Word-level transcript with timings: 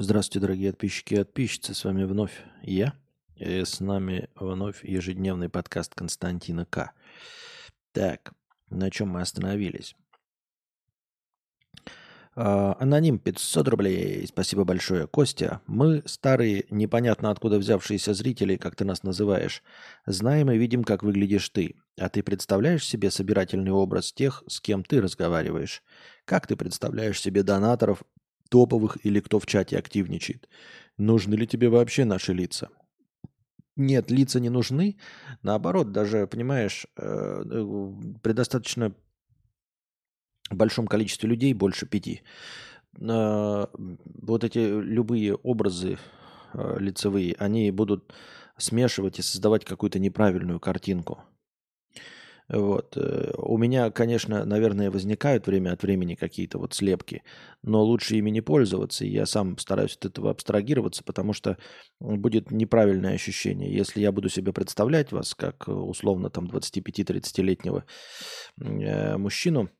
Здравствуйте, 0.00 0.38
дорогие 0.38 0.70
подписчики 0.70 1.14
и 1.14 1.18
подписчицы. 1.18 1.74
С 1.74 1.84
вами 1.84 2.04
вновь 2.04 2.44
я. 2.62 2.94
И 3.34 3.64
с 3.64 3.80
нами 3.80 4.28
вновь 4.36 4.84
ежедневный 4.84 5.48
подкаст 5.48 5.92
Константина 5.92 6.66
К. 6.66 6.92
Так, 7.90 8.32
на 8.70 8.92
чем 8.92 9.08
мы 9.08 9.22
остановились? 9.22 9.96
А, 12.36 12.76
аноним 12.78 13.18
500 13.18 13.66
рублей. 13.66 14.24
Спасибо 14.28 14.62
большое, 14.62 15.08
Костя. 15.08 15.62
Мы, 15.66 16.04
старые, 16.06 16.66
непонятно 16.70 17.32
откуда 17.32 17.58
взявшиеся 17.58 18.14
зрители, 18.14 18.54
как 18.54 18.76
ты 18.76 18.84
нас 18.84 19.02
называешь, 19.02 19.64
знаем 20.06 20.48
и 20.52 20.58
видим, 20.58 20.84
как 20.84 21.02
выглядишь 21.02 21.48
ты. 21.48 21.74
А 21.98 22.08
ты 22.08 22.22
представляешь 22.22 22.86
себе 22.86 23.10
собирательный 23.10 23.72
образ 23.72 24.12
тех, 24.12 24.44
с 24.46 24.60
кем 24.60 24.84
ты 24.84 25.00
разговариваешь? 25.00 25.82
Как 26.24 26.46
ты 26.46 26.54
представляешь 26.54 27.20
себе 27.20 27.42
донаторов, 27.42 28.04
топовых 28.48 28.98
или 29.04 29.20
кто 29.20 29.38
в 29.38 29.46
чате 29.46 29.78
активничает. 29.78 30.48
Нужны 30.96 31.34
ли 31.34 31.46
тебе 31.46 31.68
вообще 31.68 32.04
наши 32.04 32.32
лица? 32.32 32.68
Нет, 33.76 34.10
лица 34.10 34.40
не 34.40 34.50
нужны. 34.50 34.98
Наоборот, 35.42 35.92
даже, 35.92 36.26
понимаешь, 36.26 36.86
э, 36.96 37.02
э, 37.44 37.92
при 38.22 38.32
достаточно 38.32 38.92
большом 40.50 40.88
количестве 40.88 41.28
людей, 41.28 41.54
больше 41.54 41.86
пяти, 41.86 42.22
э, 42.98 43.66
вот 43.74 44.44
эти 44.44 44.58
любые 44.58 45.34
образы 45.34 45.98
лицевые, 46.54 47.36
они 47.38 47.70
будут 47.70 48.14
смешивать 48.56 49.18
и 49.18 49.22
создавать 49.22 49.64
какую-то 49.64 49.98
неправильную 49.98 50.58
картинку– 50.58 51.22
вот. 52.48 52.96
Э, 52.96 53.32
у 53.36 53.58
меня, 53.58 53.90
конечно, 53.90 54.44
наверное, 54.44 54.90
возникают 54.90 55.46
время 55.46 55.72
от 55.72 55.82
времени 55.82 56.14
какие-то 56.14 56.58
вот 56.58 56.74
слепки, 56.74 57.22
но 57.62 57.82
лучше 57.82 58.16
ими 58.16 58.30
не 58.30 58.40
пользоваться. 58.40 59.04
Я 59.04 59.26
сам 59.26 59.58
стараюсь 59.58 59.96
от 59.96 60.06
этого 60.06 60.30
абстрагироваться, 60.30 61.04
потому 61.04 61.32
что 61.32 61.58
будет 62.00 62.50
неправильное 62.50 63.14
ощущение. 63.14 63.72
Если 63.72 64.00
я 64.00 64.12
буду 64.12 64.28
себе 64.28 64.52
представлять 64.52 65.12
вас 65.12 65.34
как 65.34 65.68
э, 65.68 65.72
условно 65.72 66.30
там 66.30 66.46
25-30-летнего 66.46 67.84
э, 68.60 69.16
мужчину, 69.18 69.70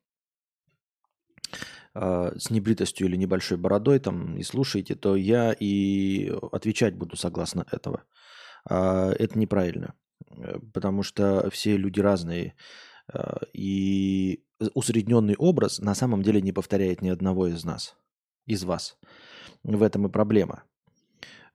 а, 1.95 2.31
с 2.37 2.49
небритостью 2.51 3.07
или 3.07 3.15
небольшой 3.15 3.57
бородой 3.57 3.99
там 3.99 4.37
и 4.37 4.43
слушаете, 4.43 4.95
то 4.95 5.15
я 5.15 5.53
и 5.59 6.31
отвечать 6.51 6.95
буду 6.95 7.15
согласно 7.15 7.65
этого. 7.71 8.03
А, 8.69 9.11
это 9.11 9.37
неправильно. 9.39 9.95
Э, 10.31 10.59
потому 10.73 11.03
что 11.03 11.49
все 11.49 11.77
люди 11.77 11.99
разные. 11.99 12.55
Э, 13.13 13.37
и 13.53 14.43
усредненный 14.73 15.35
образ 15.37 15.79
на 15.79 15.95
самом 15.95 16.21
деле 16.21 16.41
не 16.41 16.51
повторяет 16.51 17.01
ни 17.01 17.09
одного 17.09 17.47
из 17.47 17.63
нас, 17.63 17.95
из 18.45 18.63
вас. 18.63 18.97
В 19.63 19.81
этом 19.83 20.07
и 20.07 20.09
проблема. 20.09 20.63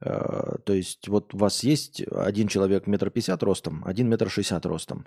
Э, 0.00 0.56
то 0.64 0.72
есть 0.72 1.08
вот 1.08 1.34
у 1.34 1.38
вас 1.38 1.64
есть 1.64 2.02
один 2.02 2.48
человек 2.48 2.86
метр 2.86 3.10
пятьдесят 3.10 3.42
ростом, 3.42 3.82
один 3.84 4.08
метр 4.08 4.30
шестьдесят 4.30 4.66
ростом. 4.66 5.06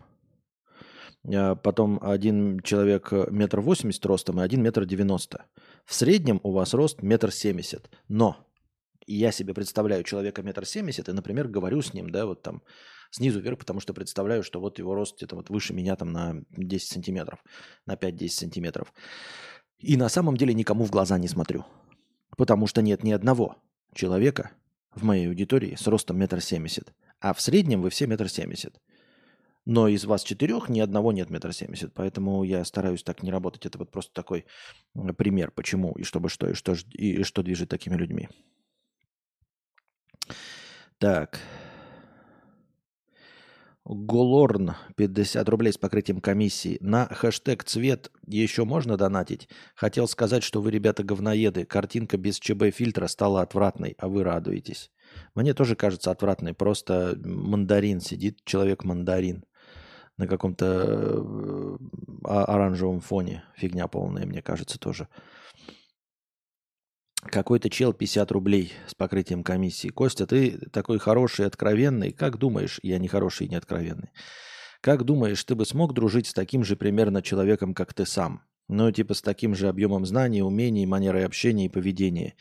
Потом 1.23 1.99
один 2.02 2.61
человек 2.61 3.11
метр 3.11 3.59
восемьдесят 3.59 4.05
ростом 4.05 4.39
и 4.39 4.44
один 4.44 4.61
метр 4.61 4.86
девяносто. 4.86 5.45
В 5.83 5.94
среднем 5.94 6.39
у 6.44 6.52
вас 6.52 6.73
рост 6.73 7.02
метр 7.02 7.31
семьдесят. 7.31 7.89
Но 8.08 8.38
я 9.08 9.31
себе 9.31 9.53
представляю 9.53 10.03
человека 10.03 10.42
метр 10.42 10.66
семьдесят 10.66 11.09
и, 11.09 11.11
например, 11.11 11.49
говорю 11.49 11.81
с 11.81 11.94
ним, 11.94 12.11
да, 12.11 12.25
вот 12.25 12.44
там 12.44 12.61
снизу 13.11 13.39
вверх, 13.39 13.59
потому 13.59 13.80
что 13.80 13.94
представляю, 13.94 14.44
что 14.44 14.59
вот 14.59 14.80
его 14.80 14.95
рост 14.95 15.17
где-то 15.17 15.36
вот 15.36 15.50
выше 15.50 15.73
меня 15.73 15.95
там 15.95 16.11
на 16.11 16.44
10 16.52 16.88
сантиметров, 16.89 17.44
на 17.86 17.95
5-10 17.95 18.30
сантиметров. 18.30 18.94
И 19.80 19.97
на 19.97 20.09
самом 20.09 20.38
деле 20.38 20.53
никому 20.53 20.86
в 20.86 20.91
глаза 20.91 21.17
не 21.17 21.27
смотрю. 21.27 21.66
Потому 22.36 22.67
что 22.67 22.81
нет 22.81 23.03
ни 23.03 23.11
одного 23.11 23.58
человека 23.94 24.52
в 24.94 25.03
моей 25.03 25.27
аудитории 25.27 25.75
с 25.75 25.88
ростом 25.88 26.17
метр 26.17 26.41
семьдесят. 26.41 26.94
А 27.19 27.33
в 27.33 27.41
среднем 27.41 27.81
вы 27.81 27.89
все 27.89 28.08
метр 28.08 28.30
семьдесят. 28.30 28.80
Но 29.66 29.88
из 29.88 30.05
вас 30.05 30.23
четырех 30.23 30.69
ни 30.69 30.80
одного 30.80 31.11
нет 31.11 31.30
метр 31.30 31.53
семьдесят. 31.53 31.93
Поэтому 31.93 32.43
я 32.43 32.64
стараюсь 32.64 33.03
так 33.03 33.21
не 33.23 33.32
работать. 33.32 33.65
Это 33.65 33.77
вот 33.77 33.92
просто 33.92 34.14
такой 34.14 34.45
пример, 35.17 35.52
почему 35.52 35.93
и 35.93 36.03
чтобы 36.03 36.30
что, 36.30 36.49
и 36.49 36.53
что, 36.53 36.76
и 36.93 37.23
что 37.23 37.43
движет 37.43 37.70
такими 37.70 37.95
людьми. 37.95 38.30
Так. 40.98 41.39
Голорн 43.89 44.73
50 44.98 45.48
рублей 45.48 45.71
с 45.71 45.77
покрытием 45.77 46.20
комиссии. 46.20 46.77
На 46.81 47.05
хэштег 47.05 47.64
цвет 47.64 48.11
еще 48.25 48.65
можно 48.65 48.98
донатить? 48.98 49.48
Хотел 49.75 50.09
сказать, 50.09 50.43
что 50.43 50.61
вы, 50.61 50.71
ребята, 50.71 51.03
говноеды. 51.03 51.64
Картинка 51.64 52.17
без 52.17 52.37
ЧБ 52.37 52.71
фильтра 52.73 53.08
стала 53.08 53.42
отвратной, 53.42 53.95
а 53.97 54.09
вы 54.09 54.23
радуетесь. 54.23 54.92
Мне 55.36 55.53
тоже 55.53 55.77
кажется 55.77 56.11
отвратной. 56.11 56.53
Просто 56.53 57.17
мандарин 57.23 58.02
сидит, 58.02 58.43
человек-мандарин 58.43 59.45
на 60.17 60.27
каком-то 60.27 60.65
э, 60.65 61.77
оранжевом 62.26 62.99
фоне. 62.99 63.45
Фигня 63.55 63.87
полная, 63.87 64.26
мне 64.26 64.42
кажется, 64.42 64.77
тоже. 64.77 65.08
Какой-то 67.23 67.70
чел 67.70 67.94
50 67.94 68.32
рублей 68.32 68.73
с 68.88 68.94
покрытием 68.94 69.44
комиссии. 69.44 69.89
Костя, 69.89 70.28
ты 70.28 70.70
такой 70.72 71.00
хороший 71.00 71.44
и 71.44 71.48
откровенный. 71.48 72.11
Как 72.11 72.38
думаешь, 72.38 72.80
я 72.83 73.00
не 73.00 73.08
хороший 73.08 73.48
и 73.48 73.50
не 73.50 73.55
откровенный. 73.55 74.11
Как 74.82 75.04
думаешь, 75.04 75.44
ты 75.44 75.56
бы 75.56 75.66
смог 75.66 75.94
дружить 75.94 76.27
с 76.27 76.33
таким 76.33 76.64
же 76.64 76.76
примерно 76.76 77.22
человеком, 77.22 77.73
как 77.73 77.94
ты 77.94 78.06
сам? 78.06 78.44
Ну, 78.70 78.92
типа 78.92 79.14
с 79.14 79.22
таким 79.22 79.56
же 79.56 79.67
объемом 79.67 80.06
знаний, 80.06 80.44
умений, 80.44 80.86
манерой 80.86 81.26
общения 81.26 81.66
и 81.66 81.70
поведения. 81.70 82.36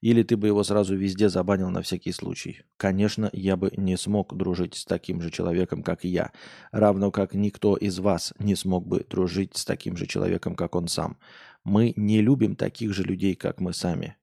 Или 0.00 0.22
ты 0.22 0.36
бы 0.36 0.48
его 0.48 0.62
сразу 0.64 0.96
везде 0.96 1.28
забанил 1.28 1.70
на 1.70 1.82
всякий 1.82 2.12
случай? 2.12 2.62
Конечно, 2.76 3.30
я 3.32 3.56
бы 3.56 3.72
не 3.76 3.96
смог 3.96 4.36
дружить 4.36 4.74
с 4.74 4.84
таким 4.84 5.20
же 5.22 5.30
человеком, 5.30 5.82
как 5.82 6.04
я. 6.04 6.32
Равно 6.72 7.10
как 7.10 7.34
никто 7.34 7.76
из 7.76 7.98
вас 7.98 8.34
не 8.38 8.54
смог 8.54 8.86
бы 8.86 9.06
дружить 9.08 9.56
с 9.56 9.64
таким 9.64 9.96
же 9.96 10.06
человеком, 10.06 10.56
как 10.56 10.74
он 10.74 10.88
сам. 10.88 11.18
Мы 11.64 11.94
не 11.96 12.20
любим 12.20 12.56
таких 12.56 12.92
же 12.92 13.02
людей, 13.02 13.34
как 13.34 13.60
мы 13.60 13.72
сами. 13.72 14.16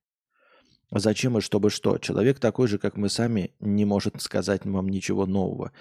Зачем 0.92 1.38
и 1.38 1.42
чтобы 1.42 1.70
что? 1.70 1.98
Человек 1.98 2.40
такой 2.40 2.68
же, 2.68 2.78
как 2.78 2.98
мы 2.98 3.10
сами, 3.10 3.56
не 3.60 3.86
может 3.86 4.22
сказать 4.22 4.66
вам 4.66 4.90
ничего 4.90 5.26
нового, 5.26 5.72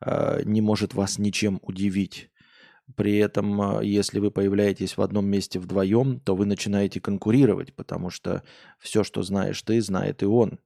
а, 0.00 0.42
не 0.44 0.60
может 0.60 0.94
вас 0.94 1.18
ничем 1.18 1.60
удивить. 1.62 2.30
При 2.94 3.16
этом, 3.16 3.60
а, 3.60 3.82
если 3.82 4.18
вы 4.18 4.30
появляетесь 4.30 4.96
в 4.96 5.02
одном 5.02 5.26
месте 5.26 5.58
вдвоем, 5.58 6.20
то 6.20 6.36
вы 6.36 6.44
начинаете 6.44 7.00
конкурировать, 7.00 7.74
потому 7.74 8.10
что 8.10 8.42
все, 8.78 9.02
что 9.02 9.22
знаешь 9.22 9.60
ты, 9.62 9.80
знает 9.80 10.22
и 10.22 10.26
он. 10.26 10.58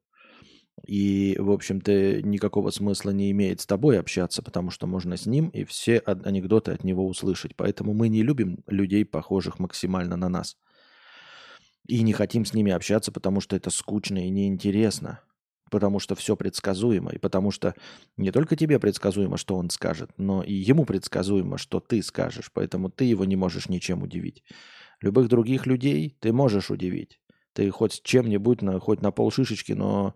И, 0.82 1.36
в 1.38 1.50
общем-то, 1.50 2.22
никакого 2.22 2.70
смысла 2.70 3.10
не 3.10 3.30
имеет 3.30 3.60
с 3.60 3.66
тобой 3.66 3.98
общаться, 3.98 4.42
потому 4.42 4.70
что 4.70 4.86
можно 4.86 5.16
с 5.16 5.24
ним 5.24 5.48
и 5.48 5.64
все 5.64 5.98
анекдоты 5.98 6.72
от 6.72 6.84
него 6.84 7.06
услышать. 7.06 7.54
Поэтому 7.56 7.94
мы 7.94 8.08
не 8.08 8.22
любим 8.22 8.58
людей, 8.66 9.04
похожих 9.04 9.58
максимально 9.58 10.16
на 10.16 10.28
нас. 10.28 10.56
И 11.86 12.02
не 12.02 12.12
хотим 12.12 12.44
с 12.44 12.54
ними 12.54 12.72
общаться, 12.72 13.12
потому 13.12 13.40
что 13.40 13.56
это 13.56 13.70
скучно 13.70 14.26
и 14.26 14.30
неинтересно. 14.30 15.20
Потому 15.70 16.00
что 16.00 16.14
все 16.14 16.36
предсказуемо. 16.36 17.12
И 17.12 17.18
потому 17.18 17.50
что 17.50 17.74
не 18.16 18.30
только 18.30 18.56
тебе 18.56 18.78
предсказуемо, 18.78 19.36
что 19.36 19.56
он 19.56 19.70
скажет, 19.70 20.10
но 20.18 20.42
и 20.42 20.52
ему 20.52 20.84
предсказуемо, 20.84 21.56
что 21.56 21.80
ты 21.80 22.02
скажешь. 22.02 22.50
Поэтому 22.52 22.90
ты 22.90 23.04
его 23.04 23.24
не 23.24 23.36
можешь 23.36 23.68
ничем 23.68 24.02
удивить. 24.02 24.42
Любых 25.00 25.28
других 25.28 25.66
людей 25.66 26.16
ты 26.20 26.32
можешь 26.32 26.70
удивить. 26.70 27.20
Ты 27.54 27.70
хоть 27.70 28.02
чем-нибудь, 28.02 28.60
хоть 28.82 29.00
на 29.00 29.12
полшишечки, 29.12 29.72
но 29.72 30.14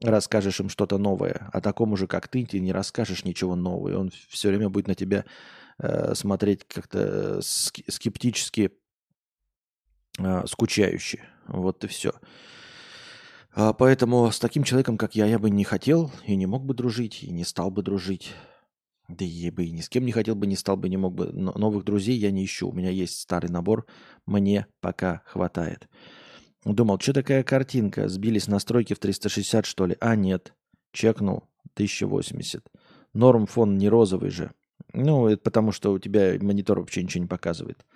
расскажешь 0.00 0.60
им 0.60 0.68
что-то 0.68 0.98
новое. 0.98 1.50
А 1.52 1.60
такому 1.60 1.96
же, 1.96 2.06
как 2.06 2.28
ты, 2.28 2.46
ты 2.46 2.60
не 2.60 2.72
расскажешь 2.72 3.24
ничего 3.24 3.56
нового. 3.56 3.88
И 3.88 3.94
он 3.94 4.10
все 4.28 4.48
время 4.48 4.68
будет 4.68 4.86
на 4.86 4.94
тебя 4.94 5.24
э, 5.78 6.14
смотреть 6.14 6.64
как-то 6.68 7.38
э, 7.38 7.40
скептически, 7.42 8.70
э, 10.18 10.46
скучающе. 10.46 11.20
Вот 11.48 11.82
и 11.84 11.88
все. 11.88 12.12
А 13.52 13.72
поэтому 13.72 14.30
с 14.30 14.38
таким 14.38 14.62
человеком, 14.62 14.96
как 14.96 15.16
я, 15.16 15.26
я 15.26 15.38
бы 15.38 15.50
не 15.50 15.64
хотел 15.64 16.12
и 16.24 16.36
не 16.36 16.46
мог 16.46 16.64
бы 16.64 16.74
дружить, 16.74 17.24
и 17.24 17.30
не 17.30 17.42
стал 17.42 17.70
бы 17.70 17.82
дружить. 17.82 18.32
Да 19.08 19.24
и 19.24 19.50
бы 19.50 19.64
и 19.64 19.70
ни 19.70 19.80
с 19.80 19.88
кем 19.88 20.04
не 20.04 20.12
хотел 20.12 20.34
бы, 20.34 20.46
не 20.46 20.56
стал 20.56 20.76
бы, 20.76 20.88
не 20.88 20.96
мог 20.96 21.14
бы. 21.14 21.30
Но 21.32 21.52
новых 21.52 21.84
друзей 21.84 22.16
я 22.16 22.30
не 22.30 22.44
ищу. 22.44 22.68
У 22.68 22.72
меня 22.72 22.90
есть 22.90 23.20
старый 23.20 23.50
набор, 23.50 23.86
мне 24.24 24.66
пока 24.80 25.22
хватает. 25.26 25.88
Думал, 26.66 26.98
что 26.98 27.12
такая 27.12 27.44
картинка? 27.44 28.08
Сбились 28.08 28.48
настройки 28.48 28.92
в 28.92 28.98
360, 28.98 29.64
что 29.64 29.86
ли? 29.86 29.96
А, 30.00 30.16
нет. 30.16 30.52
Чекнул. 30.90 31.44
1080. 31.74 32.66
Норм 33.14 33.46
фон 33.46 33.78
не 33.78 33.88
розовый 33.88 34.30
же. 34.30 34.50
Ну, 34.92 35.28
это 35.28 35.40
потому, 35.40 35.70
что 35.70 35.92
у 35.92 36.00
тебя 36.00 36.36
монитор 36.40 36.80
вообще 36.80 37.04
ничего 37.04 37.22
не 37.22 37.28
показывает. 37.28 37.86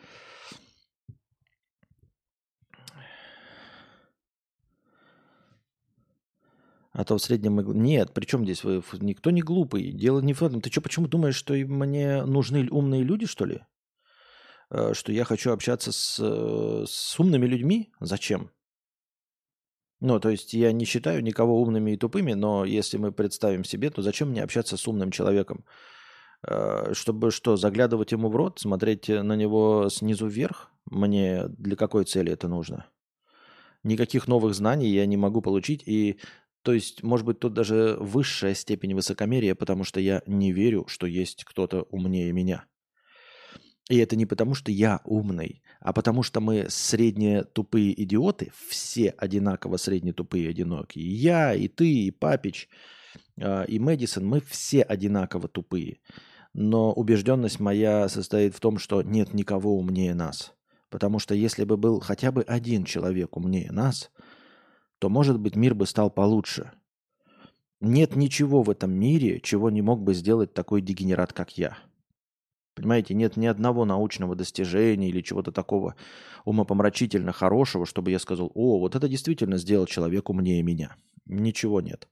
А 6.92 7.04
то 7.04 7.18
в 7.18 7.22
среднем... 7.22 7.58
Нет, 7.82 8.12
причем 8.14 8.44
здесь 8.44 8.62
вы... 8.62 8.84
Никто 9.00 9.32
не 9.32 9.42
глупый. 9.42 9.90
Дело 9.90 10.20
не 10.20 10.32
в 10.32 10.42
этом. 10.42 10.60
Ты 10.60 10.70
что, 10.70 10.80
почему 10.80 11.08
думаешь, 11.08 11.34
что 11.34 11.54
мне 11.54 12.24
нужны 12.24 12.68
умные 12.70 13.02
люди, 13.02 13.26
что 13.26 13.46
ли? 13.46 13.62
Э, 14.70 14.94
что 14.94 15.10
я 15.10 15.24
хочу 15.24 15.50
общаться 15.50 15.90
с, 15.90 16.20
э, 16.20 16.84
с 16.86 17.18
умными 17.18 17.46
людьми? 17.46 17.92
Зачем? 17.98 18.52
Ну, 20.00 20.18
то 20.18 20.30
есть 20.30 20.54
я 20.54 20.72
не 20.72 20.86
считаю 20.86 21.22
никого 21.22 21.60
умными 21.60 21.92
и 21.92 21.96
тупыми, 21.96 22.32
но 22.32 22.64
если 22.64 22.96
мы 22.96 23.12
представим 23.12 23.64
себе, 23.64 23.90
то 23.90 24.00
зачем 24.00 24.30
мне 24.30 24.42
общаться 24.42 24.76
с 24.76 24.88
умным 24.88 25.10
человеком? 25.10 25.64
Э, 26.42 26.94
чтобы 26.94 27.30
что, 27.30 27.56
заглядывать 27.56 28.12
ему 28.12 28.30
в 28.30 28.36
рот, 28.36 28.60
смотреть 28.60 29.08
на 29.08 29.36
него 29.36 29.88
снизу 29.90 30.26
вверх? 30.26 30.70
Мне 30.90 31.48
для 31.48 31.76
какой 31.76 32.04
цели 32.04 32.32
это 32.32 32.48
нужно? 32.48 32.86
Никаких 33.82 34.26
новых 34.26 34.54
знаний 34.54 34.88
я 34.88 35.04
не 35.06 35.16
могу 35.16 35.42
получить, 35.42 35.82
и 35.86 36.18
то 36.62 36.72
есть, 36.72 37.02
может 37.02 37.24
быть, 37.26 37.38
тут 37.38 37.54
даже 37.54 37.96
высшая 37.98 38.54
степень 38.54 38.94
высокомерия, 38.94 39.54
потому 39.54 39.84
что 39.84 40.00
я 40.00 40.22
не 40.26 40.52
верю, 40.52 40.86
что 40.88 41.06
есть 41.06 41.44
кто-то 41.44 41.82
умнее 41.90 42.32
меня. 42.32 42.64
И 43.90 43.96
это 43.96 44.14
не 44.14 44.24
потому, 44.24 44.54
что 44.54 44.70
я 44.70 45.00
умный, 45.04 45.62
а 45.80 45.92
потому 45.92 46.22
что 46.22 46.40
мы 46.40 46.66
средне 46.68 47.42
тупые 47.42 48.00
идиоты, 48.00 48.52
все 48.68 49.10
одинаково 49.10 49.78
средне 49.78 50.12
тупые 50.12 50.48
одинокие. 50.48 51.12
Я, 51.12 51.54
и 51.54 51.66
ты, 51.66 51.92
и 51.92 52.10
Папич, 52.12 52.68
а, 53.40 53.64
и 53.64 53.80
Мэдисон, 53.80 54.24
мы 54.24 54.42
все 54.42 54.82
одинаково 54.82 55.48
тупые. 55.48 55.98
Но 56.54 56.92
убежденность 56.92 57.58
моя 57.58 58.08
состоит 58.08 58.54
в 58.54 58.60
том, 58.60 58.78
что 58.78 59.02
нет 59.02 59.34
никого 59.34 59.76
умнее 59.76 60.14
нас. 60.14 60.54
Потому 60.88 61.18
что 61.18 61.34
если 61.34 61.64
бы 61.64 61.76
был 61.76 61.98
хотя 61.98 62.30
бы 62.30 62.42
один 62.42 62.84
человек 62.84 63.36
умнее 63.36 63.72
нас, 63.72 64.12
то, 65.00 65.08
может 65.08 65.40
быть, 65.40 65.56
мир 65.56 65.74
бы 65.74 65.86
стал 65.86 66.10
получше. 66.10 66.70
Нет 67.80 68.14
ничего 68.14 68.62
в 68.62 68.70
этом 68.70 68.92
мире, 68.92 69.40
чего 69.40 69.68
не 69.68 69.82
мог 69.82 70.00
бы 70.00 70.14
сделать 70.14 70.54
такой 70.54 70.80
дегенерат, 70.80 71.32
как 71.32 71.58
я. 71.58 71.76
Понимаете, 72.74 73.14
нет 73.14 73.36
ни 73.36 73.46
одного 73.46 73.84
научного 73.84 74.34
достижения 74.34 75.08
или 75.08 75.20
чего-то 75.20 75.52
такого 75.52 75.96
умопомрачительно 76.44 77.32
хорошего, 77.32 77.84
чтобы 77.84 78.10
я 78.10 78.18
сказал, 78.18 78.50
о, 78.54 78.78
вот 78.78 78.94
это 78.94 79.08
действительно 79.08 79.56
сделал 79.56 79.86
человек 79.86 80.30
умнее 80.30 80.62
меня. 80.62 80.96
Ничего 81.26 81.80
нет. 81.80 82.08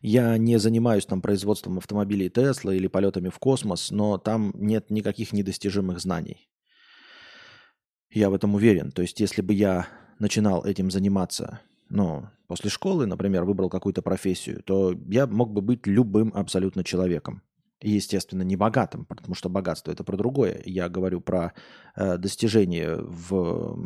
Я 0.00 0.36
не 0.36 0.58
занимаюсь 0.58 1.06
там 1.06 1.22
производством 1.22 1.78
автомобилей 1.78 2.28
Тесла 2.28 2.74
или 2.74 2.88
полетами 2.88 3.30
в 3.30 3.38
космос, 3.38 3.90
но 3.90 4.18
там 4.18 4.52
нет 4.54 4.90
никаких 4.90 5.32
недостижимых 5.32 5.98
знаний. 5.98 6.50
Я 8.10 8.28
в 8.28 8.34
этом 8.34 8.54
уверен. 8.54 8.92
То 8.92 9.02
есть, 9.02 9.18
если 9.20 9.40
бы 9.40 9.54
я 9.54 9.88
начинал 10.18 10.64
этим 10.64 10.90
заниматься, 10.90 11.60
ну, 11.88 12.28
после 12.46 12.70
школы, 12.70 13.06
например, 13.06 13.44
выбрал 13.44 13.70
какую-то 13.70 14.02
профессию, 14.02 14.62
то 14.62 14.94
я 15.08 15.26
мог 15.26 15.52
бы 15.52 15.62
быть 15.62 15.86
любым 15.86 16.32
абсолютно 16.34 16.84
человеком. 16.84 17.42
Естественно, 17.84 18.40
не 18.40 18.56
богатым, 18.56 19.04
потому 19.04 19.34
что 19.34 19.50
богатство 19.50 19.92
это 19.92 20.04
про 20.04 20.16
другое. 20.16 20.62
Я 20.64 20.88
говорю 20.88 21.20
про 21.20 21.52
э, 21.96 22.16
достижение 22.16 22.96
в, 22.96 23.76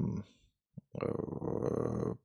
э, 0.95 0.99
в 1.01 2.17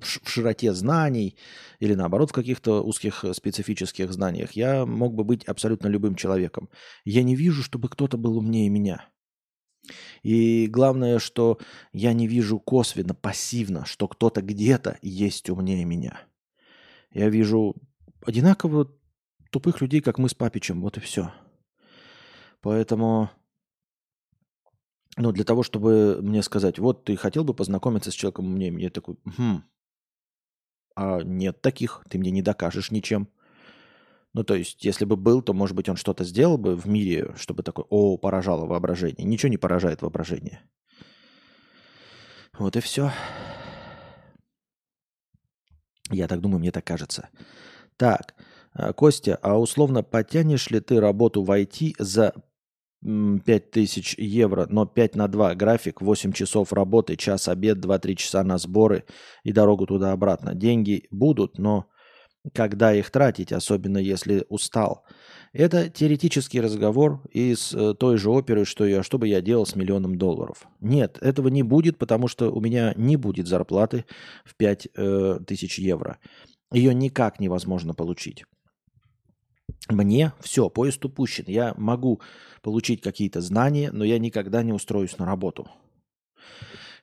широте 0.00 0.72
знаний 0.72 1.36
или 1.78 1.92
наоборот 1.92 2.30
в 2.30 2.32
каких-то 2.32 2.82
узких 2.82 3.22
специфических 3.34 4.10
знаниях. 4.10 4.52
Я 4.52 4.86
мог 4.86 5.14
бы 5.14 5.24
быть 5.24 5.44
абсолютно 5.44 5.88
любым 5.88 6.14
человеком. 6.14 6.70
Я 7.04 7.22
не 7.22 7.36
вижу, 7.36 7.62
чтобы 7.62 7.90
кто-то 7.90 8.16
был 8.16 8.38
умнее 8.38 8.70
меня. 8.70 9.06
И 10.22 10.68
главное, 10.68 11.18
что 11.18 11.58
я 11.92 12.14
не 12.14 12.28
вижу 12.28 12.58
косвенно, 12.58 13.12
пассивно, 13.12 13.84
что 13.84 14.08
кто-то 14.08 14.40
где-то 14.40 14.96
есть 15.02 15.50
умнее 15.50 15.84
меня. 15.84 16.18
Я 17.12 17.28
вижу 17.28 17.74
одинаково 18.24 18.90
тупых 19.50 19.80
людей, 19.80 20.00
как 20.00 20.18
мы 20.18 20.28
с 20.28 20.34
папичем. 20.34 20.80
Вот 20.80 20.96
и 20.96 21.00
все. 21.00 21.32
Поэтому, 22.60 23.30
ну, 25.16 25.32
для 25.32 25.44
того, 25.44 25.62
чтобы 25.62 26.20
мне 26.22 26.42
сказать, 26.42 26.78
вот 26.78 27.04
ты 27.04 27.16
хотел 27.16 27.44
бы 27.44 27.54
познакомиться 27.54 28.10
с 28.10 28.14
человеком 28.14 28.46
умнее, 28.46 28.74
я 28.80 28.90
такой, 28.90 29.16
хм, 29.24 29.64
а 30.94 31.20
нет 31.22 31.62
таких, 31.62 32.04
ты 32.08 32.18
мне 32.18 32.30
не 32.30 32.42
докажешь 32.42 32.90
ничем. 32.90 33.28
Ну, 34.32 34.44
то 34.44 34.54
есть, 34.54 34.84
если 34.84 35.04
бы 35.04 35.16
был, 35.16 35.42
то, 35.42 35.52
может 35.52 35.74
быть, 35.74 35.88
он 35.88 35.96
что-то 35.96 36.22
сделал 36.24 36.56
бы 36.56 36.76
в 36.76 36.86
мире, 36.86 37.34
чтобы 37.36 37.62
такое, 37.62 37.84
о, 37.88 38.16
поражало 38.16 38.66
воображение. 38.66 39.26
Ничего 39.26 39.48
не 39.48 39.56
поражает 39.56 40.02
воображение. 40.02 40.60
Вот 42.56 42.76
и 42.76 42.80
все. 42.80 43.10
Я 46.10 46.28
так 46.28 46.40
думаю, 46.40 46.60
мне 46.60 46.70
так 46.70 46.84
кажется. 46.84 47.28
Так, 47.96 48.34
Костя, 48.96 49.38
а 49.42 49.58
условно 49.58 50.02
потянешь 50.02 50.70
ли 50.70 50.80
ты 50.80 51.00
работу 51.00 51.42
в 51.42 51.50
IT 51.50 51.94
за 51.98 52.34
5000 53.02 54.16
евро, 54.18 54.66
но 54.68 54.86
5 54.86 55.16
на 55.16 55.26
2 55.28 55.54
график, 55.54 56.02
8 56.02 56.32
часов 56.32 56.72
работы, 56.72 57.16
час 57.16 57.48
обед, 57.48 57.78
2-3 57.78 58.14
часа 58.14 58.44
на 58.44 58.58
сборы 58.58 59.04
и 59.42 59.52
дорогу 59.52 59.86
туда-обратно. 59.86 60.54
Деньги 60.54 61.06
будут, 61.10 61.58
но 61.58 61.86
когда 62.54 62.94
их 62.94 63.10
тратить, 63.10 63.52
особенно 63.52 63.98
если 63.98 64.44
устал. 64.48 65.04
Это 65.52 65.90
теоретический 65.90 66.60
разговор 66.60 67.22
из 67.30 67.74
э, 67.74 67.94
той 67.94 68.16
же 68.16 68.30
оперы, 68.30 68.64
что 68.64 68.86
я, 68.86 69.02
что 69.02 69.18
бы 69.18 69.28
я 69.28 69.40
делал 69.40 69.66
с 69.66 69.74
миллионом 69.74 70.16
долларов. 70.16 70.66
Нет, 70.80 71.18
этого 71.20 71.48
не 71.48 71.62
будет, 71.62 71.98
потому 71.98 72.28
что 72.28 72.50
у 72.50 72.60
меня 72.60 72.94
не 72.96 73.16
будет 73.16 73.46
зарплаты 73.46 74.04
в 74.44 74.56
5 74.56 74.88
э, 74.96 75.38
евро. 75.76 76.18
Ее 76.72 76.94
никак 76.94 77.40
невозможно 77.40 77.94
получить. 77.94 78.44
Мне 79.88 80.32
все, 80.40 80.68
поезд 80.68 81.04
упущен. 81.04 81.44
Я 81.46 81.74
могу 81.76 82.20
получить 82.62 83.00
какие-то 83.00 83.40
знания, 83.40 83.90
но 83.92 84.04
я 84.04 84.18
никогда 84.18 84.62
не 84.62 84.72
устроюсь 84.72 85.18
на 85.18 85.26
работу. 85.26 85.68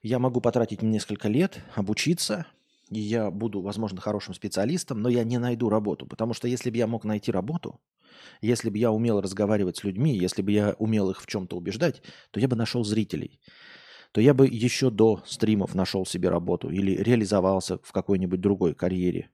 Я 0.03 0.19
могу 0.19 0.41
потратить 0.41 0.81
несколько 0.81 1.27
лет, 1.27 1.59
обучиться, 1.75 2.45
и 2.89 2.99
я 2.99 3.31
буду, 3.31 3.61
возможно, 3.61 3.99
хорошим 3.99 4.33
специалистом, 4.33 5.01
но 5.01 5.09
я 5.09 5.23
не 5.23 5.37
найду 5.37 5.69
работу. 5.69 6.05
Потому 6.05 6.33
что 6.33 6.47
если 6.47 6.69
бы 6.69 6.77
я 6.77 6.87
мог 6.87 7.03
найти 7.03 7.31
работу, 7.31 7.79
если 8.41 8.69
бы 8.69 8.77
я 8.77 8.91
умел 8.91 9.19
разговаривать 9.19 9.77
с 9.77 9.83
людьми, 9.83 10.15
если 10.15 10.41
бы 10.41 10.51
я 10.51 10.75
умел 10.79 11.09
их 11.09 11.21
в 11.21 11.27
чем-то 11.27 11.57
убеждать, 11.57 12.01
то 12.31 12.39
я 12.39 12.47
бы 12.47 12.55
нашел 12.55 12.83
зрителей. 12.83 13.39
То 14.11 14.21
я 14.21 14.33
бы 14.33 14.47
еще 14.47 14.89
до 14.89 15.21
стримов 15.25 15.75
нашел 15.75 16.05
себе 16.05 16.29
работу 16.29 16.69
или 16.69 16.91
реализовался 16.91 17.79
в 17.83 17.91
какой-нибудь 17.91 18.39
другой 18.39 18.73
карьере 18.73 19.29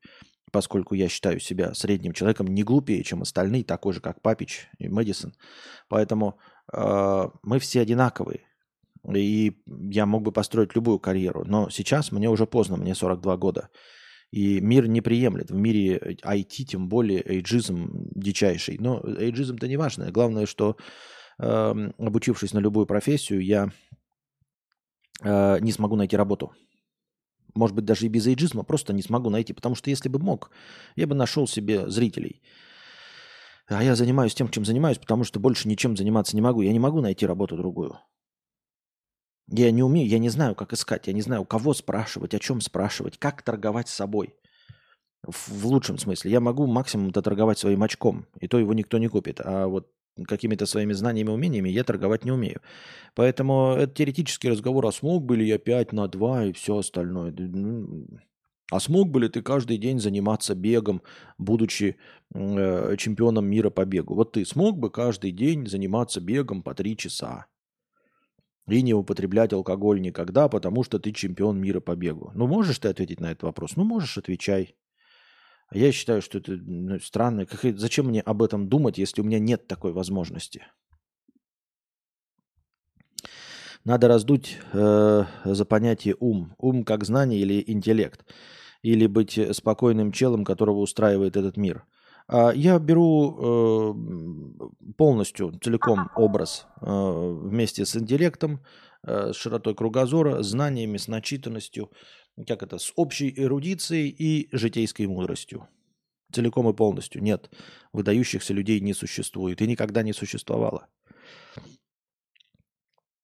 поскольку 0.54 0.94
я 0.94 1.10
считаю 1.10 1.40
себя 1.40 1.74
средним 1.74 2.14
человеком, 2.14 2.46
не 2.46 2.64
глупее, 2.64 3.04
чем 3.04 3.24
остальные, 3.24 3.64
такой 3.64 3.92
же, 3.92 4.02
как 4.02 4.22
Папич 4.22 4.70
и 4.78 4.88
Мэдисон. 4.88 5.34
Поэтому 5.90 6.38
э, 6.72 7.28
мы 7.42 7.58
все 7.58 7.82
одинаковые. 7.82 8.42
И 9.16 9.58
я 9.66 10.06
мог 10.06 10.22
бы 10.22 10.32
построить 10.32 10.76
любую 10.76 11.00
карьеру. 11.00 11.44
Но 11.44 11.70
сейчас 11.72 12.12
мне 12.12 12.30
уже 12.30 12.46
поздно, 12.46 12.78
мне 12.78 12.94
42 12.94 13.38
года. 13.38 13.70
И 14.30 14.62
мир 14.62 14.88
не 14.88 15.02
приемлет. 15.02 15.50
В 15.50 15.56
мире 15.56 16.18
IT, 16.24 16.66
тем 16.66 16.88
более, 16.88 17.24
эйджизм 17.28 17.90
дичайший. 18.16 18.78
Но 18.78 19.02
эйджизм-то 19.04 19.68
не 19.68 19.78
важно. 19.78 20.12
Главное, 20.12 20.46
что 20.46 20.78
э, 21.40 21.92
обучившись 21.98 22.54
на 22.54 22.60
любую 22.60 22.86
профессию, 22.86 23.44
я 23.44 23.72
э, 25.24 25.58
не 25.62 25.72
смогу 25.72 25.96
найти 25.96 26.16
работу 26.16 26.54
может 27.56 27.76
быть, 27.76 27.86
даже 27.86 28.06
и 28.06 28.10
без 28.10 28.28
эйджизма, 28.28 28.64
просто 28.64 28.94
не 28.94 29.02
смогу 29.02 29.30
найти. 29.30 29.54
Потому 29.54 29.76
что 29.76 29.90
если 29.90 30.10
бы 30.10 30.20
мог, 30.20 30.52
я 30.96 31.08
бы 31.08 31.16
нашел 31.16 31.48
себе 31.48 31.90
зрителей. 31.90 32.42
А 33.68 33.84
я 33.84 33.96
занимаюсь 33.96 34.36
тем, 34.36 34.50
чем 34.50 34.66
занимаюсь, 34.66 34.98
потому 34.98 35.24
что 35.24 35.40
больше 35.40 35.68
ничем 35.68 35.96
заниматься 35.96 36.36
не 36.36 36.42
могу. 36.42 36.62
Я 36.62 36.72
не 36.72 36.80
могу 36.80 37.02
найти 37.02 37.26
работу 37.26 37.56
другую. 37.56 37.98
Я 39.50 39.72
не 39.72 39.84
умею, 39.84 40.08
я 40.08 40.20
не 40.20 40.30
знаю, 40.30 40.56
как 40.56 40.74
искать, 40.74 41.08
я 41.08 41.14
не 41.14 41.22
знаю, 41.22 41.42
у 41.42 41.46
кого 41.46 41.74
спрашивать, 41.74 42.34
о 42.34 42.40
чем 42.40 42.62
спрашивать, 42.62 43.18
как 43.18 43.42
торговать 43.42 43.90
с 43.90 43.94
собой. 43.94 44.36
В, 45.26 45.66
лучшем 45.66 45.98
смысле. 45.98 46.32
Я 46.32 46.42
могу 46.42 46.66
максимум-то 46.68 47.22
торговать 47.22 47.58
своим 47.58 47.82
очком, 47.84 48.26
и 48.40 48.48
то 48.48 48.60
его 48.60 48.74
никто 48.74 48.98
не 48.98 49.08
купит. 49.08 49.40
А 49.44 49.68
вот 49.68 49.90
какими-то 50.28 50.66
своими 50.66 50.94
знаниями 50.94 51.30
умениями 51.30 51.70
я 51.70 51.84
торговать 51.84 52.26
не 52.26 52.32
умею. 52.32 52.62
Поэтому 53.16 53.76
это 53.78 53.94
теоретический 53.94 54.50
разговор, 54.50 54.86
а 54.86 54.92
смог 54.92 55.24
бы 55.24 55.38
ли 55.38 55.48
я 55.48 55.58
5 55.58 55.94
на 55.94 56.08
2 56.08 56.46
и 56.46 56.52
все 56.54 56.78
остальное. 56.78 57.32
Ну, 57.32 58.08
а 58.72 58.80
смог 58.80 59.10
бы 59.10 59.20
ли 59.20 59.30
ты 59.30 59.42
каждый 59.42 59.78
день 59.78 60.00
заниматься 60.00 60.56
бегом, 60.56 61.02
будучи 61.38 61.98
э, 62.34 62.96
чемпионом 62.98 63.46
мира 63.46 63.70
по 63.70 63.86
бегу? 63.86 64.16
Вот 64.16 64.32
ты 64.32 64.46
смог 64.46 64.78
бы 64.78 64.90
каждый 64.90 65.32
день 65.32 65.68
заниматься 65.68 66.22
бегом 66.22 66.64
по 66.64 66.74
3 66.74 66.98
часа 66.98 67.46
и 68.68 68.82
не 68.82 68.94
употреблять 68.94 69.54
алкоголь 69.54 70.02
никогда, 70.02 70.48
потому 70.48 70.84
что 70.84 71.00
ты 71.00 71.12
чемпион 71.12 71.60
мира 71.60 71.82
по 71.82 71.96
бегу? 71.96 72.32
Ну, 72.34 72.48
можешь 72.48 72.80
ты 72.80 72.88
ответить 72.88 73.20
на 73.20 73.32
этот 73.32 73.44
вопрос? 73.44 73.76
Ну, 73.76 73.84
можешь, 73.84 74.18
отвечай. 74.18 74.76
А 75.74 75.78
я 75.78 75.92
считаю, 75.92 76.22
что 76.22 76.38
это 76.38 76.52
ну, 76.52 77.00
странно. 77.00 77.48
Как, 77.48 77.80
зачем 77.80 78.08
мне 78.08 78.22
об 78.22 78.44
этом 78.44 78.70
думать, 78.70 79.00
если 79.00 79.22
у 79.22 79.24
меня 79.24 79.40
нет 79.40 79.68
такой 79.68 79.92
возможности? 79.92 80.62
Надо 83.84 84.08
раздуть 84.08 84.60
э, 84.72 85.24
за 85.44 85.66
понятие 85.66 86.16
ум. 86.20 86.54
Ум 86.60 86.84
как 86.86 87.04
знание 87.04 87.40
или 87.40 87.64
интеллект. 87.66 88.24
Или 88.84 89.08
быть 89.08 89.40
спокойным 89.52 90.12
челом, 90.12 90.46
которого 90.46 90.78
устраивает 90.78 91.38
этот 91.38 91.58
мир. 91.58 91.86
А, 92.28 92.52
я 92.52 92.80
беру 92.80 93.38
э, 93.38 94.94
полностью, 94.98 95.52
целиком 95.62 96.10
образ 96.16 96.68
э, 96.82 96.86
вместе 96.86 97.86
с 97.86 97.96
интеллектом, 97.96 98.64
э, 99.06 99.34
с 99.34 99.36
широтой 99.36 99.76
кругозора, 99.76 100.42
знаниями, 100.42 100.98
с 100.98 101.08
начитанностью, 101.08 101.92
как 102.48 102.64
это, 102.64 102.78
с 102.78 102.94
общей 102.96 103.34
эрудицией 103.36 104.10
и 104.10 104.50
житейской 104.56 105.08
мудростью. 105.08 105.68
Целиком 106.32 106.70
и 106.70 106.74
полностью. 106.74 107.22
Нет, 107.22 107.52
выдающихся 107.92 108.54
людей 108.54 108.80
не 108.80 108.94
существует 108.94 109.62
и 109.62 109.68
никогда 109.68 110.02
не 110.02 110.14
существовало. 110.14 110.88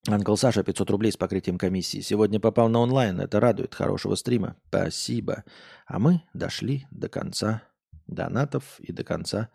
Ангел 0.08 0.38
Саша, 0.38 0.64
500 0.64 0.90
рублей 0.92 1.12
с 1.12 1.18
покрытием 1.18 1.58
комиссии. 1.58 2.00
Сегодня 2.00 2.40
попал 2.40 2.70
на 2.70 2.80
онлайн. 2.80 3.20
Это 3.20 3.40
радует. 3.40 3.76
Хорошего 3.76 4.16
стрима. 4.16 4.56
Спасибо. 4.68 5.44
А 5.86 6.00
мы 6.00 6.22
дошли 6.34 6.88
до 6.90 7.10
конца 7.10 7.64
донатов 8.10 8.80
и 8.80 8.92
до 8.92 9.04
конца 9.04 9.50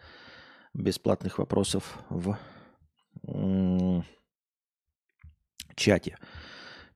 бесплатных 0.73 1.39
вопросов 1.39 1.99
в 2.09 2.37
чате. 5.77 6.17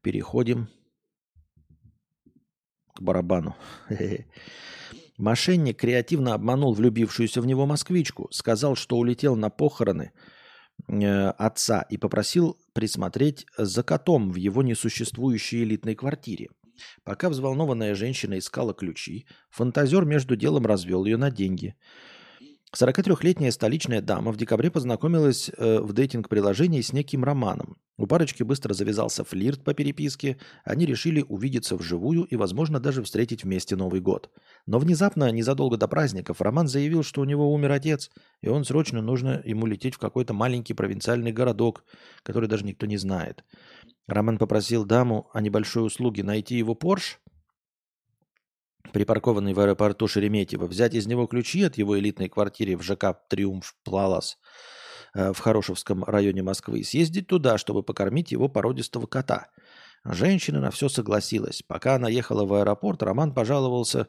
Переходим 0.02 0.68
к 2.94 3.00
барабану. 3.00 3.56
Мошенник 5.18 5.78
креативно 5.78 6.34
обманул 6.34 6.74
влюбившуюся 6.74 7.40
в 7.40 7.46
него 7.46 7.66
москвичку. 7.66 8.28
Сказал, 8.30 8.76
что 8.76 8.96
улетел 8.96 9.36
на 9.36 9.50
похороны– 9.50 10.12
Э, 10.86 11.30
отца 11.30 11.82
и 11.82 11.96
попросил 11.96 12.56
присмотреть 12.72 13.46
за 13.56 13.82
котом 13.82 14.30
в 14.30 14.36
его 14.36 14.62
несуществующей 14.62 15.64
элитной 15.64 15.94
квартире. 15.94 16.48
Пока 17.04 17.28
взволнованная 17.28 17.94
женщина 17.94 18.38
искала 18.38 18.75
ключи, 18.75 19.26
фантазер 19.50 20.04
между 20.04 20.37
делом 20.37 20.66
развел 20.66 21.04
ее 21.04 21.16
на 21.16 21.30
деньги– 21.30 21.75
43-летняя 22.76 23.50
столичная 23.50 24.02
дама 24.02 24.30
в 24.30 24.37
декабре 24.37 24.70
познакомилась 24.70 25.50
э, 25.56 25.80
в 25.80 25.94
дейтинг-приложении 25.94 26.82
с 26.82 26.92
неким 26.92 27.25
Романом. 27.25 27.78
У 27.97 28.06
парочки 28.06 28.42
быстро 28.42 28.75
завязался 28.75 29.25
флирт 29.25 29.64
по 29.64 29.73
переписке, 29.73 30.38
они 30.64 30.85
решили 30.85 31.25
увидеться 31.26 31.76
вживую 31.76 32.25
и, 32.25 32.37
возможно, 32.37 32.78
даже 32.78 33.02
встретить 33.02 33.42
вместе 33.42 33.75
Новый 33.75 34.02
год. 34.02 34.30
Но 34.66 34.78
внезапно, 34.78 35.32
незадолго 35.32 35.78
до 35.78 35.88
праздников, 35.88 36.42
Роман 36.42 36.68
заявил, 36.68 37.02
что 37.02 37.23
у 37.23 37.25
него 37.25 37.52
умер 37.52 37.73
отец, 37.73 38.11
и 38.42 38.49
он 38.49 38.64
срочно 38.64 39.00
нужно 39.00 39.40
ему 39.44 39.64
лететь 39.64 39.94
в 39.94 39.99
какой-то 39.99 40.35
маленький 40.35 40.75
провинциальный 40.75 41.32
городок, 41.32 41.85
который 42.23 42.50
даже 42.50 42.66
никто 42.66 42.85
не 42.85 42.99
знает. 42.99 43.44
Роман 44.08 44.38
попросил 44.38 44.84
даму 44.84 45.30
о 45.32 45.40
небольшой 45.40 45.86
услуге 45.86 46.24
найти 46.24 46.56
его 46.56 46.74
Порш 46.74 47.20
припаркованный 48.92 49.52
в 49.52 49.60
аэропорту 49.60 50.08
Шереметьево, 50.08 50.66
взять 50.66 50.94
из 50.94 51.06
него 51.06 51.26
ключи 51.26 51.62
от 51.62 51.76
его 51.76 51.98
элитной 51.98 52.28
квартиры 52.28 52.76
в 52.76 52.82
ЖК 52.82 53.14
«Триумф 53.28 53.74
Плалас» 53.84 54.38
э, 55.14 55.32
в 55.32 55.38
Хорошевском 55.38 56.04
районе 56.04 56.42
Москвы 56.42 56.80
и 56.80 56.84
съездить 56.84 57.26
туда, 57.26 57.58
чтобы 57.58 57.82
покормить 57.82 58.32
его 58.32 58.48
породистого 58.48 59.06
кота. 59.06 59.48
Женщина 60.04 60.60
на 60.60 60.70
все 60.70 60.88
согласилась. 60.88 61.62
Пока 61.66 61.96
она 61.96 62.08
ехала 62.08 62.46
в 62.46 62.54
аэропорт, 62.54 63.02
Роман 63.02 63.34
пожаловался, 63.34 64.06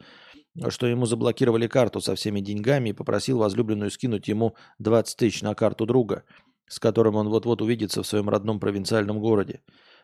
что 0.70 0.88
ему 0.88 1.06
заблокировали 1.06 1.68
карту 1.68 2.00
со 2.00 2.16
всеми 2.16 2.40
деньгами 2.40 2.90
и 2.90 2.94
попросил 2.94 3.40
возлюбленную 3.40 3.92
скинуть 3.92 4.28
ему 4.28 4.56
20 4.78 5.18
тысяч 5.18 5.42
на 5.42 5.56
карту 5.56 5.86
друга, 5.86 6.24
с 6.68 6.80
которым 6.80 7.16
он 7.16 7.30
вот-вот 7.30 7.62
увидится 7.62 8.04
в 8.04 8.08
своем 8.08 8.30
родном 8.30 8.60
провинциальном 8.60 9.20
городе. 9.20 9.62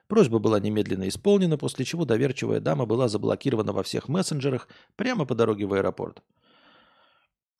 Просьба 0.07 0.39
была 0.39 0.59
немедленно 0.59 1.07
исполнена, 1.07 1.57
после 1.57 1.85
чего 1.85 2.05
доверчивая 2.05 2.59
дама 2.59 2.85
была 2.85 3.07
заблокирована 3.07 3.74
во 3.74 3.83
всех 3.83 4.07
мессенджерах 4.07 4.67
прямо 4.95 5.25
по 5.25 5.33
дороге 5.35 5.65
в 5.65 5.74
аэропорт. 5.74 6.21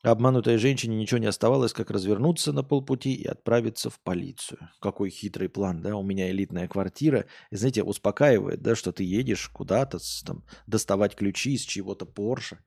Обманутой 0.04 0.58
женщине 0.58 0.98
ничего 0.98 1.18
не 1.18 1.26
оставалось, 1.26 1.74
как 1.74 1.90
развернуться 1.90 2.54
на 2.54 2.64
полпути 2.64 3.14
и 3.16 3.26
отправиться 3.26 3.90
в 3.90 4.00
полицию. 4.00 4.70
Какой 4.80 5.10
хитрый 5.10 5.50
план, 5.50 5.82
да? 5.82 5.96
У 5.96 6.04
меня 6.04 6.30
элитная 6.30 6.68
квартира. 6.68 7.26
И, 7.50 7.56
знаете, 7.56 7.82
успокаивает, 7.82 8.62
да, 8.62 8.76
что 8.76 8.92
ты 8.92 9.04
едешь 9.04 9.50
куда-то 9.50 9.98
там, 10.24 10.44
доставать 10.68 11.16
ключи 11.16 11.56
из 11.56 11.62
чего-то 11.62 12.06
Порше 12.06 12.60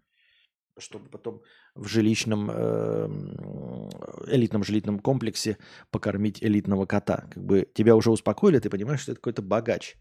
чтобы 0.80 1.08
потом 1.11 1.42
в 1.75 1.87
жилищном, 1.87 2.50
эм, 2.50 3.90
элитном 4.26 4.64
жилищном 4.64 4.99
комплексе 4.99 5.58
покормить 5.90 6.42
элитного 6.42 6.87
кота. 6.87 7.28
Как 7.30 7.44
бы 7.44 7.66
тебя 7.75 7.94
уже 7.97 8.11
успокоили, 8.11 8.58
ты 8.58 8.70
понимаешь, 8.70 9.00
что 9.00 9.12
это 9.12 9.20
какой-то 9.20 9.42
богач, 9.42 9.97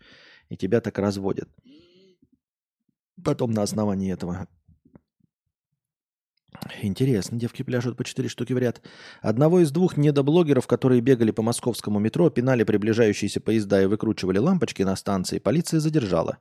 и 0.49 0.57
тебя 0.57 0.81
так 0.81 0.97
разводят. 0.99 1.49
Потом 3.23 3.51
на 3.51 3.63
основании 3.63 4.13
этого 4.13 4.47
Интересно, 6.81 7.37
девки 7.37 7.63
пляшут 7.63 7.97
по 7.97 8.03
четыре 8.03 8.29
штуки 8.29 8.53
в 8.53 8.57
ряд. 8.57 8.81
Одного 9.21 9.59
из 9.59 9.71
двух 9.71 9.97
недоблогеров, 9.97 10.67
которые 10.67 11.01
бегали 11.01 11.31
по 11.31 11.41
московскому 11.41 11.99
метро, 11.99 12.29
пинали 12.29 12.63
приближающиеся 12.63 13.41
поезда 13.41 13.81
и 13.81 13.85
выкручивали 13.85 14.39
лампочки 14.39 14.83
на 14.83 14.95
станции, 14.95 15.39
полиция 15.39 15.79
задержала. 15.79 16.37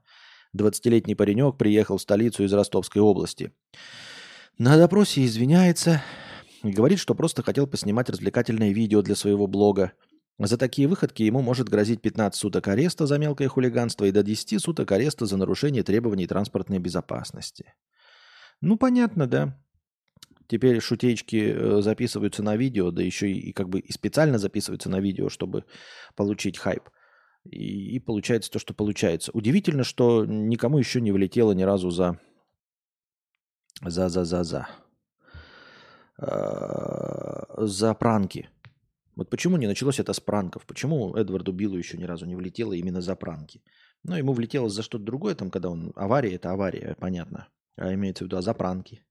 20-летний 0.57 1.15
паренек 1.15 1.59
приехал 1.59 1.99
в 1.99 2.03
столицу 2.03 2.45
из 2.45 2.53
Ростовской 2.53 3.03
области. 3.03 3.53
На 4.59 4.77
допросе 4.77 5.25
извиняется 5.25 6.03
говорит, 6.63 6.99
что 6.99 7.15
просто 7.15 7.43
хотел 7.43 7.67
поснимать 7.67 8.11
развлекательное 8.11 8.73
видео 8.73 9.03
для 9.03 9.15
своего 9.15 9.47
блога. 9.47 9.93
За 10.39 10.59
такие 10.59 10.87
выходки 10.87 11.23
ему 11.23 11.41
может 11.41 11.69
грозить 11.69 12.03
15 12.03 12.39
суток 12.39 12.69
ареста 12.69 13.07
за 13.07 13.19
мелкое 13.19 13.49
хулиганство 13.49 14.05
и 14.05 14.13
до 14.13 14.23
10 14.23 14.61
суток 14.61 14.93
ареста 14.93 15.27
за 15.27 15.37
нарушение 15.37 15.83
требований 15.83 16.27
транспортной 16.27 16.79
безопасности. 16.79 17.75
Ну, 18.61 18.77
понятно, 18.77 19.27
да. 19.27 19.59
Теперь 20.49 20.81
шутечки 20.81 21.53
э, 21.55 21.83
записываются 21.83 22.43
на 22.43 22.57
видео, 22.57 22.91
да 22.91 23.03
еще 23.03 23.31
и, 23.31 23.51
и 23.51 23.53
как 23.53 23.69
бы 23.69 23.81
и 23.81 23.93
специально 23.93 24.39
записываются 24.39 24.89
на 24.89 25.01
видео, 25.01 25.29
чтобы 25.29 25.65
получить 26.15 26.59
хайп. 26.59 26.85
И, 27.45 27.97
и 27.97 27.99
получается 27.99 28.51
то, 28.51 28.59
что 28.59 28.73
получается. 28.73 29.33
Удивительно, 29.33 29.85
что 29.85 30.25
никому 30.25 30.79
еще 30.79 31.01
не 31.01 31.13
влетело 31.13 31.53
ни 31.53 31.63
разу 31.63 31.91
за 31.91 32.21
за-за-за-за. 33.83 34.69
А, 36.19 37.67
за 37.67 37.95
пранки. 37.95 38.49
Вот 39.17 39.31
почему 39.31 39.57
не 39.57 39.67
началось 39.67 39.99
это 39.99 40.13
с 40.13 40.21
пранков? 40.21 40.67
Почему 40.67 41.15
Эдварду 41.15 41.53
Биллу 41.53 41.77
еще 41.77 41.97
ни 41.97 42.05
разу 42.05 42.27
не 42.27 42.37
влетело 42.37 42.73
именно 42.73 43.01
за 43.01 43.17
пранки? 43.17 43.63
Ну, 44.05 44.17
ему 44.17 44.33
влетело 44.33 44.69
за 44.69 44.83
что-то 44.83 45.05
другое, 45.05 45.35
там, 45.35 45.51
когда 45.51 45.71
он... 45.71 45.93
Авария– 45.97 46.35
это 46.37 46.51
авария, 46.53 46.97
понятно. 47.01 47.49
А 47.77 47.93
имеется 47.95 48.25
в 48.25 48.27
виду, 48.27 48.37
а 48.37 48.43
за 48.43 48.55
пранки. 48.55 49.05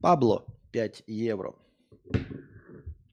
Пабло, 0.00 0.46
5 0.72 1.04
евро. 1.06 1.54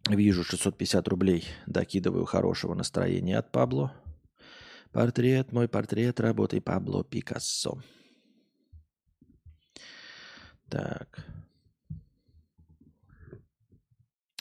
Вижу 0.10 0.44
650 0.44 1.08
рублей. 1.08 1.48
Докидываю 1.68 2.26
хорошего 2.26 2.74
настроения 2.74 3.38
от 3.38 3.52
Пабло. 3.52 3.94
Портрет, 4.92 5.52
мой 5.52 5.68
портрет, 5.68 6.20
работай 6.20 6.62
Пабло 6.62 7.04
Пикассо. 7.04 7.82
Так. 10.72 11.26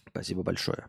Спасибо 0.09 0.45
большое. 0.45 0.87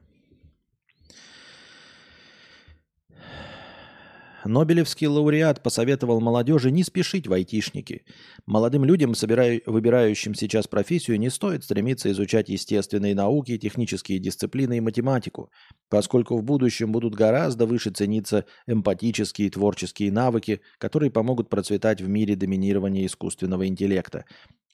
Нобелевский 4.45 5.07
лауреат 5.07 5.61
посоветовал 5.61 6.19
молодежи 6.19 6.71
не 6.71 6.83
спешить 6.83 7.27
в 7.27 7.33
айтишники. 7.33 8.05
Молодым 8.45 8.85
людям, 8.85 9.13
собираю, 9.13 9.61
выбирающим 9.65 10.33
сейчас 10.33 10.67
профессию, 10.67 11.19
не 11.19 11.29
стоит 11.29 11.63
стремиться 11.63 12.11
изучать 12.11 12.49
естественные 12.49 13.13
науки, 13.13 13.57
технические 13.57 14.19
дисциплины 14.19 14.77
и 14.77 14.81
математику, 14.81 15.51
поскольку 15.89 16.37
в 16.37 16.43
будущем 16.43 16.91
будут 16.91 17.13
гораздо 17.13 17.65
выше 17.65 17.91
цениться 17.91 18.45
эмпатические 18.65 19.47
и 19.47 19.51
творческие 19.51 20.11
навыки, 20.11 20.61
которые 20.79 21.11
помогут 21.11 21.49
процветать 21.49 22.01
в 22.01 22.09
мире 22.09 22.35
доминирования 22.35 23.05
искусственного 23.05 23.67
интеллекта. 23.67 24.25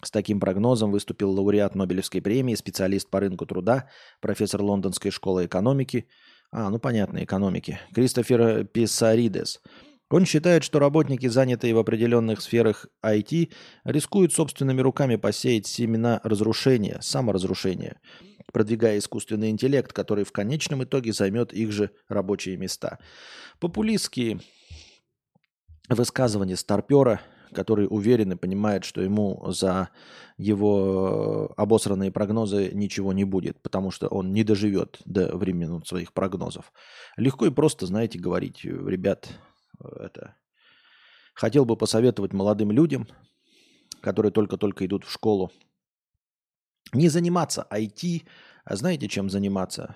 С 0.04 0.12
таким 0.12 0.40
прогнозом 0.40 0.92
выступил 0.92 1.32
лауреат 1.32 1.76
Нобелевской 1.76 2.22
премии, 2.22 2.56
специалист 2.56 3.10
по 3.10 3.20
рынку 3.20 3.46
труда, 3.46 3.90
профессор 4.22 4.62
Лондонской 4.62 5.12
школы 5.12 5.46
экономики– 5.46 6.08
а, 6.60 6.72
ну 6.72 6.80
понятно, 6.80 7.24
экономики. 7.24 7.80
Кристофер 7.94 8.66
Писаридес. 8.66 9.62
Он 10.10 10.26
считает, 10.26 10.64
что 10.64 10.80
работники, 10.80 11.28
занятые 11.28 11.76
в 11.76 11.78
определенных 11.78 12.42
сферах 12.42 12.88
IT, 13.06 13.54
рискуют 13.84 14.34
собственными 14.34 14.82
руками 14.82 15.18
посеять 15.18 15.68
семена 15.68 16.20
разрушения, 16.24 16.98
саморазрушения, 17.00 18.02
продвигая 18.52 18.98
искусственный 18.98 19.52
интеллект, 19.52 19.94
который 19.94 20.24
в 20.24 20.32
конечном 20.32 20.84
итоге 20.84 21.14
займет 21.14 21.54
их 21.54 21.72
же 21.72 21.92
рабочие 22.08 22.58
места. 22.58 22.98
Популистские 23.60 24.40
высказывания 25.90 26.56
старпера 26.56 27.22
который 27.54 27.88
уверен 27.90 28.32
и 28.32 28.36
понимает, 28.36 28.86
что 28.86 29.02
ему 29.02 29.52
за 29.52 29.90
его 30.38 31.54
обосранные 31.58 32.12
прогнозы 32.12 32.72
ничего 32.74 33.14
не 33.14 33.24
будет, 33.24 33.62
потому 33.62 33.92
что 33.92 34.08
он 34.08 34.34
не 34.34 34.44
доживет 34.44 35.00
до 35.06 35.36
времени 35.36 35.82
своих 35.86 36.14
прогнозов. 36.14 36.72
Легко 37.18 37.46
и 37.46 37.52
просто, 37.52 37.86
знаете, 37.86 38.20
говорить, 38.20 38.64
ребят, 38.64 39.30
это... 39.80 40.36
Хотел 41.34 41.66
бы 41.66 41.78
посоветовать 41.78 42.34
молодым 42.34 42.72
людям, 42.72 43.08
которые 44.02 44.32
только-только 44.32 44.88
идут 44.88 45.06
в 45.06 45.12
школу, 45.12 45.52
Не 46.94 47.10
заниматься 47.10 47.68
IT, 47.70 48.26
а 48.64 48.76
знаете, 48.76 49.08
чем 49.08 49.30
заниматься? 49.30 49.96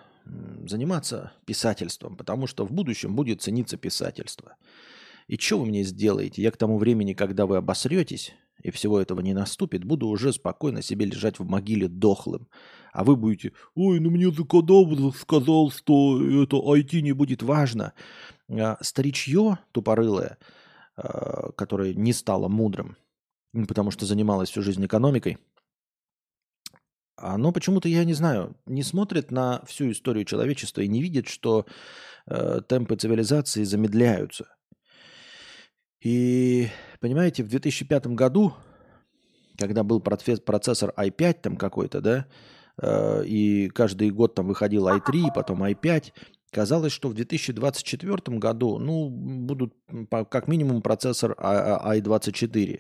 Заниматься 0.68 1.32
писательством, 1.46 2.16
потому 2.16 2.48
что 2.48 2.66
в 2.66 2.72
будущем 2.72 3.16
будет 3.16 3.42
цениться 3.42 3.78
писательство. 3.78 4.56
И 5.32 5.38
что 5.38 5.60
вы 5.60 5.68
мне 5.68 5.84
сделаете? 5.84 6.42
Я 6.42 6.52
к 6.52 6.58
тому 6.58 6.78
времени, 6.78 7.14
когда 7.14 7.46
вы 7.46 7.56
обосретесь, 7.56 8.34
и 8.62 8.70
всего 8.70 9.00
этого 9.00 9.22
не 9.22 9.34
наступит, 9.34 9.86
буду 9.86 10.10
уже 10.10 10.34
спокойно 10.34 10.82
себе 10.82 11.06
лежать 11.06 11.40
в 11.40 11.46
могиле 11.46 11.88
дохлым. 11.88 12.50
А 12.92 13.06
вы 13.06 13.16
будете, 13.16 13.54
ой, 13.74 14.02
ну 14.02 14.10
мне 14.10 14.30
Закадабр 14.30 15.16
сказал, 15.16 15.72
что 15.72 16.22
это 16.44 16.58
IT 16.58 17.00
не 17.00 17.14
будет 17.14 17.44
важно. 17.44 17.94
А 18.50 18.78
старичье 18.82 19.60
тупорылое, 19.72 20.38
а, 20.98 21.54
которое 21.54 21.94
не 21.94 22.12
стало 22.12 22.50
мудрым, 22.50 22.98
потому 23.70 23.90
что 23.92 24.06
занималось 24.06 24.50
всю 24.50 24.62
жизнь 24.62 24.86
экономикой, 24.86 25.38
оно 27.16 27.54
почему-то, 27.54 27.88
я 27.88 28.04
не 28.04 28.14
знаю, 28.14 28.58
не 28.66 28.84
смотрит 28.84 29.32
на 29.32 29.64
всю 29.66 29.92
историю 29.92 30.26
человечества 30.26 30.82
и 30.82 30.90
не 30.90 31.02
видит, 31.02 31.30
что 31.30 31.66
э, 32.26 32.60
темпы 32.68 32.98
цивилизации 32.98 33.64
замедляются. 33.64 34.48
И, 36.02 36.68
понимаете, 37.00 37.44
в 37.44 37.50
2005 37.50 38.08
году, 38.08 38.54
когда 39.58 39.84
был 39.84 40.00
процессор 40.00 40.94
i5 40.98 41.34
там 41.42 41.58
какой-то, 41.58 42.02
да, 42.02 42.26
э, 42.82 43.24
и 43.26 43.70
каждый 43.70 44.10
год 44.10 44.34
там 44.34 44.48
выходил 44.48 44.88
i3, 44.88 45.28
потом 45.34 45.64
i5, 45.64 46.12
казалось, 46.52 46.92
что 46.92 47.10
в 47.10 47.14
2024 47.14 48.38
году, 48.40 48.80
ну, 48.80 49.10
будут 49.10 49.74
как 50.10 50.48
минимум 50.48 50.82
процессор 50.82 51.34
i24. 51.34 52.80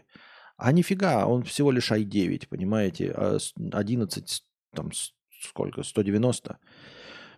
А 0.57 0.71
нифига, 0.71 1.25
он 1.25 1.43
всего 1.43 1.71
лишь 1.71 1.91
i9, 1.91 2.47
понимаете, 2.49 3.15
11, 3.71 4.43
а 4.73 4.75
там 4.75 4.91
сколько, 5.41 5.83
190. 5.83 6.57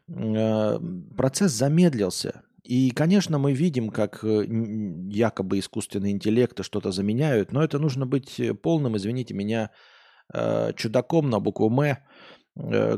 Э, 0.08 0.80
процесс 1.16 1.52
замедлился. 1.52 2.42
И, 2.64 2.92
конечно, 2.92 3.38
мы 3.38 3.52
видим, 3.52 3.90
как 3.90 4.24
э, 4.24 4.46
якобы 5.10 5.60
искусственный 5.60 6.12
интеллект 6.12 6.64
что-то 6.64 6.92
заменяют, 6.92 7.52
но 7.52 7.62
это 7.62 7.78
нужно 7.78 8.06
быть 8.06 8.40
э, 8.40 8.54
полным, 8.54 8.96
извините 8.96 9.34
меня, 9.34 9.72
э, 10.34 10.72
чудаком 10.78 11.30
на 11.30 11.40
букву 11.40 11.70
«М», 11.70 11.98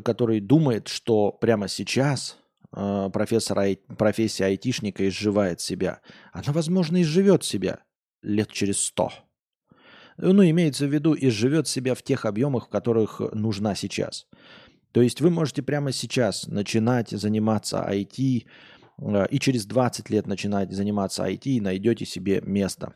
который 0.04 0.42
думает, 0.42 0.90
что 0.90 1.32
прямо 1.32 1.70
сейчас 1.70 2.38
профессор, 2.72 3.58
профессия 3.98 4.48
айтишника 4.48 5.08
изживает 5.08 5.62
себя. 5.62 6.02
Она, 6.34 6.52
возможно, 6.52 7.02
изживет 7.02 7.46
себя 7.46 7.80
лет 8.22 8.52
через 8.52 8.82
сто. 8.82 9.14
Ну, 10.18 10.44
имеется 10.44 10.88
в 10.88 10.94
виду, 10.94 11.16
изживет 11.18 11.70
себя 11.70 11.96
в 11.96 12.04
тех 12.04 12.26
объемах, 12.26 12.66
в 12.66 12.70
которых 12.70 13.22
нужна 13.32 13.76
сейчас. 13.76 14.28
То 14.96 15.02
есть 15.02 15.20
вы 15.20 15.30
можете 15.30 15.62
прямо 15.62 15.92
сейчас 15.92 16.48
начинать 16.48 17.10
заниматься 17.10 17.86
IT, 17.86 18.46
и 19.30 19.40
через 19.40 19.66
20 19.66 20.10
лет 20.10 20.28
начинать 20.28 20.72
заниматься 20.72 21.26
IT 21.26 21.44
и 21.46 21.62
найдете 21.62 22.06
себе 22.06 22.42
место. 22.42 22.96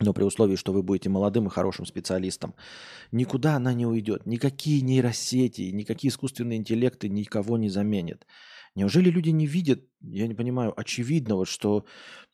Но 0.00 0.12
при 0.12 0.24
условии, 0.24 0.56
что 0.56 0.72
вы 0.72 0.82
будете 0.82 1.08
молодым 1.10 1.46
и 1.46 1.50
хорошим 1.50 1.86
специалистом. 1.86 2.54
Никуда 3.12 3.56
она 3.56 3.72
не 3.72 3.86
уйдет. 3.86 4.26
Никакие 4.26 4.80
нейросети, 4.80 5.70
никакие 5.72 6.10
искусственные 6.10 6.58
интеллекты 6.58 7.08
никого 7.08 7.56
не 7.56 7.68
заменят. 7.68 8.26
Неужели 8.74 9.10
люди 9.10 9.30
не 9.30 9.46
видят, 9.46 9.84
я 10.00 10.26
не 10.26 10.34
понимаю, 10.34 10.78
очевидного, 10.78 11.44
что 11.44 11.84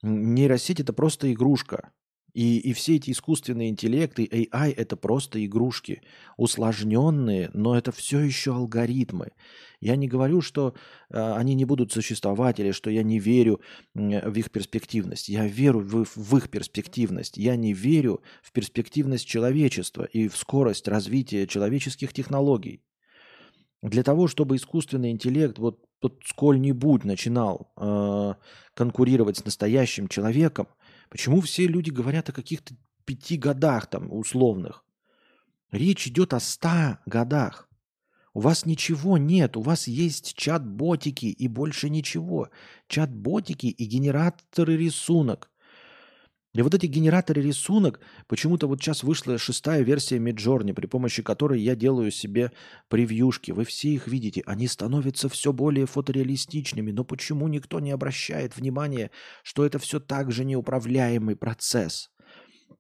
нейросеть 0.03 0.81
это 0.81 0.93
просто 0.93 1.33
игрушка. 1.33 1.93
И, 2.35 2.59
и 2.59 2.73
все 2.73 2.97
эти 2.97 3.11
искусственные 3.11 3.71
интеллекты, 3.71 4.25
AI– 4.25 4.73
это 4.77 4.97
просто 4.97 5.45
игрушки, 5.45 6.03
усложненные, 6.37 7.51
но 7.55 7.77
это 7.77 7.91
все 7.91 8.21
еще 8.21 8.55
алгоритмы. 8.55 9.33
Я 9.81 9.97
не 9.97 10.09
говорю, 10.09 10.41
что 10.41 10.75
э, 11.09 11.33
они 11.35 11.55
не 11.55 11.65
будут 11.65 11.93
существовать 11.93 12.59
или 12.61 12.73
что 12.73 12.91
я 12.91 13.03
не 13.03 13.19
верю 13.19 13.61
в 13.95 14.39
их 14.39 14.51
перспективность. 14.51 15.29
Я 15.29 15.47
верю 15.47 15.81
в, 15.81 16.05
в 16.05 16.37
их 16.37 16.51
перспективность. 16.51 17.37
Я 17.37 17.57
не 17.57 17.73
верю 17.73 18.21
в 18.43 18.53
перспективность 18.53 19.27
человечества 19.27 20.05
и 20.05 20.29
в 20.29 20.37
скорость 20.37 20.89
развития 20.89 21.47
человеческих 21.47 22.13
технологий. 22.13 22.83
Для 23.83 24.03
того, 24.03 24.27
чтобы 24.27 24.57
искусственный 24.57 25.13
интеллект 25.13 25.59
вот, 25.59 25.85
вот 26.03 26.21
сколь-нибудь 26.25 27.05
начинал 27.05 27.73
э, 27.77 28.35
конкурировать 28.75 29.39
с 29.39 29.45
настоящим 29.45 30.09
человеком, 30.09 30.67
Почему 31.09 31.41
все 31.41 31.67
люди 31.67 31.91
говорят 31.91 32.29
о 32.29 32.33
каких-то 32.33 32.75
пяти 33.05 33.37
годах 33.37 33.87
там 33.87 34.13
условных? 34.13 34.85
Речь 35.71 36.07
идет 36.07 36.35
о 36.35 36.41
ста 36.41 37.01
годах. 37.07 37.69
У 38.35 38.41
вас 38.41 38.67
ничего 38.67 39.19
нет, 39.19 39.57
у 39.57 39.63
вас 39.63 39.89
есть 39.89 40.35
чат-ботики 40.35 41.27
и 41.27 41.49
больше 41.49 41.91
ничего. 41.91 42.51
Чат-ботики 42.87 43.67
и 43.67 43.85
генераторы 43.85 44.77
рисунок. 44.77 45.51
И 46.55 46.63
вот 46.63 46.75
эти 46.75 46.87
генераторы 46.87 47.43
рисунок, 47.43 48.01
почему-то 48.27 48.67
вот 48.67 48.81
сейчас 48.81 49.03
вышла 49.03 49.37
шестая 49.37 49.83
версия 49.83 50.17
Midjourney, 50.17 50.73
при 50.73 50.87
помощи 50.87 51.23
которой 51.23 51.61
я 51.61 51.77
делаю 51.77 52.11
себе 52.11 52.53
превьюшки. 52.89 53.51
Вы 53.53 53.65
все 53.65 53.91
их 53.91 54.09
видите, 54.09 54.43
они 54.47 54.67
становятся 54.67 55.29
все 55.29 55.53
более 55.53 55.87
фотореалистичными. 55.87 56.91
Но 56.91 57.05
почему 57.05 57.49
никто 57.49 57.81
не 57.81 57.91
обращает 57.91 58.57
внимания, 58.57 59.11
что 59.43 59.67
это 59.67 59.79
все 59.79 60.01
так 60.01 60.33
же 60.33 60.45
неуправляемый 60.45 61.37
процесс? 61.37 62.11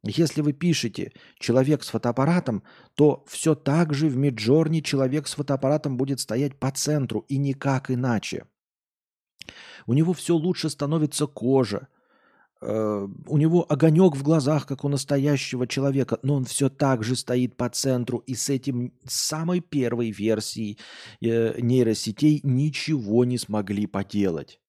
Если 0.02 0.40
вы 0.40 0.52
пишете 0.54 1.12
«человек 1.38 1.83
с 1.83 1.88
фотоаппаратом», 1.88 2.62
то 2.94 3.24
все 3.26 3.54
так 3.54 3.92
же 3.92 4.09
в 4.09 4.16
Миджорне 4.16 4.81
человек 4.81 5.26
с 5.26 5.35
фотоаппаратом 5.35 5.96
будет 5.96 6.20
стоять 6.20 6.59
по 6.59 6.70
центру 6.70 7.26
и 7.28 7.37
никак 7.37 7.90
иначе. 7.90 8.46
У 9.87 9.94
него 9.94 10.12
все 10.12 10.35
лучше 10.35 10.70
становится 10.70 11.26
кожа, 11.26 11.88
у 12.60 13.38
него 13.38 13.64
огонек 13.68 14.16
в 14.16 14.22
глазах, 14.22 14.66
как 14.66 14.84
у 14.84 14.88
настоящего 14.88 15.66
человека, 15.66 16.18
но 16.22 16.34
он 16.34 16.44
все 16.44 16.68
так 16.68 17.04
же 17.04 17.14
стоит 17.14 17.56
по 17.56 17.68
центру, 17.68 18.18
и 18.18 18.34
с 18.34 18.48
этим 18.48 18.92
самой 19.06 19.60
первой 19.60 20.10
версией 20.10 20.78
э, 21.20 21.60
нейросетей 21.60 22.40
ничего 22.42 23.24
не 23.24 23.38
смогли 23.38 23.86
поделать. 23.86 24.60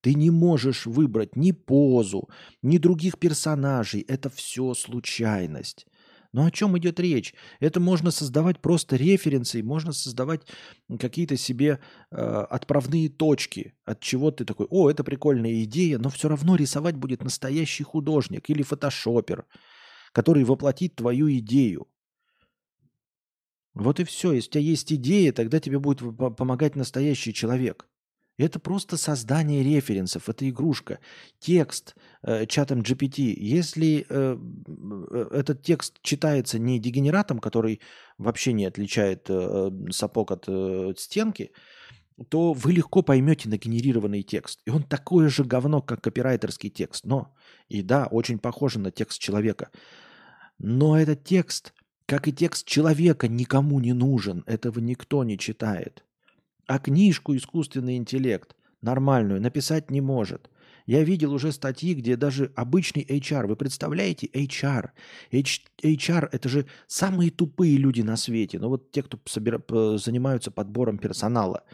Ты 0.00 0.14
не 0.14 0.30
можешь 0.30 0.86
выбрать 0.86 1.36
ни 1.36 1.52
позу, 1.52 2.28
ни 2.62 2.78
других 2.78 3.18
персонажей. 3.18 4.02
Это 4.02 4.28
все 4.30 4.74
случайность. 4.74 5.86
Но 6.32 6.46
о 6.46 6.50
чем 6.50 6.76
идет 6.78 7.00
речь? 7.00 7.34
Это 7.60 7.80
можно 7.80 8.10
создавать 8.10 8.60
просто 8.60 8.96
референсы, 8.96 9.62
можно 9.62 9.92
создавать 9.92 10.42
какие-то 10.98 11.36
себе 11.36 11.80
э, 12.10 12.16
отправные 12.16 13.08
точки, 13.08 13.74
от 13.84 14.00
чего 14.00 14.30
ты 14.30 14.44
такой, 14.44 14.66
о, 14.70 14.90
это 14.90 15.04
прикольная 15.04 15.62
идея, 15.64 15.98
но 15.98 16.10
все 16.10 16.28
равно 16.28 16.56
рисовать 16.56 16.96
будет 16.96 17.22
настоящий 17.22 17.84
художник 17.84 18.50
или 18.50 18.62
фотошопер, 18.62 19.46
который 20.12 20.44
воплотит 20.44 20.96
твою 20.96 21.30
идею. 21.38 21.88
Вот 23.74 24.00
и 24.00 24.04
все. 24.04 24.32
Если 24.32 24.48
у 24.48 24.52
тебя 24.52 24.62
есть 24.62 24.92
идея, 24.92 25.32
тогда 25.32 25.60
тебе 25.60 25.78
будет 25.78 26.00
помогать 26.36 26.76
настоящий 26.76 27.34
человек. 27.34 27.86
Это 28.38 28.60
просто 28.60 28.98
создание 28.98 29.62
референсов, 29.62 30.28
это 30.28 30.48
игрушка. 30.48 30.98
Текст 31.38 31.94
э, 32.22 32.46
чатом 32.46 32.82
GPT, 32.82 33.32
если 33.34 34.04
э, 34.08 34.36
э, 34.36 35.28
этот 35.32 35.62
текст 35.62 35.98
читается 36.02 36.58
не 36.58 36.78
дегенератом, 36.78 37.38
который 37.38 37.80
вообще 38.18 38.52
не 38.52 38.66
отличает 38.66 39.26
э, 39.30 39.70
сапог 39.90 40.32
от 40.32 40.44
э, 40.48 40.92
стенки, 40.98 41.50
то 42.28 42.52
вы 42.52 42.72
легко 42.72 43.02
поймете 43.02 43.48
нагенерированный 43.48 44.22
текст. 44.22 44.60
И 44.66 44.70
он 44.70 44.82
такое 44.82 45.28
же 45.28 45.44
говно, 45.44 45.80
как 45.80 46.02
копирайтерский 46.02 46.70
текст. 46.70 47.04
Но, 47.04 47.34
и 47.68 47.82
да, 47.82 48.06
очень 48.06 48.38
похоже 48.38 48.78
на 48.80 48.90
текст 48.90 49.18
человека. 49.18 49.70
Но 50.58 50.98
этот 50.98 51.24
текст, 51.24 51.72
как 52.06 52.28
и 52.28 52.32
текст 52.32 52.66
человека, 52.66 53.28
никому 53.28 53.80
не 53.80 53.92
нужен. 53.94 54.44
Этого 54.46 54.78
никто 54.80 55.24
не 55.24 55.38
читает. 55.38 56.05
А 56.66 56.78
книжку 56.78 57.36
искусственный 57.36 57.96
интеллект 57.96 58.56
нормальную 58.82 59.40
написать 59.40 59.90
не 59.90 60.00
может. 60.00 60.50
Я 60.86 61.02
видел 61.02 61.32
уже 61.32 61.50
статьи, 61.50 61.94
где 61.94 62.16
даже 62.16 62.52
обычный 62.54 63.02
HR, 63.02 63.46
вы 63.46 63.56
представляете, 63.56 64.28
HR, 64.28 64.90
H, 65.32 65.62
HR 65.82 66.28
это 66.30 66.48
же 66.48 66.66
самые 66.86 67.30
тупые 67.30 67.76
люди 67.76 68.02
на 68.02 68.16
свете, 68.16 68.60
ну 68.60 68.68
вот 68.68 68.92
те, 68.92 69.02
кто 69.02 69.18
собира, 69.24 69.60
занимаются 69.98 70.52
подбором 70.52 70.98
персонала. 70.98 71.64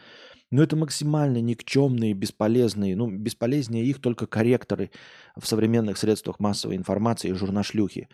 Но 0.51 0.63
это 0.63 0.77
максимально 0.77 1.41
никчемные, 1.41 2.15
бесполезные, 2.15 2.97
ну 2.97 3.11
бесполезнее 3.11 3.85
их 3.85 4.01
только 4.01 4.27
корректоры 4.27 4.91
в 5.37 5.47
современных 5.47 5.99
средствах 5.99 6.41
массовой 6.41 6.77
информации 6.77 7.31
и 7.31 7.35
журнашлюхи 7.35 8.09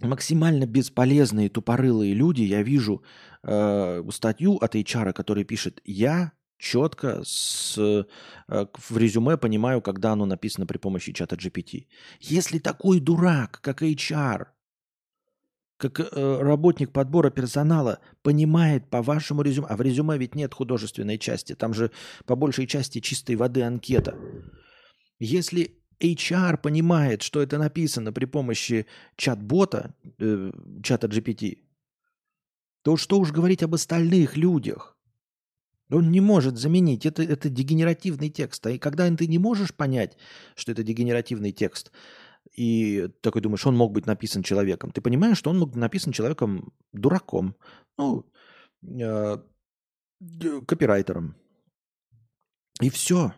максимально 0.00 0.66
бесполезные 0.66 1.48
тупорылые 1.48 2.14
люди, 2.14 2.42
я 2.42 2.62
вижу 2.62 3.02
э, 3.42 4.02
статью 4.10 4.56
от 4.56 4.74
HR, 4.74 5.12
который 5.12 5.44
пишет, 5.44 5.80
я 5.84 6.32
четко 6.58 7.22
с, 7.24 7.76
э, 7.78 8.04
в 8.48 8.96
резюме 8.96 9.36
понимаю, 9.36 9.80
когда 9.80 10.12
оно 10.12 10.26
написано 10.26 10.66
при 10.66 10.78
помощи 10.78 11.12
чата 11.12 11.36
GPT. 11.36 11.86
Если 12.20 12.58
такой 12.58 13.00
дурак, 13.00 13.60
как 13.62 13.82
HR, 13.82 14.46
как 15.78 16.00
э, 16.00 16.38
работник 16.40 16.92
подбора 16.92 17.30
персонала 17.30 18.00
понимает 18.22 18.90
по 18.90 19.00
вашему 19.00 19.42
резюме, 19.42 19.68
а 19.68 19.76
в 19.76 19.80
резюме 19.80 20.18
ведь 20.18 20.34
нет 20.34 20.52
художественной 20.52 21.18
части, 21.18 21.54
там 21.54 21.72
же 21.72 21.90
по 22.26 22.34
большей 22.34 22.66
части 22.66 23.00
чистой 23.00 23.36
воды 23.36 23.62
анкета. 23.62 24.16
Если 25.20 25.77
HR 26.00 26.58
понимает, 26.58 27.22
что 27.22 27.42
это 27.42 27.58
написано 27.58 28.12
при 28.12 28.26
помощи 28.26 28.86
чат-бота, 29.16 29.94
э, 30.18 30.52
чата 30.82 31.06
GPT, 31.06 31.58
то 32.82 32.96
что 32.96 33.18
уж 33.18 33.32
говорить 33.32 33.62
об 33.62 33.74
остальных 33.74 34.36
людях? 34.36 34.96
Он 35.90 36.10
не 36.10 36.20
может 36.20 36.58
заменить. 36.58 37.06
Это, 37.06 37.22
это 37.22 37.48
дегенеративный 37.48 38.28
текст. 38.28 38.66
А 38.66 38.70
и 38.70 38.78
когда 38.78 39.10
ты 39.16 39.26
не 39.26 39.38
можешь 39.38 39.74
понять, 39.74 40.16
что 40.54 40.72
это 40.72 40.82
дегенеративный 40.82 41.52
текст, 41.52 41.92
и 42.54 43.08
такой 43.20 43.42
думаешь, 43.42 43.66
он 43.66 43.76
мог 43.76 43.92
быть 43.92 44.06
написан 44.06 44.42
человеком, 44.42 44.90
ты 44.90 45.00
понимаешь, 45.00 45.38
что 45.38 45.50
он 45.50 45.58
мог 45.58 45.70
быть 45.70 45.78
написан 45.78 46.12
человеком 46.12 46.72
дураком, 46.92 47.56
ну, 47.96 48.24
э, 48.82 49.38
копирайтером. 50.66 51.36
И 52.80 52.90
все. 52.90 53.32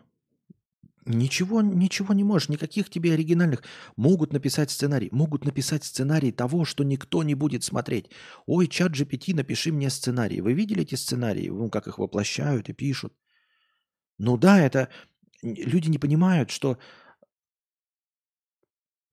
Ничего, 1.05 1.61
ничего 1.61 2.13
не 2.13 2.23
можешь, 2.23 2.49
никаких 2.49 2.89
тебе 2.89 3.13
оригинальных. 3.13 3.63
Могут 3.95 4.33
написать 4.33 4.69
сценарий, 4.69 5.09
могут 5.11 5.45
написать 5.45 5.83
сценарий 5.83 6.31
того, 6.31 6.63
что 6.63 6.83
никто 6.83 7.23
не 7.23 7.33
будет 7.33 7.63
смотреть. 7.63 8.11
Ой, 8.45 8.67
чат 8.67 8.91
GPT, 8.91 9.33
напиши 9.33 9.71
мне 9.71 9.89
сценарий. 9.89 10.41
Вы 10.41 10.53
видели 10.53 10.83
эти 10.83 10.95
сценарии? 10.95 11.49
Ну, 11.49 11.69
как 11.69 11.87
их 11.87 11.97
воплощают 11.97 12.69
и 12.69 12.73
пишут. 12.73 13.13
Ну 14.19 14.37
да, 14.37 14.59
это... 14.59 14.89
Люди 15.41 15.89
не 15.89 15.97
понимают, 15.97 16.51
что 16.51 16.77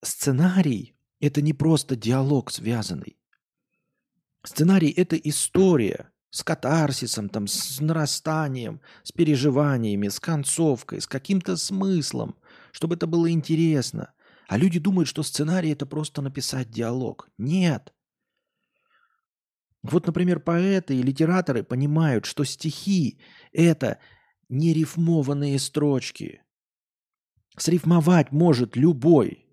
сценарий– 0.02 0.94
это 1.20 1.40
не 1.40 1.54
просто 1.54 1.96
диалог 1.96 2.50
связанный. 2.50 3.18
Сценарий– 4.44 4.90
это 4.96 5.16
история– 5.16 6.12
с 6.30 6.42
катарсисом, 6.42 7.28
там, 7.28 7.46
с 7.46 7.80
нарастанием, 7.80 8.80
с 9.02 9.12
переживаниями, 9.12 10.08
с 10.08 10.20
концовкой, 10.20 11.00
с 11.00 11.06
каким-то 11.06 11.56
смыслом, 11.56 12.36
чтобы 12.72 12.96
это 12.96 13.06
было 13.06 13.30
интересно. 13.30 14.12
А 14.46 14.56
люди 14.56 14.78
думают, 14.78 15.08
что 15.08 15.22
сценарий 15.22 15.70
это 15.70 15.86
просто 15.86 16.22
написать 16.22 16.70
диалог. 16.70 17.28
Нет. 17.38 17.92
Вот, 19.82 20.06
например, 20.06 20.40
поэты 20.40 20.96
и 20.96 21.02
литераторы 21.02 21.62
понимают, 21.62 22.26
что 22.26 22.44
стихи– 22.44 23.20
это 23.52 23.98
не 24.48 24.72
рифмованные 24.72 25.58
строчки. 25.58 26.42
Срифмовать 27.56 28.32
может 28.32 28.76
любой– 28.76 29.44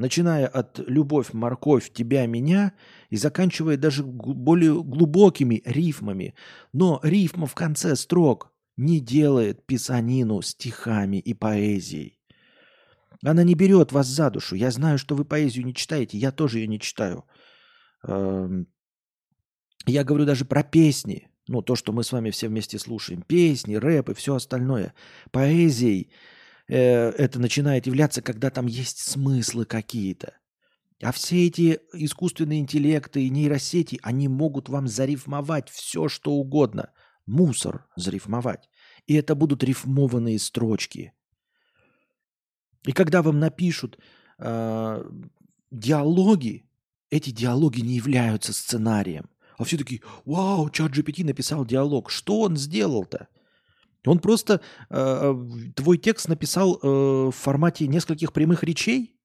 начиная 0.00 0.46
от 0.46 0.80
«любовь, 0.88 1.32
морковь, 1.32 1.92
тебя, 1.92 2.26
меня» 2.26 2.72
и 3.10 3.16
заканчивая 3.16 3.76
даже 3.76 4.02
более 4.02 4.82
глубокими 4.82 5.62
рифмами. 5.64 6.34
Но 6.72 7.00
рифма 7.02 7.46
в 7.46 7.54
конце 7.54 7.94
строк 7.96 8.50
не 8.76 8.98
делает 8.98 9.66
писанину 9.66 10.40
стихами 10.42 11.18
и 11.18 11.34
поэзией. 11.34 12.18
Она 13.22 13.44
не 13.44 13.54
берет 13.54 13.92
вас 13.92 14.06
за 14.06 14.30
душу. 14.30 14.56
Я 14.56 14.70
знаю, 14.70 14.98
что 14.98 15.14
вы 15.14 15.26
поэзию 15.26 15.66
не 15.66 15.74
читаете, 15.74 16.16
я 16.16 16.32
тоже 16.32 16.60
ее 16.60 16.66
не 16.66 16.80
читаю. 16.80 17.24
Эм, 18.02 18.66
я 19.84 20.02
говорю 20.02 20.24
даже 20.24 20.46
про 20.46 20.62
песни, 20.62 21.28
ну, 21.46 21.60
то, 21.60 21.76
что 21.76 21.92
мы 21.92 22.04
с 22.04 22.12
вами 22.12 22.30
все 22.30 22.48
вместе 22.48 22.78
слушаем. 22.78 23.20
Песни, 23.20 23.74
рэп 23.74 24.10
и 24.10 24.14
все 24.14 24.34
остальное. 24.34 24.94
Поэзией– 25.30 26.10
это 26.74 27.38
начинает 27.38 27.86
являться, 27.86 28.22
когда 28.22 28.50
там 28.50 28.66
есть 28.66 28.98
смыслы 28.98 29.64
какие-то. 29.64 30.34
А 31.02 31.12
все 31.12 31.46
эти 31.46 31.80
искусственные 31.94 32.60
интеллекты 32.60 33.24
и 33.24 33.30
нейросети, 33.30 33.98
они 34.02 34.28
могут 34.28 34.68
вам 34.68 34.86
зарифмовать 34.86 35.70
все, 35.70 36.08
что 36.08 36.32
угодно. 36.32 36.90
Мусор 37.26 37.86
зарифмовать. 37.96 38.68
И 39.06 39.14
это 39.14 39.34
будут 39.34 39.64
рифмованные 39.64 40.38
строчки. 40.38 41.12
И 42.84 42.92
когда 42.92 43.22
вам 43.22 43.38
напишут 43.38 43.98
э, 44.38 45.04
диалоги, 45.70 46.68
эти 47.10 47.30
диалоги 47.30 47.80
не 47.80 47.94
являются 47.94 48.52
сценарием. 48.52 49.30
А 49.58 49.64
все 49.64 49.76
такие, 49.76 50.02
вау, 50.24 50.70
чат 50.70 50.92
GPT 50.92 51.24
написал 51.24 51.64
диалог. 51.64 52.10
Что 52.10 52.40
он 52.40 52.56
сделал-то? 52.56 53.28
Он 54.06 54.18
просто 54.18 54.60
э, 54.88 55.34
твой 55.76 55.98
текст 55.98 56.28
написал 56.28 56.78
э, 56.82 56.86
в 56.86 57.32
формате 57.32 57.86
нескольких 57.86 58.32
прямых 58.32 58.64
речей. 58.64 59.16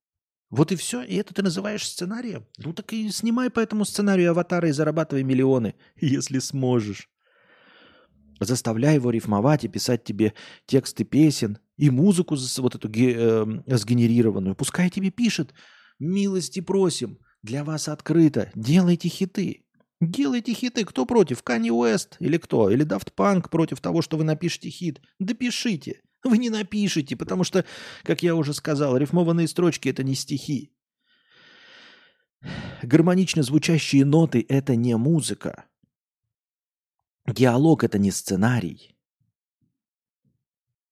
Вот 0.49 0.71
и 0.71 0.75
все. 0.75 1.01
И 1.01 1.15
это 1.15 1.33
ты 1.33 1.41
называешь 1.43 1.88
сценарием. 1.88 2.45
Ну 2.57 2.73
так 2.73 2.91
и 2.93 3.09
снимай 3.09 3.49
по 3.49 3.59
этому 3.59 3.85
сценарию 3.85 4.31
аватара 4.31 4.67
и 4.67 4.73
зарабатывай 4.73 5.23
миллионы, 5.23 5.75
если 5.99 6.39
сможешь. 6.39 7.09
Заставляй 8.39 8.95
его 8.95 9.11
рифмовать 9.11 9.63
и 9.63 9.69
писать 9.69 10.03
тебе 10.03 10.33
тексты 10.65 11.05
песен 11.05 11.57
и 11.77 11.89
музыку 11.89 12.35
вот 12.57 12.75
эту 12.75 12.89
э, 12.89 13.45
сгенерированную. 13.67 14.55
Пускай 14.55 14.89
тебе 14.89 15.09
пишет. 15.09 15.53
Милости 15.99 16.59
просим. 16.59 17.19
Для 17.43 17.63
вас 17.63 17.88
открыто. 17.88 18.51
Делайте 18.55 19.07
хиты. 19.07 19.64
Делайте 20.01 20.53
хиты. 20.53 20.84
Кто 20.84 21.05
против? 21.05 21.41
Канни 21.41 21.69
Уэст 21.69 22.17
или 22.19 22.38
кто? 22.38 22.69
Или 22.69 22.84
Дафт 22.84 23.13
Панк 23.13 23.49
против 23.49 23.79
того, 23.79 24.01
что 24.01 24.17
вы 24.17 24.23
напишете 24.23 24.69
хит? 24.69 25.01
Допишите. 25.19 26.01
Вы 26.23 26.38
не 26.39 26.49
напишите, 26.49 27.15
потому 27.15 27.43
что, 27.43 27.65
как 28.03 28.23
я 28.23 28.36
уже 28.36 28.53
сказал, 28.53 28.97
рифмованные 28.97 29.47
строчки– 29.47 29.89
это 29.89 30.03
не 30.03 30.15
стихи. 30.15 30.73
Гармонично 32.81 33.43
звучащие 33.43 34.05
ноты– 34.05 34.43
это 34.49 34.75
не 34.75 34.97
музыка. 34.97 35.65
Диалог– 37.27 37.84
это 37.86 37.99
не 37.99 38.12
сценарий. 38.12 38.95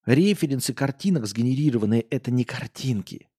Референсы 0.06 0.74
картинок 0.74 1.26
сгенерированные– 1.26 2.02
это 2.10 2.30
не 2.30 2.44
картинки. 2.44 3.30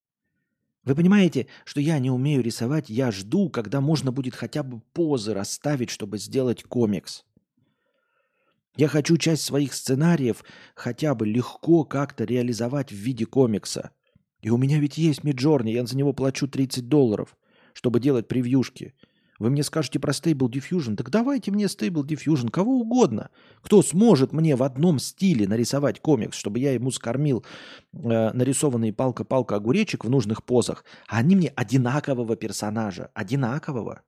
Вы 0.85 0.93
понимаете, 0.93 1.47
что 1.65 1.81
я 1.81 1.97
не 1.97 2.11
умею 2.11 2.43
рисовать, 2.43 2.89
я 2.89 3.11
жду, 3.11 3.49
когда 3.49 3.81
можно 3.81 4.11
будет 4.11 4.35
хотя 4.35 4.61
бы 4.61 4.81
позы 4.93 5.33
расставить, 5.33 5.89
чтобы 5.89 6.19
сделать 6.19 6.63
комикс. 6.63 7.25
Я 8.77 8.87
хочу 8.87 9.17
часть 9.17 9.43
своих 9.43 9.73
сценариев 9.73 10.43
хотя 10.75 11.15
бы 11.15 11.25
легко 11.25 11.85
как-то 11.85 12.23
реализовать 12.23 12.91
в 12.91 12.95
виде 12.95 13.25
комикса. 13.25 13.91
И 14.41 14.49
у 14.49 14.57
меня 14.57 14.79
ведь 14.79 14.97
есть 14.97 15.23
Миджорни, 15.23 15.71
я 15.71 15.85
за 15.85 15.97
него 15.97 16.13
плачу 16.13 16.47
30 16.47 16.87
долларов, 16.87 17.35
чтобы 17.73 17.99
делать 17.99 18.27
превьюшки– 18.27 18.93
вы 19.37 19.49
мне 19.49 19.63
скажете 19.63 19.99
про 19.99 20.11
Stable 20.11 20.49
Diffusion? 20.49 20.95
Так 20.95 21.09
давайте 21.09 21.51
мне 21.51 21.65
Stable 21.65 22.03
Diffusion, 22.03 22.49
кого 22.49 22.79
угодно. 22.79 23.29
Кто 23.61 23.81
сможет 23.81 24.31
мне 24.31 24.55
в 24.55 24.63
одном 24.63 24.97
стиле 24.99 25.47
нарисовать 25.47 25.99
комикс, 25.99 26.37
чтобы 26.37 26.59
я 26.59 26.71
ему 26.71 26.89
скормил 26.91 27.43
э, 27.93 28.31
нарисованный 28.31 28.93
палка-палка 28.93 29.55
огуречек 29.55 30.05
в 30.05 30.09
нужных 30.09 30.43
позах, 30.43 30.85
а 31.07 31.17
они 31.17 31.35
мне 31.35 31.49
одинакового 31.49 32.37
персонажа, 32.37 33.11
одинакового. 33.13 34.01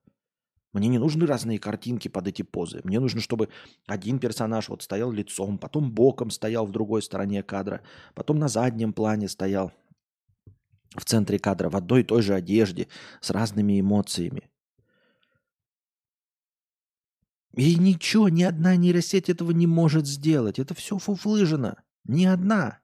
Мне 0.72 0.88
не 0.88 1.00
нужны 1.00 1.26
разные 1.26 1.60
картинки 1.60 2.08
под 2.08 2.28
эти 2.28 2.44
позы. 2.44 2.82
Мне 2.84 3.00
нужно, 3.00 3.20
чтобы 3.20 3.50
один 3.86 4.20
персонаж 4.20 4.70
вот 4.70 4.84
стоял 4.84 5.12
лицом, 5.12 5.58
потом 5.58 5.92
боком 5.92 6.30
стоял 6.30 6.66
в 6.66 6.72
другой 6.72 7.02
стороне 7.02 7.44
кадра, 7.44 7.82
потом 8.14 8.38
на 8.38 8.48
заднем 8.48 8.94
плане 8.94 9.28
стоял 9.28 9.74
в 10.96 11.04
центре 11.04 11.38
кадра 11.38 11.70
в 11.70 11.76
одной 11.76 12.02
и 12.02 12.04
той 12.04 12.22
же 12.22 12.34
одежде 12.34 12.88
с 13.22 13.30
разными 13.30 13.80
эмоциями. 13.80 14.50
И 17.58 17.76
ничего, 17.76 18.30
ни 18.30 18.44
одна 18.44 18.76
нейросеть 18.76 19.30
этого 19.30 19.50
не 19.50 19.66
может 19.66 20.06
сделать. 20.06 20.60
Это 20.60 20.76
все 20.76 21.00
фуфлыжено. 21.00 21.76
Ни 22.06 22.26
одна. 22.26 22.80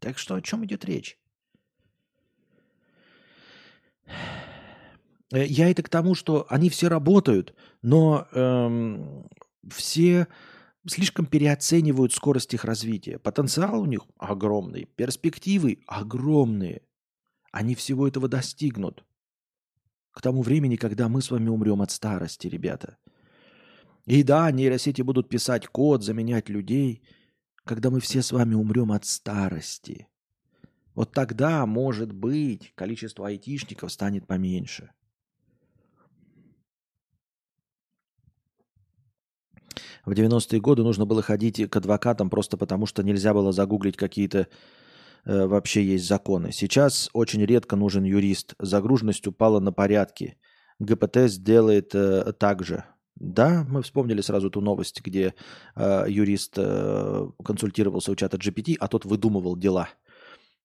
Так 0.00 0.18
что 0.18 0.34
о 0.34 0.42
чем 0.42 0.64
идет 0.64 0.84
речь? 0.84 1.16
Э, 5.32 5.46
я 5.46 5.70
это 5.70 5.84
к 5.84 5.88
тому, 5.88 6.16
что 6.16 6.44
они 6.50 6.70
все 6.70 6.88
работают, 6.88 7.54
но 7.82 8.26
эм, 8.32 9.30
все 9.70 10.26
слишком 10.88 11.26
переоценивают 11.26 12.12
скорость 12.12 12.52
их 12.52 12.64
развития. 12.64 13.20
Потенциал 13.20 13.80
у 13.80 13.86
них 13.86 14.00
огромный, 14.18 14.86
перспективы 14.96 15.84
огромные. 15.86 16.82
Они 17.52 17.76
всего 17.76 18.08
этого 18.08 18.26
достигнут. 18.26 19.04
К 20.10 20.20
тому 20.20 20.42
времени, 20.42 20.74
когда 20.74 21.08
мы 21.08 21.22
с 21.22 21.30
вами 21.30 21.48
умрем 21.48 21.80
от 21.80 21.92
старости, 21.92 22.48
ребята– 22.48 22.96
и 24.06 24.22
да, 24.22 24.50
нейросети 24.50 25.02
будут 25.02 25.28
писать 25.28 25.66
код, 25.66 26.02
заменять 26.02 26.48
людей, 26.48 27.02
когда 27.64 27.90
мы 27.90 28.00
все 28.00 28.20
с 28.22 28.32
вами 28.32 28.54
умрем 28.54 28.92
от 28.92 29.06
старости. 29.06 30.08
Вот 30.94 31.12
тогда, 31.12 31.64
может 31.66 32.12
быть, 32.12 32.72
количество 32.74 33.26
айтишников 33.26 33.90
станет 33.90 34.26
поменьше. 34.26 34.90
В 40.04 40.12
90-е 40.12 40.60
годы 40.60 40.82
нужно 40.82 41.06
было 41.06 41.22
ходить 41.22 41.68
к 41.70 41.76
адвокатам 41.76 42.28
просто 42.28 42.58
потому, 42.58 42.84
что 42.84 43.02
нельзя 43.02 43.32
было 43.32 43.52
загуглить 43.52 43.96
какие-то 43.96 44.48
э, 45.24 45.46
вообще 45.46 45.82
есть 45.82 46.06
законы. 46.06 46.52
Сейчас 46.52 47.08
очень 47.14 47.44
редко 47.44 47.74
нужен 47.74 48.04
юрист. 48.04 48.54
Загруженность 48.58 49.26
упала 49.26 49.60
на 49.60 49.72
порядки. 49.72 50.36
ГПТ 50.78 51.28
сделает 51.28 51.94
э, 51.94 52.34
так 52.38 52.62
же. 52.62 52.84
Да, 53.16 53.64
мы 53.68 53.82
вспомнили 53.82 54.20
сразу 54.20 54.50
ту 54.50 54.60
новость, 54.60 55.00
где 55.02 55.34
э, 55.76 56.04
юрист 56.08 56.54
э, 56.56 57.28
консультировался 57.44 58.10
у 58.10 58.16
чата 58.16 58.36
GPT, 58.36 58.76
а 58.80 58.88
тот 58.88 59.04
выдумывал 59.04 59.56
дела. 59.56 59.88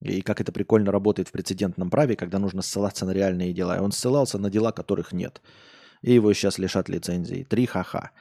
И 0.02 0.22
как 0.22 0.42
это 0.42 0.52
прикольно 0.52 0.92
работает 0.92 1.28
в 1.28 1.32
прецедентном 1.32 1.90
праве, 1.90 2.16
когда 2.16 2.40
нужно 2.40 2.62
ссылаться 2.62 3.06
на 3.06 3.12
реальные 3.12 3.54
дела. 3.54 3.78
И 3.78 3.82
он 3.82 3.92
ссылался 3.92 4.40
на 4.40 4.50
дела, 4.50 4.72
которых 4.72 5.12
нет. 5.12 5.42
И 6.02 6.14
его 6.14 6.32
сейчас 6.34 6.58
лишат 6.58 6.88
лицензии. 6.88 7.44
Три 7.44 7.66
ха-ха. 7.66 8.12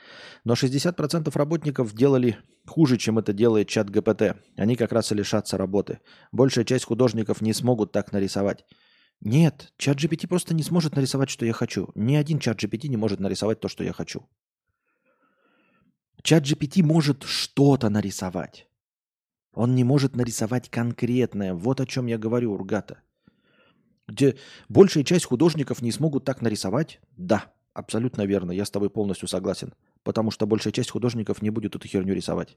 Но 0.44 0.54
60% 0.54 1.30
работников 1.38 1.94
делали 1.94 2.36
хуже, 2.66 2.98
чем 2.98 3.18
это 3.18 3.32
делает 3.32 3.68
чат 3.68 3.88
ГПТ. 3.88 4.36
Они 4.56 4.74
как 4.74 4.92
раз 4.92 5.12
и 5.12 5.14
лишатся 5.14 5.56
работы. 5.56 6.00
Большая 6.32 6.64
часть 6.64 6.84
художников 6.84 7.40
не 7.40 7.52
смогут 7.52 7.92
так 7.92 8.12
нарисовать. 8.12 8.64
Нет, 9.20 9.72
чат 9.76 9.98
GPT 9.98 10.28
просто 10.28 10.54
не 10.54 10.62
сможет 10.62 10.94
нарисовать, 10.94 11.28
что 11.28 11.44
я 11.44 11.52
хочу. 11.52 11.88
Ни 11.94 12.14
один 12.14 12.38
чат 12.38 12.62
GPT 12.62 12.88
не 12.88 12.96
может 12.96 13.20
нарисовать 13.20 13.60
то, 13.60 13.68
что 13.68 13.82
я 13.84 13.92
хочу. 13.92 14.28
Чат 16.22 16.44
GPT 16.44 16.82
может 16.82 17.24
что-то 17.24 17.90
нарисовать. 17.90 18.68
Он 19.52 19.74
не 19.74 19.82
может 19.82 20.14
нарисовать 20.14 20.68
конкретное. 20.68 21.54
Вот 21.54 21.80
о 21.80 21.86
чем 21.86 22.06
я 22.06 22.18
говорю, 22.18 22.52
Ургата. 22.52 23.02
Где 24.06 24.36
большая 24.68 25.04
часть 25.04 25.26
художников 25.26 25.82
не 25.82 25.90
смогут 25.90 26.24
так 26.24 26.40
нарисовать? 26.40 27.00
Да, 27.16 27.52
абсолютно 27.74 28.24
верно. 28.24 28.52
Я 28.52 28.64
с 28.64 28.70
тобой 28.70 28.88
полностью 28.88 29.26
согласен. 29.28 29.74
Потому 30.04 30.30
что 30.30 30.46
большая 30.46 30.72
часть 30.72 30.90
художников 30.90 31.42
не 31.42 31.50
будет 31.50 31.74
эту 31.74 31.88
херню 31.88 32.14
рисовать. 32.14 32.56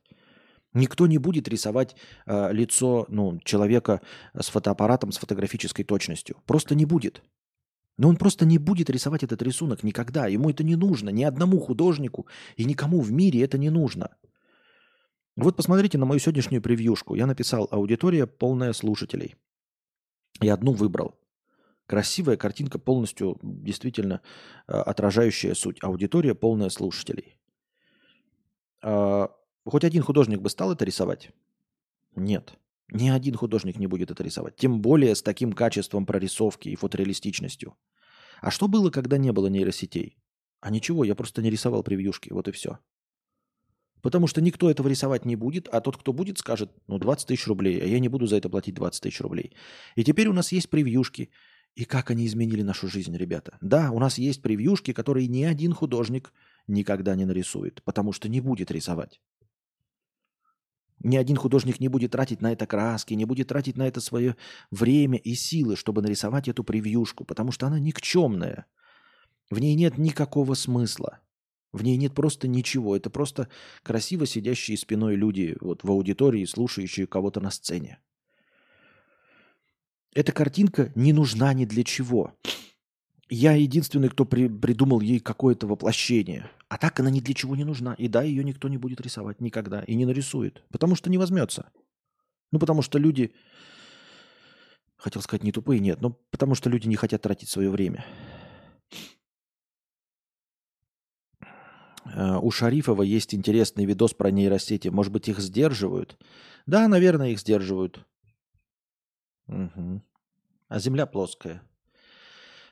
Никто 0.73 1.07
не 1.07 1.17
будет 1.17 1.47
рисовать 1.47 1.95
э, 2.25 2.53
лицо 2.53 3.05
ну, 3.09 3.39
человека 3.43 4.01
с 4.33 4.49
фотоаппаратом, 4.49 5.11
с 5.11 5.17
фотографической 5.17 5.83
точностью. 5.83 6.37
Просто 6.45 6.75
не 6.75 6.85
будет. 6.85 7.21
Но 7.97 8.07
он 8.07 8.15
просто 8.15 8.45
не 8.45 8.57
будет 8.57 8.89
рисовать 8.89 9.23
этот 9.23 9.41
рисунок 9.41 9.83
никогда. 9.83 10.27
Ему 10.27 10.49
это 10.49 10.63
не 10.63 10.75
нужно. 10.75 11.09
Ни 11.09 11.23
одному 11.23 11.59
художнику 11.59 12.25
и 12.55 12.63
никому 12.63 13.01
в 13.01 13.11
мире 13.11 13.41
это 13.41 13.57
не 13.57 13.69
нужно. 13.69 14.15
Вот 15.35 15.55
посмотрите 15.55 15.97
на 15.97 16.05
мою 16.05 16.19
сегодняшнюю 16.19 16.61
превьюшку. 16.61 17.15
Я 17.15 17.25
написал 17.25 17.67
«Аудитория 17.71 18.27
полная 18.27 18.73
слушателей». 18.73 19.35
И 20.41 20.47
одну 20.47 20.71
выбрал. 20.71 21.19
Красивая 21.85 22.37
картинка, 22.37 22.79
полностью 22.79 23.37
действительно 23.41 24.21
э, 24.67 24.73
отражающая 24.73 25.53
суть. 25.53 25.77
Аудитория 25.81 26.33
полная 26.33 26.69
слушателей. 26.69 27.37
Э, 28.81 29.27
Хоть 29.65 29.83
один 29.83 30.01
художник 30.01 30.41
бы 30.41 30.49
стал 30.49 30.71
это 30.71 30.85
рисовать? 30.85 31.31
Нет. 32.15 32.53
Ни 32.91 33.09
один 33.09 33.35
художник 33.35 33.77
не 33.77 33.87
будет 33.87 34.11
это 34.11 34.23
рисовать. 34.23 34.55
Тем 34.57 34.81
более 34.81 35.15
с 35.15 35.21
таким 35.21 35.53
качеством 35.53 36.05
прорисовки 36.05 36.69
и 36.69 36.75
фотореалистичностью. 36.75 37.75
А 38.41 38.51
что 38.51 38.67
было, 38.67 38.89
когда 38.89 39.17
не 39.17 39.31
было 39.31 39.47
нейросетей? 39.47 40.17
А 40.59 40.69
ничего, 40.69 41.03
я 41.03 41.15
просто 41.15 41.41
не 41.41 41.49
рисовал 41.49 41.83
превьюшки, 41.83 42.33
вот 42.33 42.47
и 42.47 42.51
все. 42.51 42.79
Потому 44.01 44.27
что 44.27 44.41
никто 44.41 44.69
этого 44.69 44.87
рисовать 44.87 45.25
не 45.25 45.35
будет, 45.35 45.67
а 45.67 45.79
тот, 45.79 45.95
кто 45.97 46.11
будет, 46.11 46.39
скажет, 46.39 46.71
ну, 46.87 46.97
20 46.97 47.27
тысяч 47.27 47.47
рублей, 47.47 47.79
а 47.81 47.85
я 47.85 47.99
не 47.99 48.09
буду 48.09 48.25
за 48.25 48.37
это 48.37 48.49
платить 48.49 48.75
20 48.75 49.01
тысяч 49.01 49.21
рублей. 49.21 49.55
И 49.95 50.03
теперь 50.03 50.27
у 50.27 50.33
нас 50.33 50.51
есть 50.51 50.69
превьюшки. 50.69 51.29
И 51.75 51.85
как 51.85 52.11
они 52.11 52.25
изменили 52.25 52.63
нашу 52.63 52.87
жизнь, 52.87 53.15
ребята? 53.15 53.57
Да, 53.61 53.91
у 53.91 53.99
нас 53.99 54.17
есть 54.17 54.41
превьюшки, 54.41 54.91
которые 54.91 55.27
ни 55.27 55.43
один 55.43 55.73
художник 55.73 56.33
никогда 56.67 57.15
не 57.15 57.25
нарисует, 57.25 57.81
потому 57.83 58.11
что 58.11 58.27
не 58.27 58.41
будет 58.41 58.71
рисовать. 58.71 59.21
Ни 61.03 61.17
один 61.17 61.35
художник 61.35 61.79
не 61.79 61.87
будет 61.87 62.11
тратить 62.11 62.41
на 62.41 62.51
это 62.51 62.67
краски, 62.67 63.13
не 63.15 63.25
будет 63.25 63.47
тратить 63.47 63.77
на 63.77 63.87
это 63.87 64.01
свое 64.01 64.35
время 64.69 65.17
и 65.17 65.33
силы, 65.33 65.75
чтобы 65.75 66.01
нарисовать 66.01 66.47
эту 66.47 66.63
превьюшку, 66.63 67.23
потому 67.23 67.51
что 67.51 67.67
она 67.67 67.79
никчемная. 67.79 68.65
В 69.49 69.59
ней 69.59 69.73
нет 69.75 69.97
никакого 69.97 70.53
смысла. 70.53 71.19
В 71.73 71.83
ней 71.83 71.97
нет 71.97 72.13
просто 72.13 72.47
ничего. 72.47 72.95
Это 72.95 73.09
просто 73.09 73.47
красиво 73.81 74.25
сидящие 74.25 74.77
спиной 74.77 75.15
люди 75.15 75.57
вот 75.61 75.83
в 75.83 75.89
аудитории, 75.89 76.45
слушающие 76.45 77.07
кого-то 77.07 77.39
на 77.39 77.49
сцене. 77.49 77.99
Эта 80.13 80.33
картинка 80.33 80.91
не 80.93 81.13
нужна 81.13 81.53
ни 81.53 81.65
для 81.65 81.83
чего. 81.83 82.33
Я 83.33 83.53
единственный, 83.53 84.09
кто 84.09 84.25
при, 84.25 84.49
придумал 84.49 84.99
ей 84.99 85.21
какое-то 85.21 85.65
воплощение. 85.65 86.51
А 86.67 86.77
так 86.77 86.99
она 86.99 87.09
ни 87.09 87.21
для 87.21 87.33
чего 87.33 87.55
не 87.55 87.63
нужна. 87.63 87.93
И 87.93 88.09
да, 88.09 88.23
ее 88.23 88.43
никто 88.43 88.67
не 88.67 88.75
будет 88.75 88.99
рисовать 88.99 89.39
никогда. 89.39 89.83
И 89.83 89.95
не 89.95 90.05
нарисует. 90.05 90.65
Потому 90.69 90.95
что 90.95 91.09
не 91.09 91.17
возьмется. 91.17 91.71
Ну, 92.51 92.59
потому 92.59 92.81
что 92.81 92.99
люди... 92.99 93.33
Хотел 94.97 95.21
сказать 95.21 95.45
не 95.45 95.53
тупые, 95.53 95.79
нет. 95.79 96.01
Но 96.01 96.09
потому 96.29 96.55
что 96.55 96.69
люди 96.69 96.89
не 96.89 96.97
хотят 96.97 97.21
тратить 97.21 97.47
свое 97.47 97.69
время. 97.69 98.05
Э, 102.13 102.37
у 102.37 102.51
Шарифова 102.51 103.01
есть 103.01 103.33
интересный 103.33 103.85
видос 103.85 104.13
про 104.13 104.29
нейросети. 104.29 104.89
Может 104.89 105.13
быть, 105.13 105.29
их 105.29 105.39
сдерживают? 105.39 106.19
Да, 106.65 106.89
наверное, 106.89 107.29
их 107.29 107.39
сдерживают. 107.39 108.05
Угу. 109.47 110.01
А 110.67 110.79
Земля 110.79 111.05
плоская. 111.05 111.63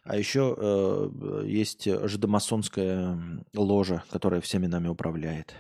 А 0.10 0.18
еще 0.18 0.56
э, 0.58 1.44
есть 1.46 1.86
жидомасонская 1.86 3.46
ложа, 3.54 4.04
которая 4.10 4.42
всеми 4.42 4.66
нами 4.66 4.88
управляет. 4.88 5.54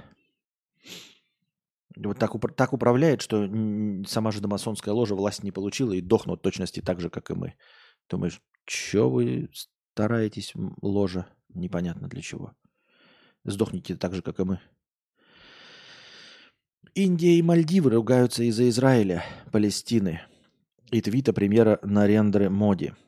Вот 1.95 2.17
так, 2.17 2.31
так 2.55 2.73
управляет, 2.73 3.21
что 3.21 3.47
сама 4.07 4.31
жидомасонская 4.31 4.91
ложа 4.91 5.13
власть 5.13 5.43
не 5.43 5.51
получила 5.51 5.93
и 5.93 6.01
дохнут 6.01 6.41
точности 6.41 6.79
так 6.79 6.99
же, 6.99 7.11
как 7.11 7.29
и 7.29 7.35
мы. 7.35 7.53
Думаешь, 8.09 8.41
что 8.65 9.11
вы 9.11 9.51
стараетесь, 9.53 10.53
ложа? 10.81 11.27
Непонятно 11.53 12.07
для 12.07 12.23
чего. 12.23 12.53
Сдохните 13.43 13.97
так 13.97 14.15
же, 14.15 14.23
как 14.23 14.39
и 14.39 14.45
мы. 14.45 14.59
Индия 16.95 17.37
и 17.37 17.43
Мальдивы 17.43 17.91
ругаются 17.91 18.41
из-за 18.45 18.67
Израиля, 18.69 19.23
Палестины 19.51 20.21
и 20.89 21.01
твита 21.01 21.33
премьера 21.33 21.77
Нарендры 21.83 22.49
Моди– 22.49 22.93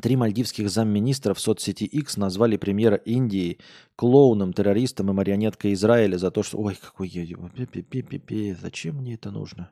Три 0.00 0.16
мальдивских 0.16 0.70
замминистра 0.70 1.34
в 1.34 1.40
соцсети 1.40 1.84
X 1.84 2.16
назвали 2.16 2.56
премьера 2.56 2.96
Индии 2.96 3.58
клоуном, 3.94 4.54
террористом 4.54 5.10
и 5.10 5.12
марионеткой 5.12 5.74
Израиля 5.74 6.16
за 6.16 6.30
то, 6.30 6.42
что... 6.42 6.56
Ой, 6.58 6.78
какой 6.80 7.08
я... 7.08 7.26
Пи-пи-пи-пи, 7.26 8.56
зачем 8.60 8.96
мне 8.96 9.14
это 9.14 9.30
нужно? 9.30 9.70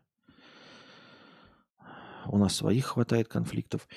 У 2.26 2.37
нас 2.37 2.54
своих 2.54 2.85
хватает 2.87 3.28
конфликтов. 3.28 3.88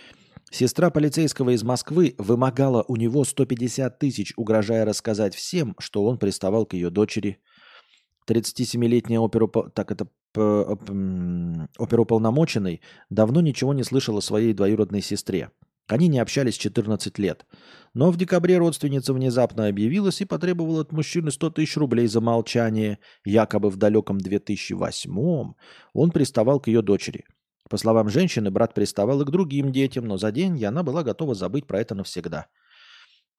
Сестра 0.49 0.89
полицейского 0.91 1.49
из 1.49 1.63
Москвы 1.63 2.15
вымогала 2.17 2.85
у 2.87 2.95
него 2.95 3.25
150 3.25 3.99
тысяч, 3.99 4.31
угрожая 4.37 4.85
рассказать 4.85 5.35
всем, 5.35 5.75
что 5.77 6.05
он 6.05 6.17
приставал 6.17 6.65
к 6.65 6.73
ее 6.73 6.89
дочери. 6.89 7.41
37-летняя 8.27 9.19
оперу... 9.19 9.49
Так 9.49 9.91
это 9.91 10.07
оперуполномоченный 10.35 12.81
давно 13.09 13.41
ничего 13.41 13.73
не 13.73 13.83
слышал 13.83 14.17
о 14.17 14.21
своей 14.21 14.53
двоюродной 14.53 15.01
сестре. 15.01 15.51
Они 15.87 16.07
не 16.07 16.19
общались 16.19 16.55
14 16.55 17.19
лет. 17.19 17.45
Но 17.93 18.09
в 18.09 18.17
декабре 18.17 18.57
родственница 18.57 19.13
внезапно 19.13 19.67
объявилась 19.67 20.21
и 20.21 20.25
потребовала 20.25 20.81
от 20.81 20.91
мужчины 20.91 21.29
100 21.29 21.49
тысяч 21.51 21.75
рублей 21.75 22.07
за 22.07 22.21
молчание. 22.21 22.99
Якобы 23.25 23.69
в 23.69 23.75
далеком 23.75 24.17
2008-м 24.17 25.55
он 25.93 26.11
приставал 26.11 26.59
к 26.59 26.67
ее 26.67 26.81
дочери. 26.81 27.25
По 27.69 27.77
словам 27.77 28.09
женщины, 28.09 28.51
брат 28.51 28.73
приставал 28.73 29.21
и 29.21 29.25
к 29.25 29.29
другим 29.29 29.71
детям, 29.71 30.05
но 30.05 30.17
за 30.17 30.31
деньги 30.31 30.63
она 30.63 30.83
была 30.83 31.03
готова 31.03 31.35
забыть 31.35 31.67
про 31.67 31.81
это 31.81 31.95
навсегда. 31.95 32.47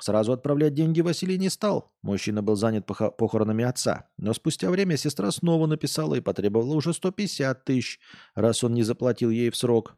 Сразу 0.00 0.33
отправлять 0.33 0.74
деньги 0.74 1.00
Василий 1.00 1.38
не 1.38 1.48
стал. 1.48 1.92
Мужчина 2.02 2.42
был 2.42 2.57
занят 2.57 2.85
похоронами 2.85 3.64
отца. 3.64 4.09
Но 4.18 4.35
спустя 4.35 4.70
время 4.70 4.96
сестра 4.96 5.30
снова 5.30 5.66
написала 5.66 6.16
и 6.16 6.20
потребовала 6.20 6.74
уже 6.74 6.92
150 6.92 7.64
тысяч, 7.64 8.00
раз 8.35 8.64
он 8.64 8.74
не 8.74 8.83
заплатил 8.83 9.30
ей 9.30 9.50
в 9.50 9.57
срок. 9.57 9.96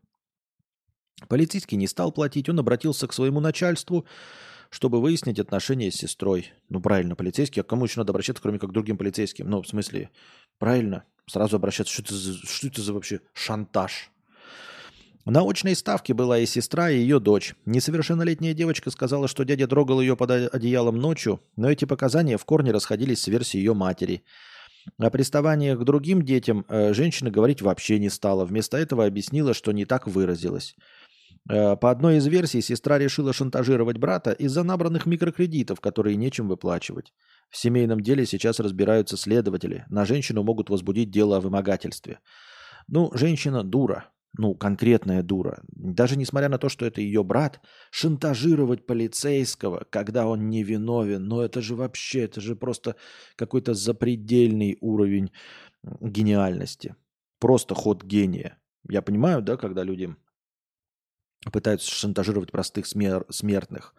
Полицейский 1.29 1.77
не 1.77 1.87
стал 1.87 2.13
платить, 2.13 2.49
он 2.49 2.59
обратился 2.59 3.07
к 3.07 3.13
своему 3.13 3.41
начальству, 3.41 4.07
чтобы 4.71 5.01
выяснить 5.01 5.39
отношения 5.39 5.91
с 5.91 5.97
сестрой. 5.97 6.53
Ну, 6.69 6.81
правильно, 6.81 7.17
полицейский. 7.17 7.63
А 7.63 7.65
к 7.65 7.69
кому 7.69 7.87
еще 7.87 8.01
надо 8.01 8.11
обращаться, 8.11 8.43
кроме 8.43 8.59
как 8.59 8.71
к 8.71 8.73
другим 8.73 8.99
полицейским? 8.99 9.49
Ну, 9.49 9.63
в 9.63 9.69
смысле, 9.69 10.11
правильно, 10.59 11.05
сразу 11.27 11.57
обращаться. 11.57 11.93
Что 11.93 12.03
это 12.03 12.15
за, 12.15 12.35
что 12.47 12.67
это 12.67 12.83
за 12.83 12.93
вообще 12.93 13.21
шантаж? 13.33 14.11
На 15.25 15.43
очной 15.43 15.75
ставке 15.75 16.15
была 16.15 16.39
и 16.39 16.47
сестра, 16.47 16.91
и 16.91 16.99
ее 16.99 17.19
дочь. 17.19 17.57
Несовершеннолетняя 17.65 18.55
девочка 18.55 18.91
сказала, 18.91 19.27
что 19.27 19.45
дядя 19.45 19.67
трогал 19.67 20.01
ее 20.01 20.17
под 20.17 20.31
одеялом 20.31 20.99
ночью, 20.99 21.41
но 21.57 21.69
эти 21.69 21.85
показания 21.85 22.37
в 22.37 22.45
корне 22.45 22.71
расходились 22.71 23.23
с 23.23 23.27
версией 23.27 23.65
ее 23.65 23.75
матери. 23.75 24.23
О 24.99 25.11
приставаниях 25.11 25.81
к 25.81 25.85
другим 25.85 26.23
детям 26.23 26.65
э, 26.69 26.95
женщина 26.95 27.29
говорить 27.31 27.61
вообще 27.61 27.99
не 27.99 28.09
стала. 28.09 28.45
Вместо 28.45 28.77
этого 28.77 29.05
объяснила, 29.05 29.53
что 29.53 29.73
не 29.73 29.85
так 29.85 30.07
выразилась. 30.07 30.77
Э, 31.49 31.77
по 31.77 31.91
одной 31.91 32.17
из 32.17 32.27
версий, 32.27 32.61
сестра 32.61 32.99
решила 32.99 33.33
шантажировать 33.33 33.99
брата 33.99 34.33
из-за 34.33 34.63
набранных 34.63 35.07
микрокредитов, 35.07 35.81
которые 35.81 36.17
нечем 36.17 36.49
выплачивать. 36.49 37.13
В 37.51 37.57
семейном 37.57 38.01
деле 38.01 38.27
сейчас 38.27 38.59
разбираются 38.61 39.17
следователи. 39.17 39.85
На 39.89 40.05
женщину 40.05 40.43
могут 40.43 40.71
возбудить 40.71 41.11
дело 41.11 41.37
о 41.37 41.41
вымогательстве. 41.41 42.19
Ну, 42.89 43.11
женщина 43.15 43.63
дура. 43.63 44.11
ну, 44.39 44.55
конкретная 44.55 45.23
дура, 45.23 45.63
даже 45.69 46.17
несмотря 46.17 46.49
на 46.49 46.59
то, 46.59 46.69
что 46.69 46.85
это 46.85 47.01
ее 47.01 47.25
брат, 47.25 47.61
шантажировать 47.91 48.87
полицейского, 48.87 49.87
когда 49.89 50.27
он 50.27 50.51
невиновен, 50.51 51.25
ну 51.25 51.41
это 51.41 51.63
же 51.63 51.75
вообще, 51.75 52.25
это 52.25 52.43
же 52.43 52.55
просто 52.55 52.97
какой-то 53.37 53.73
запредельный 53.73 54.77
уровень 54.81 55.31
гениальности. 56.01 56.97
Просто 57.39 57.75
ход 57.75 58.05
гения. 58.05 58.59
Я 58.89 59.01
понимаю, 59.01 59.41
да, 59.43 59.57
когда 59.57 59.85
люди 59.85 60.15
пытаются 61.51 61.91
шантажировать 61.91 62.51
простых 62.51 62.87
смер- 62.87 63.27
смертных. 63.31 63.95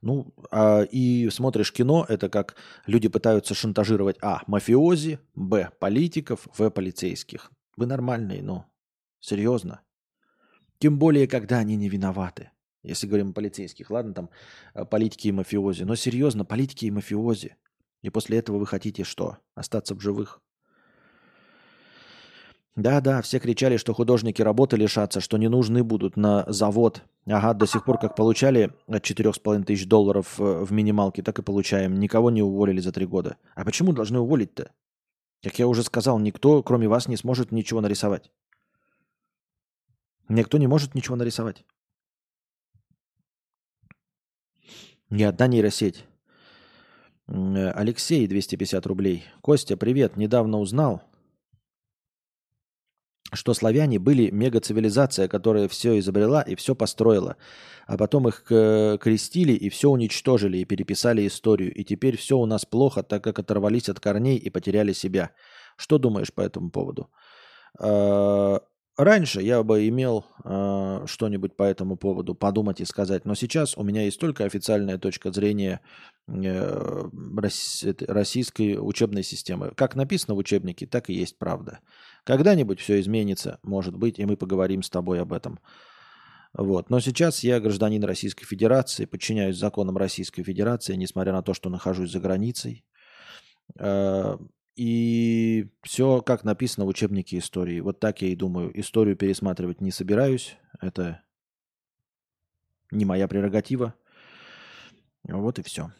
Ну, 0.00 0.34
а, 0.50 0.82
и 0.82 1.30
смотришь 1.30 1.72
кино, 1.72 2.04
это 2.08 2.28
как 2.28 2.56
люди 2.86 3.08
пытаются 3.08 3.54
шантажировать 3.54 4.16
А. 4.20 4.42
Мафиози, 4.46 5.20
Б. 5.34 5.70
Политиков, 5.78 6.48
В. 6.56 6.70
Полицейских. 6.70 7.52
Вы 7.76 7.86
нормальные, 7.86 8.42
но 8.42 8.66
серьезно. 9.20 9.80
Тем 10.78 10.98
более, 10.98 11.28
когда 11.28 11.58
они 11.58 11.76
не 11.76 11.88
виноваты. 11.88 12.50
Если 12.82 13.06
говорим 13.06 13.30
о 13.30 13.32
полицейских, 13.32 13.90
ладно, 13.90 14.12
там 14.12 14.30
э, 14.74 14.84
политики 14.84 15.28
и 15.28 15.32
мафиози. 15.32 15.84
Но 15.84 15.94
серьезно, 15.94 16.44
политики 16.44 16.86
и 16.86 16.90
мафиози. 16.90 17.56
И 18.02 18.10
после 18.10 18.38
этого 18.38 18.58
вы 18.58 18.66
хотите 18.66 19.04
что? 19.04 19.38
Остаться 19.54 19.94
в 19.94 20.00
живых? 20.00 20.40
Да-да, 22.74 23.20
все 23.20 23.38
кричали, 23.38 23.76
что 23.76 23.92
художники 23.92 24.40
работы 24.40 24.76
лишатся, 24.76 25.20
что 25.20 25.36
не 25.36 25.48
нужны 25.48 25.84
будут 25.84 26.16
на 26.16 26.44
завод. 26.50 27.02
Ага, 27.26 27.52
до 27.52 27.66
сих 27.66 27.84
пор 27.84 27.98
как 27.98 28.16
получали 28.16 28.72
от 28.86 29.04
4,5 29.04 29.64
тысяч 29.64 29.86
долларов 29.86 30.40
э, 30.40 30.64
в 30.64 30.72
минималке, 30.72 31.22
так 31.22 31.38
и 31.38 31.42
получаем. 31.42 32.00
Никого 32.00 32.30
не 32.30 32.42
уволили 32.42 32.80
за 32.80 32.90
три 32.90 33.04
года. 33.04 33.36
А 33.54 33.66
почему 33.66 33.92
должны 33.92 34.20
уволить-то? 34.20 34.70
Как 35.42 35.58
я 35.58 35.66
уже 35.68 35.82
сказал, 35.82 36.18
никто, 36.18 36.62
кроме 36.62 36.88
вас, 36.88 37.08
не 37.08 37.16
сможет 37.18 37.52
ничего 37.52 37.82
нарисовать. 37.82 38.30
Никто 40.30 40.56
не 40.56 40.66
может 40.66 40.94
ничего 40.94 41.16
нарисовать. 41.16 41.66
Ни 45.10 45.24
одна 45.24 45.46
нейросеть. 45.46 46.06
Э, 47.28 47.70
Алексей, 47.72 48.26
250 48.26 48.86
рублей. 48.86 49.24
Костя, 49.42 49.76
привет. 49.76 50.16
Недавно 50.16 50.58
узнал, 50.58 51.02
что 53.32 53.54
славяне 53.54 53.98
были 53.98 54.30
мегацивилизация, 54.30 55.28
которая 55.28 55.68
все 55.68 55.98
изобрела 55.98 56.42
и 56.42 56.54
все 56.54 56.74
построила. 56.74 57.36
А 57.86 57.96
потом 57.96 58.28
их 58.28 58.44
крестили 58.44 59.52
и 59.52 59.68
все 59.68 59.90
уничтожили 59.90 60.58
и 60.58 60.64
переписали 60.64 61.26
историю. 61.26 61.74
И 61.74 61.84
теперь 61.84 62.16
все 62.16 62.38
у 62.38 62.46
нас 62.46 62.64
плохо, 62.64 63.02
так 63.02 63.24
как 63.24 63.38
оторвались 63.38 63.88
от 63.88 64.00
корней 64.00 64.36
и 64.36 64.50
потеряли 64.50 64.92
себя. 64.92 65.30
Что 65.76 65.98
думаешь 65.98 66.32
по 66.32 66.42
этому 66.42 66.70
поводу? 66.70 67.10
А, 67.78 68.60
раньше 68.96 69.40
я 69.42 69.62
бы 69.62 69.88
имел 69.88 70.24
э, 70.44 71.04
что-нибудь 71.06 71.56
по 71.56 71.62
этому 71.62 71.96
поводу 71.96 72.34
подумать 72.34 72.80
и 72.80 72.84
сказать, 72.84 73.24
но 73.24 73.34
сейчас 73.34 73.76
у 73.76 73.82
меня 73.82 74.04
есть 74.04 74.20
только 74.20 74.44
официальная 74.44 74.98
точка 74.98 75.32
зрения 75.32 75.80
э, 76.28 77.08
российской 78.06 78.76
учебной 78.78 79.22
системы. 79.22 79.72
Как 79.74 79.94
написано 79.94 80.34
в 80.34 80.38
учебнике, 80.38 80.86
так 80.86 81.10
и 81.10 81.14
есть 81.14 81.38
правда. 81.38 81.80
Когда-нибудь 82.24 82.80
все 82.80 83.00
изменится, 83.00 83.58
может 83.62 83.96
быть, 83.96 84.18
и 84.18 84.24
мы 84.24 84.36
поговорим 84.36 84.82
с 84.82 84.90
тобой 84.90 85.20
об 85.20 85.32
этом. 85.32 85.58
Вот. 86.54 86.90
Но 86.90 87.00
сейчас 87.00 87.42
я 87.42 87.60
гражданин 87.60 88.04
Российской 88.04 88.44
Федерации, 88.44 89.06
подчиняюсь 89.06 89.56
законам 89.56 89.96
Российской 89.96 90.42
Федерации, 90.42 90.94
несмотря 90.94 91.32
на 91.32 91.42
то, 91.42 91.54
что 91.54 91.70
нахожусь 91.70 92.12
за 92.12 92.20
границей. 92.20 92.84
Э, 93.78 94.36
и 94.76 95.68
все, 95.82 96.22
как 96.22 96.44
написано 96.44 96.86
в 96.86 96.88
учебнике 96.88 97.38
истории. 97.38 97.80
Вот 97.80 98.00
так 98.00 98.22
я 98.22 98.28
и 98.28 98.36
думаю. 98.36 98.78
Историю 98.78 99.16
пересматривать 99.16 99.80
не 99.80 99.90
собираюсь. 99.90 100.56
Это 100.80 101.22
не 102.90 103.04
моя 103.04 103.28
прерогатива. 103.28 103.94
Вот 105.24 105.58
и 105.58 105.62
все. 105.62 105.90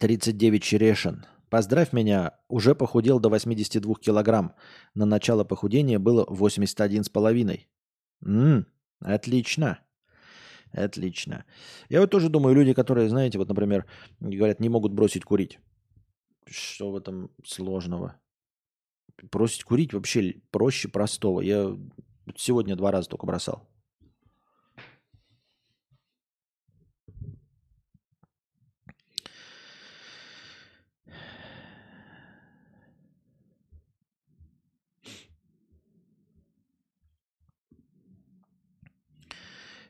39 0.00 0.62
черешин. 0.62 1.26
Поздравь 1.50 1.92
меня, 1.92 2.38
уже 2.48 2.74
похудел 2.74 3.20
до 3.20 3.30
82 3.30 3.94
килограмм. 3.94 4.54
На 4.94 5.06
начало 5.06 5.44
похудения 5.44 5.98
было 5.98 6.26
81,5. 6.26 7.60
Ммм, 8.20 8.66
отлично. 9.00 9.78
Отлично. 10.72 11.44
Я 11.88 12.00
вот 12.00 12.10
тоже 12.10 12.28
думаю, 12.28 12.54
люди, 12.54 12.74
которые, 12.74 13.08
знаете, 13.08 13.38
вот, 13.38 13.48
например, 13.48 13.86
говорят, 14.20 14.60
не 14.60 14.68
могут 14.68 14.92
бросить 14.92 15.24
курить. 15.24 15.58
Что 16.46 16.90
в 16.90 16.96
этом 16.96 17.30
сложного? 17.44 18.20
Бросить 19.32 19.64
курить 19.64 19.94
вообще 19.94 20.42
проще 20.50 20.88
простого. 20.88 21.40
Я 21.40 21.76
сегодня 22.36 22.76
два 22.76 22.92
раза 22.92 23.08
только 23.08 23.26
бросал. 23.26 23.66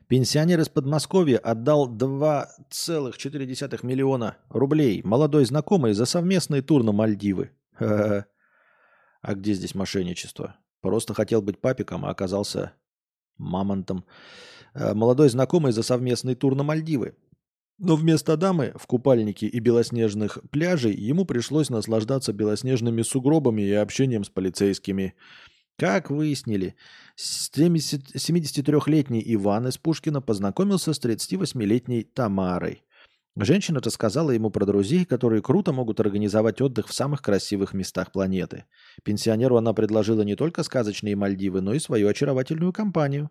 Пенсионер 0.09 0.59
из 0.59 0.69
Подмосковья 0.69 1.37
отдал 1.37 1.87
2,4 1.87 3.85
миллиона 3.85 4.37
рублей 4.49 5.03
молодой 5.03 5.45
знакомой 5.45 5.93
за 5.93 6.05
совместный 6.05 6.61
тур 6.61 6.83
на 6.83 6.91
Мальдивы. 6.91 7.51
А 7.79 8.25
где 9.21 9.53
здесь 9.53 9.75
мошенничество? 9.75 10.55
Просто 10.81 11.13
хотел 11.13 11.43
быть 11.43 11.61
папиком, 11.61 12.05
а 12.05 12.09
оказался 12.09 12.73
мамонтом. 13.37 14.03
Э, 14.73 14.95
молодой 14.95 15.29
знакомый 15.29 15.73
за 15.73 15.83
совместный 15.83 16.35
тур 16.35 16.55
на 16.55 16.63
Мальдивы. 16.63 17.15
Но 17.77 17.95
вместо 17.95 18.35
дамы 18.35 18.73
в 18.77 18.87
купальнике 18.87 19.45
и 19.45 19.59
белоснежных 19.59 20.39
пляжей 20.51 20.95
ему 20.95 21.25
пришлось 21.25 21.69
наслаждаться 21.69 22.33
белоснежными 22.33 23.03
сугробами 23.03 23.61
и 23.61 23.73
общением 23.73 24.23
с 24.23 24.29
полицейскими. 24.29 25.15
Как 25.79 26.09
выяснили, 26.09 26.75
73-летний 27.17 29.23
Иван 29.25 29.69
из 29.69 29.77
Пушкина 29.77 30.21
познакомился 30.21 30.93
с 30.93 30.99
38-летней 30.99 32.03
Тамарой. 32.03 32.83
Женщина 33.37 33.79
рассказала 33.79 34.31
ему 34.31 34.49
про 34.49 34.65
друзей, 34.65 35.05
которые 35.05 35.41
круто 35.41 35.71
могут 35.71 36.01
организовать 36.01 36.59
отдых 36.59 36.89
в 36.89 36.93
самых 36.93 37.21
красивых 37.21 37.73
местах 37.73 38.11
планеты. 38.11 38.65
Пенсионеру 39.05 39.55
она 39.55 39.71
предложила 39.71 40.23
не 40.23 40.35
только 40.35 40.63
сказочные 40.63 41.15
Мальдивы, 41.15 41.61
но 41.61 41.73
и 41.73 41.79
свою 41.79 42.09
очаровательную 42.09 42.73
компанию. 42.73 43.29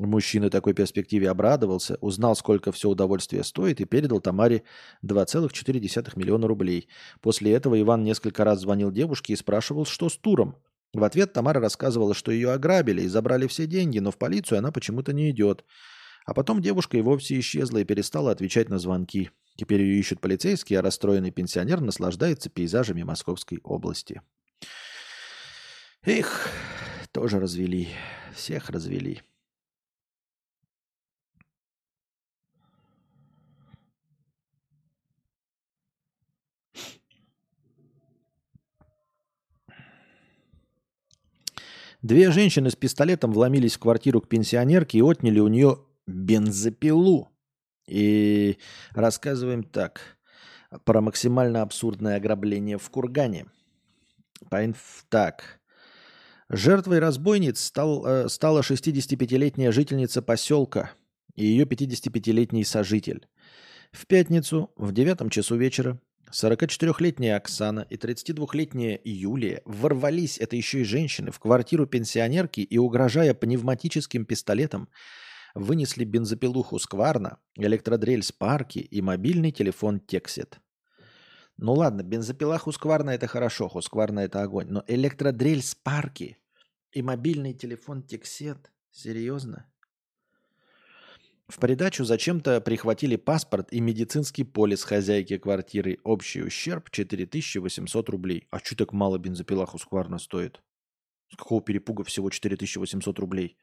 Мужчина 0.00 0.50
такой 0.50 0.74
перспективе 0.74 1.30
обрадовался, 1.30 1.98
узнал, 2.00 2.34
сколько 2.34 2.72
все 2.72 2.88
удовольствие 2.88 3.44
стоит 3.44 3.80
и 3.80 3.84
передал 3.84 4.20
Тамаре 4.20 4.64
2,4 5.04 6.18
миллиона 6.18 6.48
рублей. 6.48 6.88
После 7.20 7.52
этого 7.52 7.80
Иван 7.80 8.02
несколько 8.02 8.42
раз 8.42 8.62
звонил 8.62 8.90
девушке 8.90 9.34
и 9.34 9.36
спрашивал, 9.36 9.86
что 9.86 10.08
с 10.08 10.18
туром. 10.18 10.56
В 10.92 11.04
ответ 11.04 11.32
Тамара 11.32 11.60
рассказывала, 11.60 12.14
что 12.14 12.32
ее 12.32 12.52
ограбили 12.52 13.02
и 13.02 13.08
забрали 13.08 13.46
все 13.46 13.66
деньги, 13.66 13.98
но 13.98 14.10
в 14.10 14.18
полицию 14.18 14.58
она 14.58 14.72
почему-то 14.72 15.12
не 15.12 15.30
идет. 15.30 15.64
А 16.24 16.34
потом 16.34 16.60
девушка 16.60 16.96
и 16.96 17.02
вовсе 17.02 17.38
исчезла 17.38 17.78
и 17.78 17.84
перестала 17.84 18.32
отвечать 18.32 18.68
на 18.68 18.78
звонки. 18.78 19.30
Теперь 19.56 19.82
ее 19.82 19.98
ищут 19.98 20.20
полицейские, 20.20 20.80
а 20.80 20.82
расстроенный 20.82 21.30
пенсионер 21.30 21.80
наслаждается 21.80 22.50
пейзажами 22.50 23.02
Московской 23.02 23.60
области. 23.62 24.22
Их 26.04 26.48
тоже 27.12 27.40
развели. 27.40 27.88
Всех 28.34 28.70
развели. 28.70 29.22
Две 42.02 42.30
женщины 42.30 42.70
с 42.70 42.76
пистолетом 42.76 43.32
вломились 43.32 43.76
в 43.76 43.80
квартиру 43.80 44.20
к 44.20 44.28
пенсионерке 44.28 44.98
и 44.98 45.02
отняли 45.02 45.40
у 45.40 45.48
нее 45.48 45.78
бензопилу. 46.06 47.28
И 47.86 48.58
рассказываем 48.92 49.62
так 49.62 50.18
про 50.84 51.00
максимально 51.00 51.62
абсурдное 51.62 52.16
ограбление 52.16 52.78
в 52.78 52.90
Кургане. 52.90 53.46
Так. 55.08 55.60
Жертвой 56.48 57.00
разбойниц 57.00 57.60
стал, 57.60 58.06
э, 58.06 58.28
стала 58.28 58.60
65-летняя 58.60 59.72
жительница 59.72 60.22
поселка 60.22 60.92
и 61.34 61.44
ее 61.44 61.64
55-летний 61.64 62.64
сожитель. 62.64 63.26
В 63.90 64.06
пятницу 64.06 64.70
в 64.76 64.92
девятом 64.92 65.28
часу 65.28 65.56
вечера 65.56 65.98
44-летняя 66.32 67.36
Оксана 67.36 67.86
и 67.88 67.96
32-летняя 67.96 69.00
Юлия 69.04 69.62
ворвались, 69.64 70.38
это 70.38 70.56
еще 70.56 70.80
и 70.80 70.84
женщины, 70.84 71.30
в 71.30 71.38
квартиру 71.38 71.86
пенсионерки 71.86 72.60
и, 72.60 72.78
угрожая 72.78 73.34
пневматическим 73.34 74.24
пистолетом, 74.24 74.88
вынесли 75.54 76.04
бензопилу 76.04 76.62
Хускварна, 76.62 77.38
электродрель 77.56 78.22
Спарки 78.22 78.80
и 78.80 79.00
мобильный 79.00 79.52
телефон 79.52 80.00
Тексит. 80.00 80.60
Ну 81.56 81.72
ладно, 81.72 82.02
бензопила 82.02 82.58
Хускварна 82.58 83.10
это 83.10 83.26
хорошо, 83.26 83.68
Хускварна 83.68 84.20
это 84.20 84.42
огонь, 84.42 84.66
но 84.68 84.84
электродрель 84.86 85.62
Спарки 85.62 86.36
И 86.92 87.02
мобильный 87.02 87.54
телефон 87.54 88.02
Тексет? 88.02 88.70
Серьезно? 88.90 89.66
В 91.48 91.60
придачу 91.60 92.04
зачем-то 92.04 92.60
прихватили 92.60 93.14
паспорт 93.14 93.72
и 93.72 93.80
медицинский 93.80 94.42
полис 94.42 94.82
хозяйки 94.82 95.38
квартиры. 95.38 95.98
Общий 96.02 96.42
ущерб 96.42 96.90
4800 96.90 98.08
рублей. 98.08 98.48
А 98.50 98.58
что 98.58 98.76
так 98.76 98.92
мало 98.92 99.18
бензопила 99.18 99.64
Хускварна 99.64 100.18
стоит? 100.18 100.60
С 101.32 101.36
какого 101.36 101.62
перепуга 101.62 102.02
всего 102.02 102.30
4800 102.30 103.18
рублей? 103.20 103.56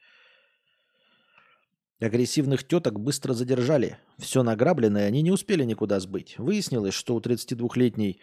Агрессивных 2.00 2.66
теток 2.66 2.98
быстро 2.98 3.34
задержали. 3.34 3.98
Все 4.18 4.42
награбленное 4.42 5.06
они 5.06 5.20
не 5.20 5.30
успели 5.30 5.64
никуда 5.64 6.00
сбыть. 6.00 6.38
Выяснилось, 6.38 6.94
что 6.94 7.14
у 7.14 7.20
32-летней 7.20 8.20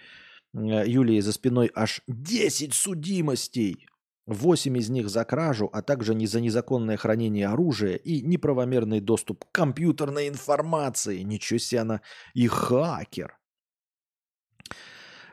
э, 0.54 0.84
Юлии 0.88 1.20
за 1.20 1.32
спиной 1.32 1.72
аж 1.74 2.02
10 2.08 2.74
судимостей. 2.74 3.88
8 4.32 4.78
из 4.78 4.90
них 4.90 5.10
за 5.10 5.26
кражу, 5.26 5.70
а 5.72 5.82
также 5.82 6.16
не 6.16 6.26
за 6.26 6.40
незаконное 6.40 6.98
хранение 6.98 7.48
оружия 7.48 7.96
и 7.96 8.22
неправомерный 8.22 9.02
доступ 9.02 9.46
к 9.46 9.52
компьютерной 9.52 10.30
информации. 10.30 11.22
Ничего 11.22 11.60
себе 11.60 11.82
она 11.82 12.02
и 12.34 12.48
хакер. 12.48 13.38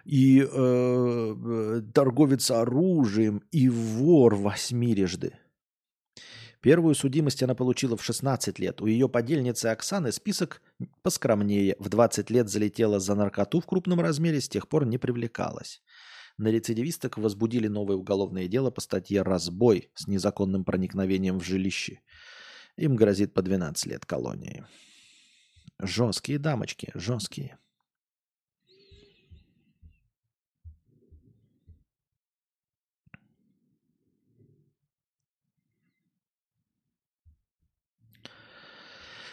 И 0.04 0.40
э, 0.40 0.46
э 0.50 1.82
торговец 1.92 2.50
оружием, 2.50 3.42
и 3.52 3.68
вор 3.68 4.34
восьмирежды. 4.34 5.34
Первую 6.60 6.96
судимость 6.96 7.42
она 7.42 7.54
получила 7.54 7.96
в 7.96 8.02
16 8.02 8.58
лет. 8.58 8.80
У 8.80 8.86
ее 8.86 9.08
подельницы 9.08 9.66
Оксаны 9.66 10.10
список 10.10 10.60
поскромнее. 11.02 11.76
В 11.78 11.88
20 11.88 12.30
лет 12.30 12.48
залетела 12.48 12.98
за 12.98 13.14
наркоту 13.14 13.60
в 13.60 13.66
крупном 13.66 14.00
размере, 14.00 14.40
с 14.40 14.48
тех 14.48 14.66
пор 14.66 14.86
не 14.86 14.98
привлекалась. 14.98 15.82
На 16.38 16.52
рецидивисток 16.52 17.18
возбудили 17.18 17.66
новое 17.66 17.96
уголовное 17.96 18.46
дело 18.46 18.70
по 18.70 18.80
статье 18.80 19.22
«Разбой» 19.22 19.90
с 19.94 20.06
незаконным 20.06 20.64
проникновением 20.64 21.40
в 21.40 21.44
жилище. 21.44 22.00
Им 22.76 22.94
грозит 22.94 23.34
по 23.34 23.42
12 23.42 23.86
лет 23.86 24.06
колонии. 24.06 24.64
Жесткие 25.80 26.38
дамочки, 26.38 26.92
жесткие. 26.94 27.58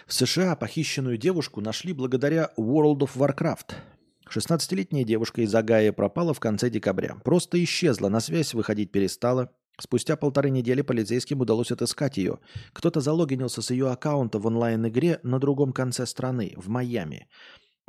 В 0.08 0.14
США 0.14 0.56
похищенную 0.56 1.18
девушку 1.18 1.62
нашли 1.62 1.94
благодаря 1.94 2.52
World 2.58 3.00
of 3.00 3.16
Warcraft. 3.16 3.95
16-летняя 4.30 5.04
девушка 5.04 5.42
из 5.42 5.54
Агая 5.54 5.92
пропала 5.92 6.34
в 6.34 6.40
конце 6.40 6.70
декабря. 6.70 7.16
Просто 7.24 7.64
исчезла, 7.64 8.10
на 8.10 8.20
связь 8.20 8.54
выходить 8.54 8.92
перестала. 8.92 9.52
Спустя 9.80 10.16
полторы 10.16 10.50
недели 10.50 10.82
полицейским 10.82 11.42
удалось 11.42 11.72
отыскать 11.72 12.18
ее. 12.18 12.40
Кто-то 12.74 13.02
залогинился 13.02 13.62
с 13.62 13.72
ее 13.72 13.90
аккаунта 13.90 14.40
в 14.40 14.48
онлайн-игре 14.48 15.20
на 15.24 15.40
другом 15.40 15.74
конце 15.74 16.06
страны, 16.06 16.54
в 16.56 16.70
Майами. 16.70 17.28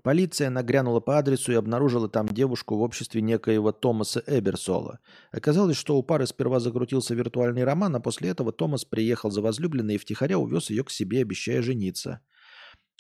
Полиция 0.03 0.51
нагрянула 0.51 1.01
по 1.01 1.19
адресу 1.19 1.53
и 1.53 1.57
обнаружила 1.57 2.09
там 2.09 2.29
девушку 2.29 2.77
в 2.77 2.83
обществе 2.83 3.23
некоего 3.23 3.73
Томаса 3.73 4.23
Эберсола. 4.27 5.01
Оказалось, 5.33 5.77
что 5.77 5.97
у 5.97 6.03
пары 6.03 6.27
сперва 6.27 6.61
закрутился 6.61 7.15
виртуальный 7.15 7.65
роман, 7.65 7.97
а 7.97 8.01
после 8.01 8.31
этого 8.31 8.53
Томас 8.53 8.85
приехал 8.85 9.31
за 9.31 9.41
возлюбленной 9.41 9.95
и 9.95 9.99
втихаря 9.99 10.39
увез 10.39 10.71
ее 10.71 10.85
к 10.85 10.91
себе, 10.91 11.23
обещая 11.23 11.63
жениться. 11.63 12.21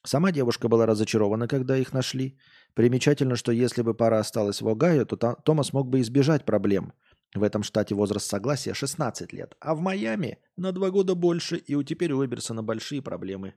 Сама 0.04 0.32
девушка 0.32 0.68
была 0.68 0.86
разочарована, 0.86 1.48
когда 1.48 1.76
их 1.76 1.92
нашли. 1.92 2.38
Примечательно, 2.74 3.36
что 3.36 3.52
если 3.52 3.82
бы 3.82 3.94
пара 3.94 4.18
осталась 4.18 4.62
в 4.62 4.68
Огайо, 4.68 5.04
то 5.04 5.16
Томас 5.44 5.72
мог 5.72 5.88
бы 5.88 6.00
избежать 6.00 6.44
проблем. 6.44 6.92
В 7.34 7.42
этом 7.42 7.62
штате 7.62 7.94
возраст 7.94 8.28
согласия 8.28 8.72
16 8.72 9.32
лет, 9.32 9.56
а 9.60 9.74
в 9.74 9.80
Майами 9.80 10.38
на 10.56 10.72
два 10.72 10.90
года 10.90 11.14
больше, 11.14 11.56
и 11.56 11.74
у 11.74 11.82
теперь 11.82 12.12
у 12.12 12.24
Эберсона 12.24 12.62
большие 12.62 13.02
проблемы. 13.02 13.54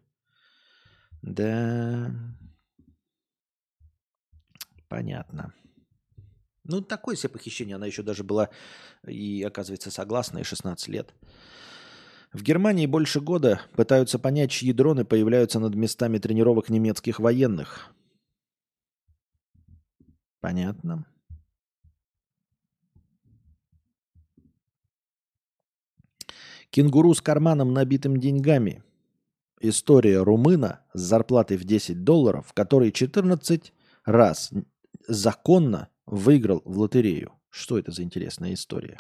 Да, 1.21 2.11
Понятно. 4.89 5.53
Ну, 6.63 6.81
такое 6.81 7.15
себе 7.15 7.29
похищение. 7.29 7.75
Она 7.75 7.85
еще 7.85 8.03
даже 8.03 8.23
была 8.23 8.49
и, 9.07 9.43
оказывается, 9.43 9.91
согласна, 9.91 10.39
и 10.39 10.43
16 10.43 10.87
лет. 10.87 11.13
В 12.31 12.43
Германии 12.43 12.85
больше 12.85 13.21
года 13.21 13.61
пытаются 13.75 14.19
понять, 14.19 14.51
чьи 14.51 14.71
дроны 14.71 15.03
появляются 15.03 15.59
над 15.59 15.73
местами 15.73 16.19
тренировок 16.19 16.69
немецких 16.69 17.19
военных. 17.19 17.91
Понятно. 20.39 21.05
Кенгуру 26.69 27.15
с 27.15 27.21
карманом, 27.21 27.73
набитым 27.73 28.19
деньгами. 28.19 28.83
История 29.59 30.21
румына 30.21 30.81
с 30.93 31.01
зарплатой 31.01 31.57
в 31.57 31.63
10 31.63 32.03
долларов, 32.03 32.53
который 32.53 32.91
14 32.91 33.73
раз 34.05 34.51
законно 35.07 35.89
выиграл 36.05 36.61
в 36.63 36.77
лотерею. 36.77 37.33
Что 37.49 37.79
это 37.79 37.91
за 37.91 38.03
интересная 38.03 38.53
история? 38.53 38.99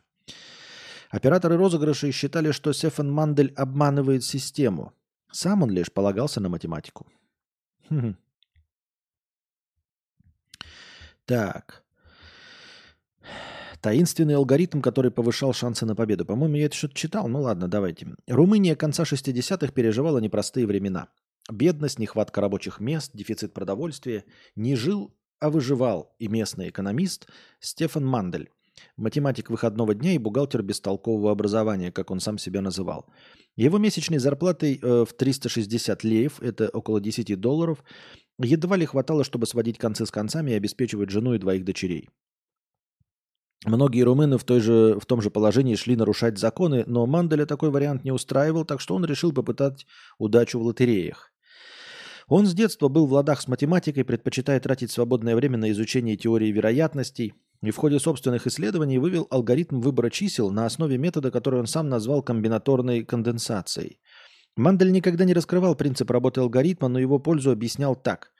Операторы 1.09 1.57
розыгрышей 1.57 2.11
считали, 2.11 2.51
что 2.51 2.71
Сефан 2.71 3.11
Мандель 3.11 3.53
обманывает 3.55 4.23
систему. 4.23 4.93
Сам 5.31 5.63
он 5.63 5.71
лишь 5.71 5.91
полагался 5.91 6.39
на 6.39 6.49
математику. 6.49 7.07
Так. 11.25 11.83
Таинственный 13.81 14.35
алгоритм, 14.35 14.81
который 14.81 15.11
повышал 15.11 15.53
шансы 15.53 15.85
на 15.85 15.95
победу. 15.95 16.25
По-моему, 16.25 16.55
я 16.55 16.65
это 16.65 16.75
что-то 16.75 16.95
читал. 16.95 17.27
Ну 17.27 17.41
ладно, 17.41 17.67
давайте. 17.67 18.15
Румыния 18.27 18.75
конца 18.75 19.03
60-х 19.03 19.71
переживала 19.71 20.17
непростые 20.19 20.65
времена. 20.65 21.07
Бедность, 21.51 21.99
нехватка 21.99 22.41
рабочих 22.41 22.79
мест, 22.79 23.11
дефицит 23.13 23.53
продовольствия. 23.53 24.25
Не 24.55 24.75
жил 24.75 25.15
а 25.39 25.49
выживал 25.49 26.15
и 26.19 26.27
местный 26.27 26.69
экономист 26.69 27.27
Стефан 27.59 28.05
Мандель, 28.05 28.49
математик 28.97 29.49
выходного 29.49 29.93
дня 29.93 30.13
и 30.13 30.17
бухгалтер 30.17 30.61
бестолкового 30.61 31.31
образования, 31.31 31.91
как 31.91 32.11
он 32.11 32.19
сам 32.19 32.37
себя 32.37 32.61
называл. 32.61 33.07
Его 33.55 33.77
месячной 33.77 34.19
зарплатой 34.19 34.79
э, 34.81 35.05
в 35.05 35.13
360 35.13 36.03
леев, 36.03 36.41
это 36.41 36.69
около 36.69 37.01
10 37.01 37.39
долларов, 37.39 37.83
едва 38.37 38.77
ли 38.77 38.85
хватало, 38.85 39.23
чтобы 39.23 39.45
сводить 39.47 39.77
концы 39.77 40.05
с 40.05 40.11
концами 40.11 40.51
и 40.51 40.55
обеспечивать 40.55 41.09
жену 41.09 41.33
и 41.33 41.39
двоих 41.39 41.65
дочерей. 41.65 42.09
Многие 43.65 44.03
румыны 44.03 44.37
в, 44.37 44.45
той 44.45 44.61
же, 44.61 44.97
в 44.99 45.05
том 45.05 45.21
же 45.21 45.29
положении 45.29 45.75
шли 45.75 45.97
нарушать 45.97 46.37
законы, 46.37 46.85
но 46.87 47.05
Манделя 47.05 47.45
такой 47.45 47.69
вариант 47.69 48.05
не 48.05 48.11
устраивал, 48.11 48.63
так 48.63 48.79
что 48.79 48.95
он 48.95 49.03
решил 49.03 49.33
попытать 49.33 49.85
удачу 50.17 50.59
в 50.59 50.63
лотереях. 50.63 51.33
Он 52.29 52.45
с 52.45 52.53
детства 52.53 52.87
был 52.87 53.07
в 53.07 53.13
ладах 53.13 53.41
с 53.41 53.47
математикой, 53.47 54.05
предпочитая 54.05 54.59
тратить 54.59 54.91
свободное 54.91 55.35
время 55.35 55.57
на 55.57 55.71
изучение 55.71 56.15
теории 56.15 56.51
вероятностей 56.51 57.33
и 57.61 57.71
в 57.71 57.77
ходе 57.77 57.99
собственных 57.99 58.47
исследований 58.47 58.99
вывел 58.99 59.27
алгоритм 59.29 59.81
выбора 59.81 60.09
чисел 60.09 60.49
на 60.51 60.65
основе 60.65 60.97
метода, 60.97 61.31
который 61.31 61.59
он 61.59 61.67
сам 61.67 61.89
назвал 61.89 62.23
комбинаторной 62.23 63.03
конденсацией. 63.03 63.99
Мандель 64.55 64.91
никогда 64.91 65.25
не 65.25 65.33
раскрывал 65.33 65.75
принцип 65.75 66.09
работы 66.11 66.39
алгоритма, 66.41 66.87
но 66.87 66.99
его 66.99 67.19
пользу 67.19 67.51
объяснял 67.51 67.95
так. 67.95 68.31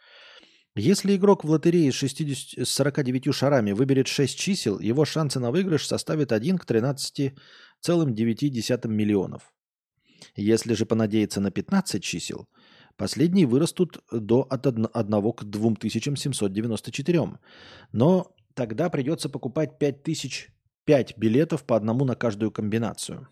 Если 0.76 1.15
игрок 1.15 1.43
в 1.43 1.49
лотерее 1.49 1.91
с, 1.91 1.95
60, 1.95 2.65
с 2.65 2.70
49 2.72 3.34
шарами 3.34 3.72
выберет 3.74 4.07
6 4.07 4.38
чисел, 4.38 4.80
его 4.80 5.05
шансы 5.05 5.39
на 5.39 5.49
выигрыш 5.51 5.88
составят 5.88 6.32
1 6.32 6.57
к 6.57 6.65
13,9 6.65 8.88
миллионов. 8.88 9.51
Если 10.36 10.74
же 10.74 10.86
понадеяться 10.86 11.41
на 11.41 11.51
15 11.51 12.03
чисел– 12.03 12.47
Последние 12.99 13.47
вырастут 13.47 14.03
до 14.11 14.41
от 14.41 14.67
1 14.67 14.88
к 15.32 15.43
2794. 15.45 17.39
Но 17.93 18.36
тогда 18.60 18.89
придется 18.89 19.30
покупать 19.30 19.80
5005 19.80 21.18
билетов 21.18 21.64
по 21.64 21.78
одному 21.78 22.03
на 22.03 22.16
каждую 22.16 22.51
комбинацию. 22.51 23.30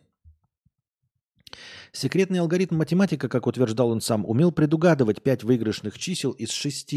Секретный 1.92 2.40
алгоритм 2.40 2.78
математика, 2.78 3.28
как 3.28 3.46
утверждал 3.46 3.90
он 3.90 4.00
сам, 4.00 4.26
умел 4.26 4.54
предугадывать 4.54 5.22
5 5.22 5.44
выигрышных 5.44 6.00
чисел 6.00 6.32
из 6.32 6.52
6 6.52 6.94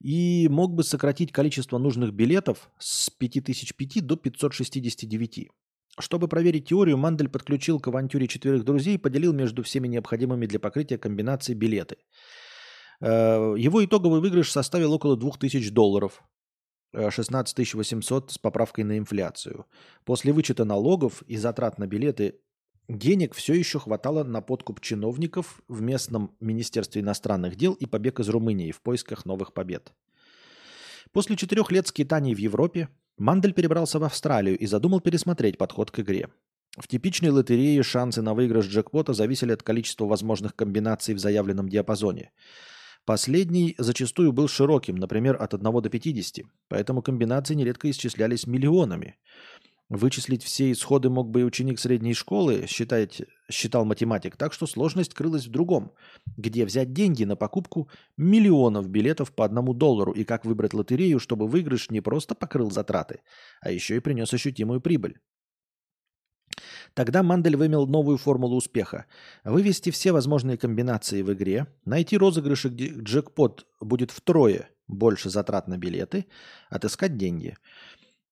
и 0.00 0.48
мог 0.48 0.72
бы 0.72 0.84
сократить 0.84 1.32
количество 1.32 1.76
нужных 1.76 2.14
билетов 2.14 2.70
с 2.78 3.10
5005 3.10 4.06
до 4.06 4.16
569. 4.16 5.48
Чтобы 5.98 6.28
проверить 6.28 6.68
теорию, 6.68 6.96
Мандель 6.96 7.28
подключил 7.28 7.78
к 7.78 7.88
авантюре 7.88 8.26
четверых 8.26 8.64
друзей 8.64 8.94
и 8.94 8.98
поделил 8.98 9.34
между 9.34 9.62
всеми 9.62 9.86
необходимыми 9.86 10.46
для 10.46 10.58
покрытия 10.58 10.96
комбинации 10.96 11.52
билеты. 11.52 11.98
Э, 13.02 13.54
его 13.58 13.84
итоговый 13.84 14.20
выигрыш 14.20 14.50
составил 14.50 14.94
около 14.94 15.18
2000 15.18 15.68
долларов. 15.70 16.22
16 17.10 17.58
э, 17.58 17.76
800 17.76 18.32
с 18.32 18.38
поправкой 18.38 18.84
на 18.84 18.98
инфляцию. 18.98 19.66
После 20.04 20.32
вычета 20.32 20.64
налогов 20.64 21.22
и 21.22 21.36
затрат 21.36 21.78
на 21.78 21.86
билеты 21.86 22.40
денег 22.88 23.34
все 23.34 23.54
еще 23.54 23.78
хватало 23.78 24.24
на 24.24 24.40
подкуп 24.40 24.80
чиновников 24.80 25.62
в 25.68 25.80
местном 25.80 26.34
Министерстве 26.40 27.02
иностранных 27.02 27.56
дел 27.56 27.72
и 27.74 27.86
побег 27.86 28.20
из 28.20 28.28
Румынии 28.28 28.72
в 28.72 28.80
поисках 28.80 29.24
новых 29.24 29.52
побед. 29.52 29.92
После 31.12 31.36
четырех 31.36 31.70
лет 31.70 31.86
скитаний 31.86 32.34
в 32.34 32.38
Европе 32.38 32.88
Мандель 33.16 33.52
перебрался 33.52 33.98
в 33.98 34.04
Австралию 34.04 34.58
и 34.58 34.66
задумал 34.66 35.00
пересмотреть 35.00 35.58
подход 35.58 35.90
к 35.90 36.00
игре. 36.00 36.28
В 36.76 36.88
типичной 36.88 37.30
лотерее 37.30 37.82
шансы 37.84 38.20
на 38.20 38.34
выигрыш 38.34 38.66
джекпота 38.66 39.12
зависели 39.12 39.52
от 39.52 39.62
количества 39.62 40.06
возможных 40.06 40.56
комбинаций 40.56 41.14
в 41.14 41.20
заявленном 41.20 41.68
диапазоне. 41.68 42.32
Последний 43.04 43.74
зачастую 43.76 44.32
был 44.32 44.48
широким, 44.48 44.96
например, 44.96 45.36
от 45.40 45.52
1 45.52 45.82
до 45.82 45.90
50, 45.90 46.46
поэтому 46.68 47.02
комбинации 47.02 47.54
нередко 47.54 47.90
исчислялись 47.90 48.46
миллионами. 48.46 49.16
Вычислить 49.90 50.42
все 50.42 50.72
исходы 50.72 51.10
мог 51.10 51.28
бы 51.28 51.42
и 51.42 51.44
ученик 51.44 51.78
средней 51.78 52.14
школы, 52.14 52.66
считать, 52.66 53.20
считал 53.52 53.84
математик, 53.84 54.36
так 54.36 54.54
что 54.54 54.66
сложность 54.66 55.12
крылась 55.12 55.46
в 55.46 55.50
другом. 55.50 55.92
Где 56.38 56.64
взять 56.64 56.94
деньги 56.94 57.24
на 57.24 57.36
покупку 57.36 57.90
миллионов 58.16 58.88
билетов 58.88 59.34
по 59.34 59.44
одному 59.44 59.74
доллару 59.74 60.12
и 60.12 60.24
как 60.24 60.46
выбрать 60.46 60.72
лотерею, 60.72 61.20
чтобы 61.20 61.46
выигрыш 61.46 61.90
не 61.90 62.00
просто 62.00 62.34
покрыл 62.34 62.70
затраты, 62.70 63.20
а 63.60 63.70
еще 63.70 63.96
и 63.96 64.00
принес 64.00 64.32
ощутимую 64.32 64.80
прибыль. 64.80 65.18
Тогда 66.94 67.22
Мандель 67.22 67.56
вымел 67.56 67.86
новую 67.86 68.18
формулу 68.18 68.56
успеха. 68.56 69.06
Вывести 69.44 69.90
все 69.90 70.12
возможные 70.12 70.56
комбинации 70.56 71.22
в 71.22 71.32
игре, 71.32 71.66
найти 71.84 72.16
розыгрыши, 72.16 72.68
где 72.68 72.88
джекпот 72.88 73.66
будет 73.80 74.10
втрое 74.10 74.68
больше 74.86 75.30
затрат 75.30 75.66
на 75.66 75.78
билеты, 75.78 76.26
отыскать 76.70 77.16
деньги– 77.16 77.56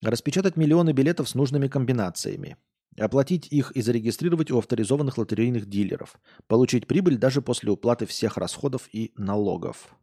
Распечатать 0.02 0.56
миллионы 0.56 0.90
билетов 0.90 1.28
с 1.28 1.36
нужными 1.36 1.68
комбинациями. 1.68 2.56
Оплатить 2.98 3.46
их 3.46 3.70
и 3.70 3.82
зарегистрировать 3.82 4.50
у 4.50 4.58
авторизованных 4.58 5.16
лотерейных 5.16 5.66
дилеров. 5.66 6.16
Получить 6.48 6.88
прибыль 6.88 7.16
даже 7.16 7.40
после 7.40 7.70
уплаты 7.70 8.04
всех 8.06 8.36
расходов 8.36 8.88
и 8.92 9.12
налогов. 9.16 9.94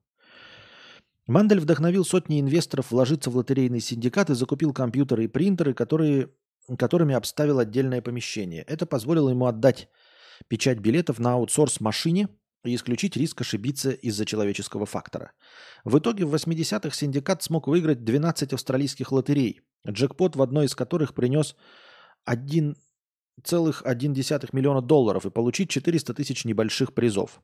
Мандель 1.27 1.59
вдохновил 1.59 2.05
сотни 2.05 2.39
инвесторов 2.39 2.91
вложиться 2.91 3.29
в 3.29 3.35
лотерейный 3.35 3.81
синдикат 3.81 4.29
и 4.29 4.35
закупил 4.35 4.73
компьютеры 4.73 5.25
и 5.25 5.27
принтеры, 5.27 5.73
которые, 5.73 6.29
которыми 6.77 7.15
обставил 7.15 7.59
отдельное 7.59 8.01
помещение. 8.01 8.63
Это 8.63 8.85
позволило 8.85 9.29
ему 9.29 9.45
отдать 9.45 9.89
печать 10.47 10.79
билетов 10.79 11.19
на 11.19 11.33
аутсорс 11.33 11.79
машине 11.79 12.29
и 12.63 12.75
исключить 12.75 13.15
риск 13.17 13.41
ошибиться 13.41 13.91
из-за 13.91 14.25
человеческого 14.25 14.85
фактора. 14.85 15.31
В 15.83 15.97
итоге 15.99 16.25
в 16.25 16.33
80-х 16.33 16.95
синдикат 16.95 17.43
смог 17.43 17.67
выиграть 17.67 18.03
12 18.03 18.53
австралийских 18.53 19.11
лотерей, 19.11 19.61
джекпот 19.87 20.35
в 20.35 20.41
одной 20.41 20.65
из 20.65 20.75
которых 20.75 21.13
принес 21.13 21.55
1,1 22.27 22.75
миллиона 24.51 24.81
долларов 24.81 25.25
и 25.25 25.31
получить 25.31 25.69
400 25.69 26.13
тысяч 26.13 26.45
небольших 26.45 26.93
призов. 26.93 27.41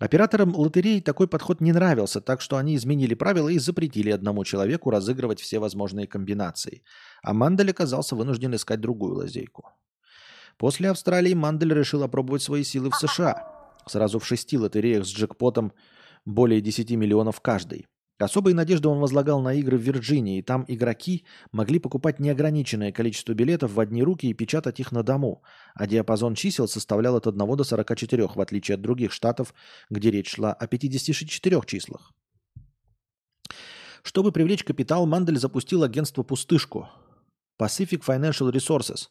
Операторам 0.00 0.54
лотерей 0.56 1.00
такой 1.00 1.28
подход 1.28 1.60
не 1.60 1.72
нравился, 1.72 2.20
так 2.20 2.40
что 2.40 2.56
они 2.56 2.74
изменили 2.74 3.14
правила 3.14 3.48
и 3.48 3.58
запретили 3.58 4.10
одному 4.10 4.44
человеку 4.44 4.90
разыгрывать 4.90 5.40
все 5.40 5.60
возможные 5.60 6.08
комбинации. 6.08 6.82
А 7.22 7.32
Мандель 7.32 7.70
оказался 7.70 8.16
вынужден 8.16 8.54
искать 8.56 8.80
другую 8.80 9.14
лазейку. 9.14 9.70
После 10.58 10.90
Австралии 10.90 11.34
Мандель 11.34 11.72
решил 11.72 12.02
опробовать 12.02 12.42
свои 12.42 12.64
силы 12.64 12.90
в 12.90 12.96
США. 12.96 13.48
Сразу 13.86 14.18
в 14.18 14.26
шести 14.26 14.58
лотереях 14.58 15.04
с 15.04 15.08
джекпотом 15.10 15.72
более 16.24 16.60
10 16.60 16.90
миллионов 16.92 17.40
каждый. 17.40 17.86
Особые 18.18 18.54
надежды 18.54 18.88
он 18.88 19.00
возлагал 19.00 19.40
на 19.40 19.54
игры 19.54 19.76
в 19.76 19.80
Вирджинии. 19.80 20.40
Там 20.40 20.64
игроки 20.68 21.24
могли 21.50 21.80
покупать 21.80 22.20
неограниченное 22.20 22.92
количество 22.92 23.32
билетов 23.32 23.72
в 23.72 23.80
одни 23.80 24.04
руки 24.04 24.28
и 24.28 24.34
печатать 24.34 24.78
их 24.78 24.92
на 24.92 25.02
дому, 25.02 25.42
а 25.74 25.88
диапазон 25.88 26.36
чисел 26.36 26.68
составлял 26.68 27.16
от 27.16 27.26
1 27.26 27.56
до 27.56 27.64
44, 27.64 28.28
в 28.28 28.40
отличие 28.40 28.76
от 28.76 28.82
других 28.82 29.12
штатов, 29.12 29.52
где 29.90 30.12
речь 30.12 30.32
шла 30.32 30.52
о 30.52 30.66
54 30.68 31.60
числах. 31.66 32.12
Чтобы 34.02 34.30
привлечь 34.30 34.62
капитал, 34.62 35.06
Мандель 35.06 35.38
запустил 35.38 35.82
агентство 35.82 36.22
«Пустышку» 36.22 36.88
Pacific 37.60 38.04
Financial 38.06 38.52
Resources. 38.52 39.08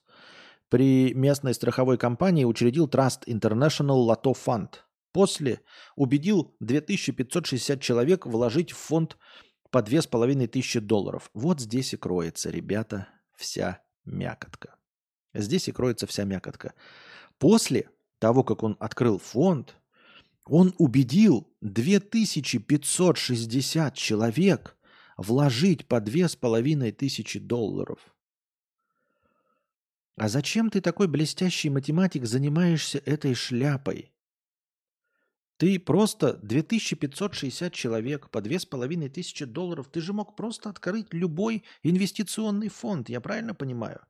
При 0.69 1.13
местной 1.13 1.53
страховой 1.53 1.97
компании 1.97 2.45
учредил 2.45 2.87
Trust 2.87 3.25
International 3.27 4.07
Lotto 4.07 4.33
Fund– 4.33 4.69
После 5.13 5.61
убедил 5.95 6.53
2560 6.59 7.81
человек 7.81 8.25
вложить 8.25 8.71
в 8.71 8.77
фонд 8.77 9.17
по 9.69 9.83
2500 9.83 10.85
долларов. 10.85 11.29
Вот 11.33 11.61
здесь 11.61 11.93
и 11.93 11.97
кроется, 11.97 12.49
ребята, 12.49 13.07
вся 13.35 13.81
мякотка. 14.05 14.75
Здесь 15.33 15.67
и 15.67 15.71
кроется 15.71 16.07
вся 16.07 16.23
мякотка. 16.25 16.73
После 17.37 17.89
того, 18.17 18.43
как 18.43 18.63
он 18.63 18.75
открыл 18.79 19.19
фонд, 19.19 19.77
он 20.45 20.73
убедил 20.79 21.47
2560 21.61 23.95
человек 23.95 24.75
вложить 25.17 25.87
по 25.87 26.01
2500 26.01 27.45
долларов. 27.45 27.99
А 30.15 30.27
зачем 30.27 30.71
ты 30.71 30.81
такой 30.81 31.07
блестящий 31.07 31.69
математик 31.69 32.25
занимаешься 32.25 32.97
этой 32.99 33.35
шляпой? 33.35 34.12
Ты 35.63 35.79
просто 35.79 36.33
2560 36.43 37.71
человек 37.71 38.29
по 38.29 38.41
2500 38.41 39.49
долларов, 39.49 39.87
ты 39.89 40.01
же 40.01 40.11
мог 40.11 40.35
просто 40.35 40.69
открыть 40.69 41.13
любой 41.13 41.63
инвестиционный 41.83 42.67
фонд, 42.67 43.07
я 43.07 43.21
правильно 43.21 43.55
понимаю? 43.55 44.01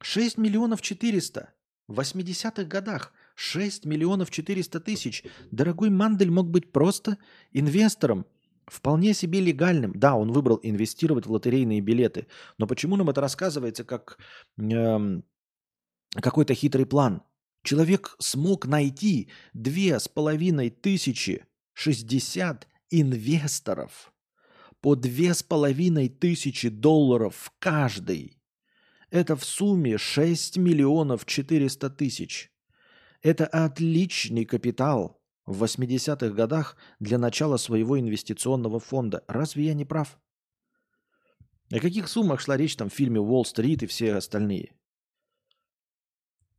6 0.00 0.38
миллионов 0.38 0.80
400 0.80 1.52
в 1.86 2.00
80-х 2.00 2.64
годах. 2.64 3.12
6 3.34 3.84
миллионов 3.84 4.30
400 4.30 4.80
тысяч. 4.80 5.22
Дорогой 5.50 5.90
Мандель 5.90 6.30
мог 6.30 6.48
быть 6.48 6.72
просто 6.72 7.18
инвестором, 7.50 8.24
вполне 8.64 9.12
себе 9.12 9.40
легальным. 9.40 9.92
Да, 9.94 10.14
он 10.14 10.32
выбрал 10.32 10.60
инвестировать 10.62 11.26
в 11.26 11.30
лотерейные 11.30 11.82
билеты, 11.82 12.26
но 12.56 12.66
почему 12.66 12.96
нам 12.96 13.10
это 13.10 13.20
рассказывается 13.20 13.84
как 13.84 14.16
э, 14.56 15.20
какой-то 16.22 16.54
хитрый 16.54 16.86
план? 16.86 17.22
Человек 17.62 18.16
смог 18.18 18.66
найти 18.66 19.30
две 19.52 19.98
с 19.98 20.08
половиной 20.08 20.70
тысячи 20.70 21.46
шестьдесят 21.72 22.68
инвесторов 22.90 24.12
по 24.80 24.96
две 24.96 25.32
с 25.32 25.42
половиной 25.42 26.08
тысячи 26.08 26.68
долларов 26.68 27.52
каждый. 27.60 28.36
Это 29.10 29.36
в 29.36 29.44
сумме 29.44 29.96
6 29.96 30.56
миллионов 30.56 31.24
400 31.24 31.90
тысяч. 31.90 32.50
Это 33.22 33.46
отличный 33.46 34.44
капитал 34.44 35.22
в 35.46 35.62
80-х 35.62 36.30
годах 36.30 36.76
для 36.98 37.18
начала 37.18 37.58
своего 37.58 38.00
инвестиционного 38.00 38.80
фонда. 38.80 39.22
Разве 39.28 39.66
я 39.66 39.74
не 39.74 39.84
прав? 39.84 40.18
О 41.70 41.78
каких 41.78 42.08
суммах 42.08 42.40
шла 42.40 42.56
речь 42.56 42.74
там 42.74 42.90
в 42.90 42.94
фильме 42.94 43.20
«Уолл-стрит» 43.20 43.82
и 43.82 43.86
все 43.86 44.14
остальные? 44.14 44.72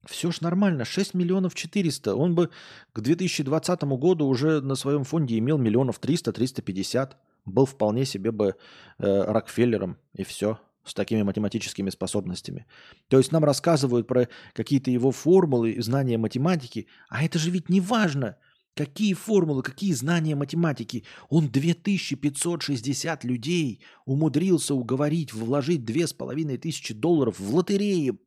Все 0.06 0.32
ж 0.32 0.42
нормально, 0.42 0.86
6 0.86 1.14
миллионов 1.14 1.56
400. 1.56 2.16
Он 2.16 2.36
бы 2.36 2.50
к 2.92 3.00
2020 3.00 3.84
году 3.84 4.28
уже 4.28 4.62
на 4.62 4.76
своем 4.76 5.04
фонде 5.04 5.38
имел 5.38 5.58
миллионов 5.58 6.00
300-350. 6.02 7.12
Был 7.46 7.66
вполне 7.66 8.06
себе 8.06 8.32
бы 8.32 8.56
э, 9.00 9.22
Рокфеллером 9.32 9.98
и 10.14 10.24
все 10.24 10.60
с 10.84 10.94
такими 10.94 11.22
математическими 11.22 11.90
способностями. 11.90 12.66
То 13.08 13.18
есть 13.18 13.32
нам 13.32 13.46
рассказывают 13.46 14.08
про 14.08 14.28
какие-то 14.54 14.92
его 14.92 15.12
формулы 15.12 15.72
и 15.72 15.82
знания 15.82 16.18
математики, 16.18 16.88
а 17.10 17.24
это 17.24 17.40
же 17.40 17.52
ведь 17.52 17.70
не 17.70 17.80
важно, 17.80 18.36
какие 18.76 19.14
формулы, 19.14 19.64
какие 19.64 19.94
знания 19.94 20.36
математики. 20.36 21.06
Он 21.30 21.48
2560 21.50 23.24
людей 23.24 23.82
умудрился 24.06 24.76
уговорить 24.76 25.34
вложить 25.34 25.86
2500 25.86 27.00
долларов 27.00 27.40
в 27.40 27.56
лотереи 27.56 28.18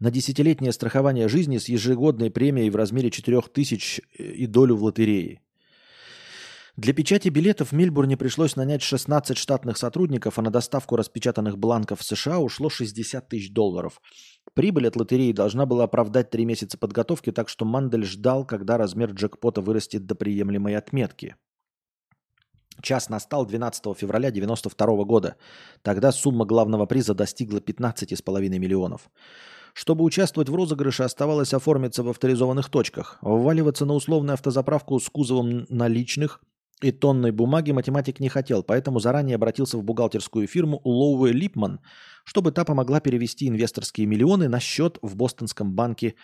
на 0.00 0.10
десятилетнее 0.10 0.72
страхование 0.72 1.28
жизни 1.28 1.58
с 1.58 1.68
ежегодной 1.68 2.30
премией 2.30 2.70
в 2.70 2.76
размере 2.76 3.10
4000 3.10 4.02
э, 4.18 4.22
и 4.22 4.46
долю 4.46 4.76
в 4.76 4.84
лотерее. 4.84 5.40
Для 6.76 6.92
печати 6.92 7.28
билетов 7.28 7.70
в 7.70 7.72
Мельбурне 7.72 8.16
пришлось 8.16 8.56
нанять 8.56 8.82
16 8.82 9.36
штатных 9.36 9.78
сотрудников, 9.78 10.40
а 10.40 10.42
на 10.42 10.50
доставку 10.50 10.96
распечатанных 10.96 11.56
бланков 11.56 12.00
в 12.00 12.04
США 12.04 12.40
ушло 12.40 12.68
60 12.68 13.28
тысяч 13.28 13.52
долларов. 13.52 14.00
Прибыль 14.54 14.88
от 14.88 14.96
лотереи 14.96 15.30
должна 15.30 15.66
была 15.66 15.84
оправдать 15.84 16.30
три 16.30 16.44
месяца 16.44 16.76
подготовки, 16.76 17.30
так 17.30 17.48
что 17.48 17.64
Мандель 17.64 18.04
ждал, 18.04 18.44
когда 18.44 18.76
размер 18.76 19.12
джекпота 19.12 19.60
вырастет 19.60 20.04
до 20.06 20.16
приемлемой 20.16 20.76
отметки. 20.76 21.36
Час 22.82 23.08
настал 23.08 23.46
12 23.46 23.96
февраля 23.96 24.28
1992 24.28 25.04
года. 25.04 25.36
Тогда 25.82 26.10
сумма 26.10 26.44
главного 26.44 26.86
приза 26.86 27.14
достигла 27.14 27.58
15,5 27.58 28.58
миллионов. 28.58 29.10
Чтобы 29.74 30.04
участвовать 30.04 30.48
в 30.48 30.54
розыгрыше, 30.54 31.02
оставалось 31.02 31.52
оформиться 31.52 32.04
в 32.04 32.08
авторизованных 32.08 32.70
точках. 32.70 33.18
Вваливаться 33.22 33.84
на 33.84 33.94
условную 33.94 34.34
автозаправку 34.34 35.00
с 35.00 35.10
кузовом 35.10 35.66
наличных 35.68 36.40
и 36.80 36.92
тонной 36.92 37.32
бумаги 37.32 37.72
математик 37.72 38.20
не 38.20 38.28
хотел, 38.28 38.62
поэтому 38.62 39.00
заранее 39.00 39.34
обратился 39.34 39.76
в 39.76 39.82
бухгалтерскую 39.82 40.46
фирму 40.46 40.80
Лоуэ 40.84 41.32
Липман, 41.32 41.80
чтобы 42.24 42.52
та 42.52 42.64
помогла 42.64 43.00
перевести 43.00 43.48
инвесторские 43.48 44.06
миллионы 44.06 44.48
на 44.48 44.60
счет 44.60 44.98
в 45.02 45.16
бостонском 45.16 45.72
банке 45.72 46.14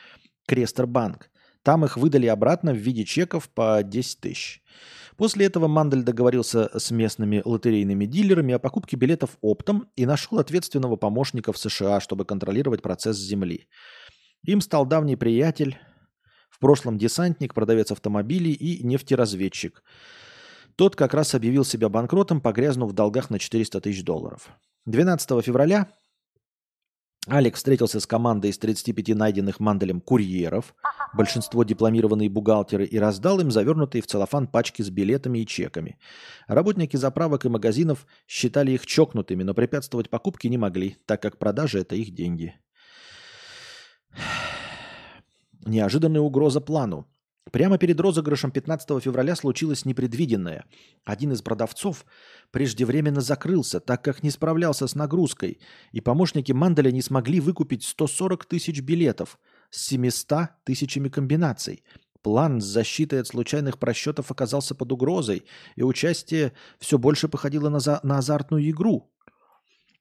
Крестер 0.47 0.87
Банк. 0.87 1.29
Там 1.65 1.85
их 1.85 1.97
выдали 1.97 2.27
обратно 2.27 2.73
в 2.73 2.77
виде 2.77 3.05
чеков 3.05 3.49
по 3.49 3.83
10 3.83 4.21
тысяч. 4.21 4.63
После 5.21 5.45
этого 5.45 5.69
Мандель 5.69 6.03
договорился 6.03 6.71
с 6.79 6.91
местными 6.91 7.43
лотерейными 7.45 8.07
дилерами 8.07 8.55
о 8.55 8.59
покупке 8.59 8.97
билетов 8.97 9.37
оптом 9.43 9.91
и 9.95 10.07
нашел 10.07 10.39
ответственного 10.39 10.97
помощника 10.97 11.53
в 11.53 11.59
США, 11.59 12.01
чтобы 12.01 12.25
контролировать 12.25 12.81
процесс 12.81 13.19
земли. 13.19 13.69
Им 14.47 14.63
стал 14.63 14.87
давний 14.87 15.17
приятель, 15.17 15.77
в 16.49 16.59
прошлом 16.59 16.97
десантник, 16.97 17.53
продавец 17.53 17.93
автомобилей 17.93 18.55
и 18.55 18.83
нефтеразведчик. 18.83 19.83
Тот 20.77 20.97
как 20.97 21.13
раз 21.13 21.35
объявил 21.35 21.67
себя 21.67 21.91
банкротом, 21.91 22.41
погрязнув 22.41 22.93
в 22.93 22.95
долгах 22.95 23.29
на 23.29 23.39
400 23.39 23.79
тысяч 23.83 24.03
долларов. 24.03 24.49
12 24.87 25.45
февраля 25.45 25.93
Алекс 27.27 27.59
встретился 27.59 28.01
с 28.01 28.07
командой 28.07 28.51
из 28.51 28.59
35 28.59 29.15
найденных 29.15 29.61
Манделем 29.61 30.01
курьеров, 30.01 30.75
большинство 31.13 31.65
дипломированные 31.65 32.31
бухгалтеры, 32.31 32.87
и 32.87 32.99
раздал 32.99 33.41
им 33.41 33.51
завернутые 33.51 34.01
в 34.01 34.07
целлофан 34.07 34.47
пачки 34.47 34.81
с 34.81 34.89
билетами 34.89 35.41
и 35.41 35.47
чеками. 35.47 35.99
Работники 36.47 36.97
заправок 36.97 37.45
и 37.45 37.51
магазинов 37.51 38.07
считали 38.27 38.73
их 38.73 38.87
чокнутыми, 38.87 39.43
но 39.43 39.53
препятствовать 39.53 40.09
покупке 40.09 40.49
не 40.49 40.57
могли, 40.57 40.97
так 41.05 41.21
как 41.21 41.37
продажи– 41.37 41.79
это 41.81 41.95
их 41.95 42.15
деньги. 42.15 42.55
Неожиданная 45.67 46.23
угроза 46.23 46.63
плану. 46.63 47.07
Прямо 47.51 47.79
перед 47.79 47.99
розыгрышем 47.99 48.51
15 48.51 49.03
февраля 49.03 49.35
случилось 49.35 49.85
непредвиденное. 49.85 50.67
Один 51.05 51.33
из 51.33 51.43
продавцов 51.43 52.05
преждевременно 52.51 53.21
закрылся, 53.21 53.81
так 53.81 54.05
как 54.05 54.23
не 54.23 54.31
справлялся 54.31 54.87
с 54.87 54.95
нагрузкой, 54.95 55.59
и 55.91 56.01
помощники 56.01 56.53
Манделя 56.53 56.93
не 56.93 57.03
смогли 57.03 57.41
выкупить 57.41 57.83
140 57.83 58.45
тысяч 58.45 58.81
билетов 58.81 59.39
с 59.71 59.89
700 59.89 60.51
тысячами 60.65 61.09
комбинаций. 61.09 61.83
План 62.23 62.61
с 62.61 62.65
защитой 62.67 63.21
от 63.21 63.27
случайных 63.27 63.79
просчетов 63.79 64.31
оказался 64.31 64.75
под 64.75 64.93
угрозой, 64.93 65.45
и 65.75 65.83
участие 65.83 66.53
все 66.79 66.99
больше 66.99 67.29
походило 67.29 67.71
на, 67.71 67.81
за... 67.81 68.01
на 68.03 68.19
азартную 68.19 68.69
игру. 68.71 69.11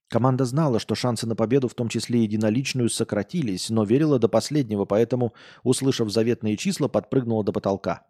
Команда 0.10 0.46
знала, 0.46 0.80
что 0.80 0.96
шансы 0.96 1.28
на 1.28 1.36
победу, 1.36 1.68
в 1.68 1.76
том 1.76 1.88
числе 1.88 2.24
единоличную, 2.24 2.90
сократились, 2.90 3.70
но 3.70 3.84
верила 3.84 4.18
до 4.18 4.28
последнего, 4.28 4.86
поэтому, 4.86 5.34
услышав 5.64 6.10
заветные 6.10 6.58
числа, 6.58 6.88
подпрыгнула 6.88 7.44
до 7.44 7.52
потолка. 7.52 8.08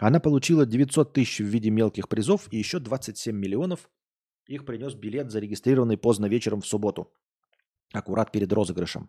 Она 0.00 0.18
получила 0.18 0.66
900 0.66 1.12
тысяч 1.12 1.38
в 1.38 1.44
виде 1.44 1.70
мелких 1.70 2.08
призов 2.08 2.48
и 2.50 2.58
еще 2.58 2.80
27 2.80 3.34
миллионов. 3.34 3.88
Их 4.48 4.66
принес 4.66 4.94
билет, 4.94 5.30
зарегистрированный 5.30 5.96
поздно 5.96 6.26
вечером 6.26 6.62
в 6.62 6.66
субботу. 6.66 7.12
Аккурат 7.92 8.32
перед 8.32 8.52
розыгрышем. 8.52 9.08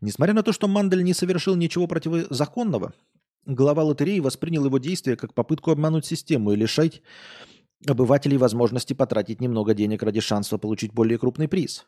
Несмотря 0.00 0.34
на 0.34 0.42
то, 0.42 0.52
что 0.52 0.66
Мандель 0.66 1.04
не 1.04 1.14
совершил 1.14 1.54
ничего 1.54 1.86
противозаконного, 1.86 2.92
глава 3.46 3.84
лотереи 3.84 4.18
воспринял 4.18 4.64
его 4.64 4.78
действия 4.78 5.16
как 5.16 5.34
попытку 5.34 5.70
обмануть 5.70 6.04
систему 6.04 6.52
и 6.52 6.56
лишать 6.56 7.00
обывателей 7.86 8.36
возможности 8.36 8.92
потратить 8.92 9.40
немного 9.40 9.74
денег 9.74 10.02
ради 10.02 10.20
шанса 10.20 10.58
получить 10.58 10.92
более 10.92 11.18
крупный 11.18 11.48
приз. 11.48 11.86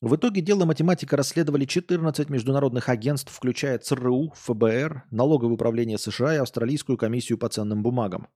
В 0.00 0.16
итоге 0.16 0.42
дело 0.42 0.64
математика 0.64 1.16
расследовали 1.16 1.64
14 1.64 2.28
международных 2.28 2.88
агентств, 2.88 3.32
включая 3.32 3.78
ЦРУ, 3.78 4.32
ФБР, 4.36 5.04
Налоговое 5.10 5.54
управление 5.54 5.98
США 5.98 6.34
и 6.34 6.38
Австралийскую 6.38 6.98
комиссию 6.98 7.38
по 7.38 7.48
ценным 7.48 7.82
бумагам. 7.82 8.28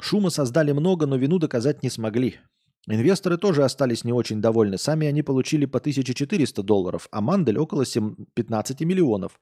Шума 0.00 0.30
создали 0.30 0.72
много, 0.72 1.06
но 1.06 1.16
вину 1.16 1.38
доказать 1.38 1.82
не 1.82 1.90
смогли. 1.90 2.38
Инвесторы 2.86 3.36
тоже 3.36 3.64
остались 3.64 4.04
не 4.04 4.12
очень 4.12 4.40
довольны. 4.40 4.78
Сами 4.78 5.06
они 5.06 5.22
получили 5.22 5.66
по 5.66 5.78
1400 5.78 6.62
долларов, 6.62 7.08
а 7.10 7.20
Мандель 7.20 7.58
около 7.58 7.84
7, 7.84 8.14
15 8.34 8.80
миллионов. 8.82 9.38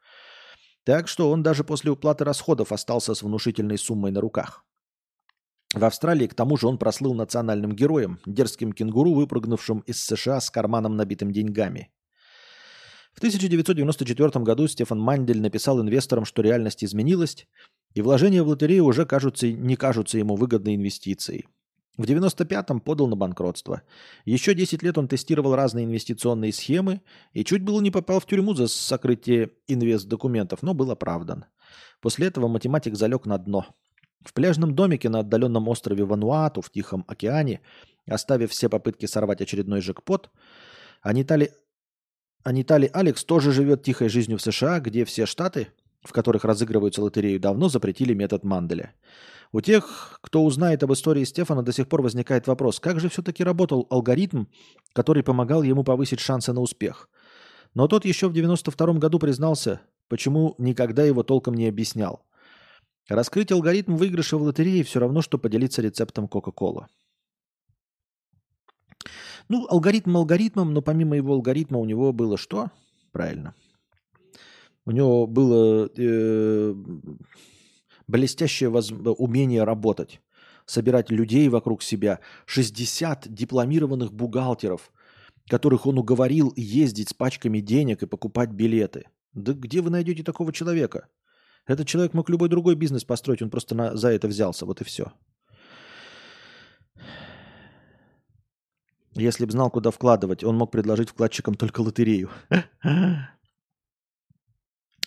Так 0.84 1.06
что 1.06 1.30
он 1.30 1.42
даже 1.42 1.62
после 1.62 1.90
уплаты 1.90 2.24
расходов 2.24 2.72
остался 2.72 3.14
с 3.14 3.22
внушительной 3.22 3.78
суммой 3.78 4.10
на 4.10 4.20
руках. 4.20 4.64
В 5.74 5.84
Австралии, 5.84 6.26
к 6.26 6.34
тому 6.34 6.56
же, 6.56 6.66
он 6.66 6.78
прослыл 6.78 7.12
национальным 7.12 7.72
героем, 7.72 8.20
дерзким 8.24 8.72
кенгуру, 8.72 9.12
выпрыгнувшим 9.12 9.80
из 9.80 10.02
США 10.02 10.40
с 10.40 10.50
карманом, 10.50 10.96
набитым 10.96 11.30
деньгами. 11.30 11.90
В 13.12 13.18
1994 13.18 14.44
году 14.44 14.66
Стефан 14.66 14.98
Мандель 14.98 15.42
написал 15.42 15.80
инвесторам, 15.82 16.24
что 16.24 16.40
реальность 16.40 16.84
изменилась, 16.84 17.46
и 17.92 18.00
вложения 18.00 18.42
в 18.42 18.48
лотерею 18.48 18.84
уже 18.86 19.04
кажутся, 19.04 19.48
не 19.48 19.76
кажутся 19.76 20.16
ему 20.16 20.36
выгодной 20.36 20.76
инвестицией. 20.76 21.46
В 21.98 22.04
95-м 22.04 22.80
подал 22.80 23.08
на 23.08 23.16
банкротство. 23.16 23.82
Еще 24.24 24.54
10 24.54 24.82
лет 24.84 24.96
он 24.96 25.08
тестировал 25.08 25.56
разные 25.56 25.84
инвестиционные 25.84 26.52
схемы 26.52 27.02
и 27.32 27.44
чуть 27.44 27.62
было 27.62 27.80
не 27.80 27.90
попал 27.90 28.20
в 28.20 28.26
тюрьму 28.26 28.54
за 28.54 28.68
сокрытие 28.68 29.50
инвест-документов, 29.66 30.62
но 30.62 30.74
был 30.74 30.92
оправдан. 30.92 31.46
После 32.00 32.28
этого 32.28 32.46
математик 32.46 32.94
залег 32.94 33.26
на 33.26 33.36
дно– 33.36 33.66
в 34.24 34.32
пляжном 34.32 34.74
домике 34.74 35.08
на 35.08 35.20
отдаленном 35.20 35.68
острове 35.68 36.04
Вануату 36.04 36.60
в 36.60 36.70
Тихом 36.70 37.04
океане, 37.08 37.60
оставив 38.06 38.50
все 38.50 38.68
попытки 38.68 39.06
сорвать 39.06 39.40
очередной 39.40 39.80
жекпот, 39.80 40.30
Анитали, 41.02 41.52
Алекс 42.44 43.24
тоже 43.24 43.52
живет 43.52 43.82
тихой 43.82 44.08
жизнью 44.08 44.38
в 44.38 44.42
США, 44.42 44.80
где 44.80 45.04
все 45.04 45.26
штаты, 45.26 45.68
в 46.02 46.12
которых 46.12 46.44
разыгрываются 46.44 47.02
лотереи, 47.02 47.38
давно 47.38 47.68
запретили 47.68 48.14
метод 48.14 48.44
Манделя. 48.44 48.94
У 49.52 49.60
тех, 49.60 50.18
кто 50.22 50.44
узнает 50.44 50.82
об 50.82 50.92
истории 50.92 51.24
Стефана, 51.24 51.62
до 51.62 51.72
сих 51.72 51.88
пор 51.88 52.02
возникает 52.02 52.46
вопрос, 52.46 52.80
как 52.80 53.00
же 53.00 53.08
все-таки 53.08 53.42
работал 53.42 53.86
алгоритм, 53.90 54.44
который 54.92 55.22
помогал 55.22 55.62
ему 55.62 55.84
повысить 55.84 56.20
шансы 56.20 56.52
на 56.52 56.60
успех. 56.60 57.08
Но 57.74 57.88
тот 57.88 58.04
еще 58.04 58.28
в 58.28 58.32
92 58.32 58.94
году 58.94 59.18
признался, 59.18 59.80
почему 60.08 60.54
никогда 60.58 61.04
его 61.04 61.22
толком 61.22 61.54
не 61.54 61.66
объяснял. 61.66 62.24
Раскрыть 63.08 63.50
алгоритм 63.50 63.96
выигрыша 63.96 64.36
в 64.36 64.42
лотерее 64.42 64.84
все 64.84 65.00
равно, 65.00 65.22
что 65.22 65.38
поделиться 65.38 65.80
рецептом 65.80 66.28
Кока-Кола. 66.28 66.88
Ну, 69.48 69.66
алгоритм 69.70 70.16
алгоритмом, 70.18 70.74
но 70.74 70.82
помимо 70.82 71.16
его 71.16 71.32
алгоритма 71.32 71.78
у 71.78 71.86
него 71.86 72.12
было 72.12 72.36
что? 72.36 72.70
Правильно. 73.12 73.54
У 74.84 74.90
него 74.90 75.26
было 75.26 75.90
э, 75.96 76.74
блестящее 78.06 78.68
воз... 78.68 78.90
умение 78.90 79.64
работать, 79.64 80.20
собирать 80.66 81.10
людей 81.10 81.48
вокруг 81.48 81.82
себя, 81.82 82.20
60 82.44 83.32
дипломированных 83.32 84.12
бухгалтеров, 84.12 84.92
которых 85.48 85.86
он 85.86 85.98
уговорил 85.98 86.52
ездить 86.56 87.08
с 87.08 87.14
пачками 87.14 87.60
денег 87.60 88.02
и 88.02 88.06
покупать 88.06 88.50
билеты. 88.50 89.04
Да 89.32 89.54
где 89.54 89.80
вы 89.80 89.88
найдете 89.88 90.22
такого 90.22 90.52
человека? 90.52 91.08
Этот 91.68 91.86
человек 91.86 92.14
мог 92.14 92.30
любой 92.30 92.48
другой 92.48 92.74
бизнес 92.74 93.04
построить, 93.04 93.42
он 93.42 93.50
просто 93.50 93.74
на, 93.74 93.94
за 93.94 94.08
это 94.08 94.26
взялся, 94.26 94.64
вот 94.64 94.80
и 94.80 94.84
все. 94.84 95.12
Если 99.14 99.44
бы 99.44 99.52
знал, 99.52 99.70
куда 99.70 99.90
вкладывать, 99.90 100.42
он 100.44 100.56
мог 100.56 100.70
предложить 100.70 101.10
вкладчикам 101.10 101.54
только 101.54 101.82
лотерею. 101.82 102.30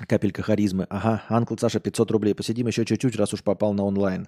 Капелька 0.08 0.44
харизмы. 0.44 0.86
Ага, 0.90 1.24
Анкл 1.30 1.56
Саша 1.58 1.80
500 1.80 2.12
рублей. 2.12 2.36
Посидим 2.36 2.68
еще 2.68 2.86
чуть-чуть, 2.86 3.16
раз 3.16 3.34
уж 3.34 3.42
попал 3.44 3.74
на 3.74 3.84
онлайн. 3.84 4.28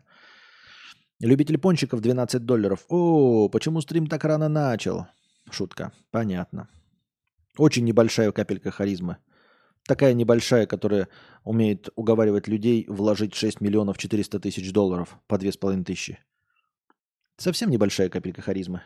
Любитель 1.20 1.60
пончиков 1.60 2.02
12 2.02 2.46
долларов. 2.46 2.86
О, 2.90 3.48
почему 3.50 3.82
стрим 3.82 4.08
так 4.08 4.24
рано 4.24 4.50
начал? 4.50 5.06
Шутка. 5.52 5.92
Понятно. 6.12 6.68
Очень 7.58 7.84
небольшая 7.86 8.32
капелька 8.32 8.72
харизмы. 8.72 9.18
Такая 9.86 10.14
небольшая, 10.14 10.66
которая 10.66 11.10
умеет 11.44 11.90
уговаривать 11.96 12.48
людей 12.48 12.86
вложить 12.88 13.36
6 13.36 13.60
миллионов 13.60 13.98
400 13.98 14.40
тысяч 14.40 14.72
долларов 14.72 15.18
по 15.28 15.36
2,5 15.36 15.84
тысячи. 15.84 16.20
Совсем 17.38 17.70
небольшая 17.70 18.10
капелька 18.10 18.42
харизмы. 18.42 18.82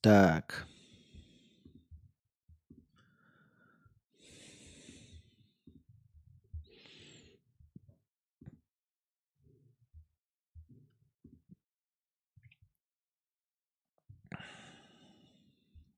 Так. 0.00 0.66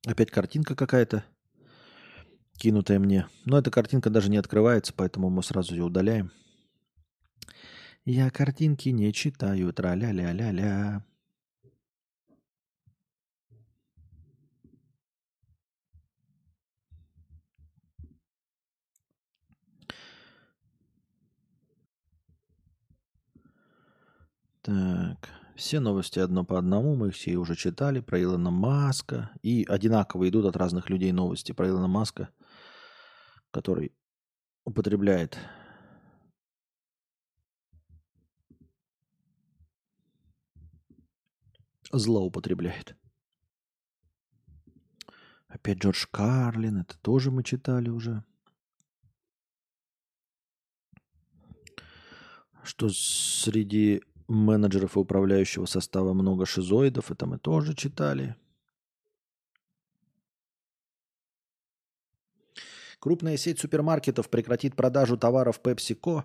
Опять 0.06 0.30
картинка 0.32 0.74
какая-то 0.74 1.24
кинутая 2.56 2.98
мне. 2.98 3.28
Но 3.44 3.58
эта 3.58 3.70
картинка 3.70 4.10
даже 4.10 4.30
не 4.30 4.36
открывается, 4.36 4.92
поэтому 4.96 5.30
мы 5.30 5.42
сразу 5.42 5.74
ее 5.74 5.84
удаляем. 5.84 6.32
Я 8.04 8.30
картинки 8.30 8.88
не 8.88 9.12
читаю, 9.12 9.72
тра-ля-ля-ля-ля. 9.72 11.04
Так. 24.62 25.41
Все 25.54 25.80
новости 25.80 26.18
одно 26.18 26.44
по 26.44 26.58
одному, 26.58 26.96
мы 26.96 27.08
их 27.08 27.14
все 27.14 27.36
уже 27.36 27.54
читали, 27.56 28.00
про 28.00 28.22
Илона 28.22 28.50
Маска. 28.50 29.30
И 29.42 29.64
одинаково 29.68 30.28
идут 30.28 30.46
от 30.46 30.56
разных 30.56 30.90
людей 30.90 31.12
новости 31.12 31.52
про 31.52 31.68
Илона 31.68 31.88
Маска, 31.88 32.30
который 33.50 33.92
употребляет 34.64 35.38
злоупотребляет. 41.92 42.96
Опять 45.46 45.78
Джордж 45.78 46.06
Карлин, 46.10 46.78
это 46.78 46.98
тоже 46.98 47.30
мы 47.30 47.44
читали 47.44 47.90
уже. 47.90 48.24
Что 52.64 52.88
среди 52.88 54.02
менеджеров 54.28 54.96
и 54.96 55.00
управляющего 55.00 55.66
состава 55.66 56.12
много 56.12 56.46
шизоидов, 56.46 57.10
это 57.10 57.26
мы 57.26 57.38
тоже 57.38 57.74
читали. 57.74 58.36
Крупная 63.02 63.36
сеть 63.36 63.58
супермаркетов 63.58 64.30
прекратит 64.30 64.76
продажу 64.76 65.16
товаров 65.16 65.60
PepsiCo 65.60 66.22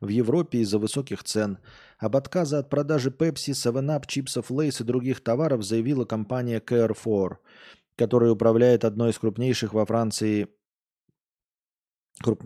в 0.00 0.06
Европе 0.06 0.60
из-за 0.60 0.78
высоких 0.78 1.24
цен. 1.24 1.58
Об 1.98 2.14
отказе 2.14 2.58
от 2.58 2.70
продажи 2.70 3.10
Pepsi, 3.10 3.50
7up, 3.50 4.04
чипсов 4.06 4.48
Lays 4.52 4.80
и 4.80 4.84
других 4.84 5.24
товаров 5.24 5.64
заявила 5.64 6.04
компания 6.04 6.60
Carrefour, 6.60 7.38
которая 7.96 8.30
управляет 8.30 8.84
одной 8.84 9.10
из 9.10 9.18
крупнейших 9.18 9.74
во 9.74 9.84
Франции 9.84 10.46
круп... 12.22 12.44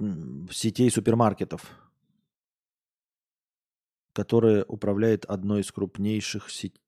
сетей 0.51 0.91
супермаркетов. 0.91 1.67
Которая 4.15 4.65
управляет 4.65 5.27
одной 5.27 5.61
из 5.61 5.71
крупнейших 5.71 6.51
сетей 6.51 6.81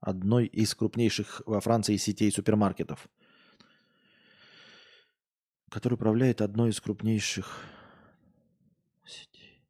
одной 0.00 0.44
из 0.46 0.74
крупнейших 0.74 1.40
во 1.46 1.60
Франции 1.60 1.96
сетей 1.96 2.30
супермаркетов– 2.30 3.08
который 5.74 5.94
управляет 5.94 6.40
одной 6.40 6.70
из 6.70 6.80
крупнейших 6.80 7.64
сетей. 9.04 9.60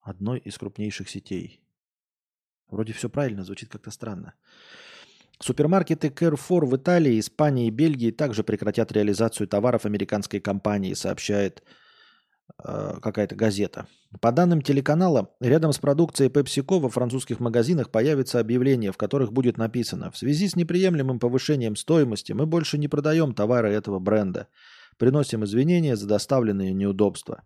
Одной 0.00 0.38
из 0.38 0.56
крупнейших 0.56 1.10
сетей. 1.10 1.60
Вроде 2.68 2.94
все 2.94 3.10
правильно, 3.10 3.44
звучит 3.44 3.68
как-то 3.68 3.90
странно. 3.90 4.32
Супермаркеты 5.40 6.08
Carrefour 6.08 6.64
в 6.64 6.74
Италии, 6.74 7.20
Испании 7.20 7.66
и 7.66 7.70
Бельгии 7.70 8.10
также 8.10 8.42
прекратят 8.42 8.90
реализацию 8.90 9.46
товаров 9.46 9.84
американской 9.84 10.40
компании, 10.40 10.94
сообщает 10.94 11.62
какая-то 12.56 13.36
газета. 13.36 13.86
По 14.20 14.32
данным 14.32 14.62
телеканала, 14.62 15.30
рядом 15.40 15.72
с 15.72 15.78
продукцией 15.78 16.30
PepsiCo 16.30 16.80
во 16.80 16.88
французских 16.88 17.40
магазинах 17.40 17.90
появится 17.90 18.40
объявление, 18.40 18.90
в 18.90 18.96
которых 18.96 19.32
будет 19.32 19.58
написано 19.58 20.10
«В 20.10 20.18
связи 20.18 20.48
с 20.48 20.56
неприемлемым 20.56 21.18
повышением 21.18 21.76
стоимости 21.76 22.32
мы 22.32 22.46
больше 22.46 22.78
не 22.78 22.88
продаем 22.88 23.34
товары 23.34 23.70
этого 23.70 23.98
бренда. 23.98 24.48
Приносим 24.96 25.44
извинения 25.44 25.94
за 25.94 26.08
доставленные 26.08 26.72
неудобства. 26.72 27.44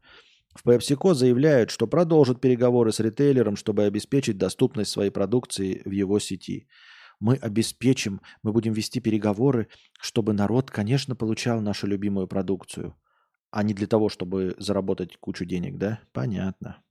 В 0.55 0.67
PepsiCo 0.67 1.15
заявляют, 1.15 1.71
что 1.71 1.87
продолжат 1.87 2.41
переговоры 2.41 2.93
с 2.93 3.01
ритейлером, 3.01 3.57
чтобы 3.57 3.85
обеспечить 3.85 4.39
доступность 4.39 4.91
своей 4.91 5.11
продукции 5.11 5.83
в 5.85 5.91
его 5.91 6.19
сети. 6.19 6.69
Мы 7.21 7.37
обеспечим, 7.37 8.21
мы 8.43 8.53
будем 8.53 8.73
вести 8.73 9.01
переговоры, 9.01 9.69
чтобы 10.01 10.33
народ, 10.33 10.71
конечно, 10.71 11.15
получал 11.15 11.61
нашу 11.61 11.87
любимую 11.87 12.27
продукцию. 12.27 12.95
А 13.53 13.63
не 13.63 13.75
для 13.75 13.87
того, 13.87 14.09
чтобы 14.09 14.57
заработать 14.59 15.19
кучу 15.19 15.45
денег, 15.45 15.77
да? 15.77 16.01
Понятно. 16.13 16.83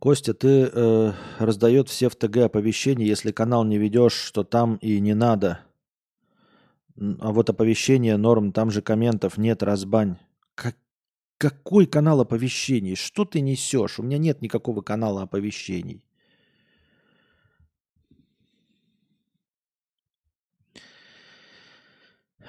Костя, 0.00 0.34
ты 0.34 0.68
э, 0.70 1.12
раздает 1.38 1.88
все 1.88 2.10
в 2.10 2.16
ТГ 2.16 2.38
оповещения, 2.38 3.06
если 3.06 3.30
канал 3.30 3.64
не 3.64 3.78
ведешь, 3.78 4.12
что 4.12 4.44
там 4.44 4.74
и 4.82 5.00
не 5.00 5.14
надо. 5.14 5.60
А 6.98 7.32
вот 7.32 7.48
оповещение 7.48 8.16
норм, 8.16 8.52
там 8.52 8.70
же 8.70 8.82
комментов 8.82 9.38
нет, 9.38 9.62
разбань. 9.62 10.18
Как, 10.56 10.76
какой 11.38 11.86
канал 11.86 12.20
оповещений? 12.20 12.96
Что 12.96 13.24
ты 13.24 13.40
несешь? 13.40 13.98
У 13.98 14.02
меня 14.02 14.18
нет 14.18 14.42
никакого 14.42 14.82
канала 14.82 15.22
оповещений. 15.22 16.03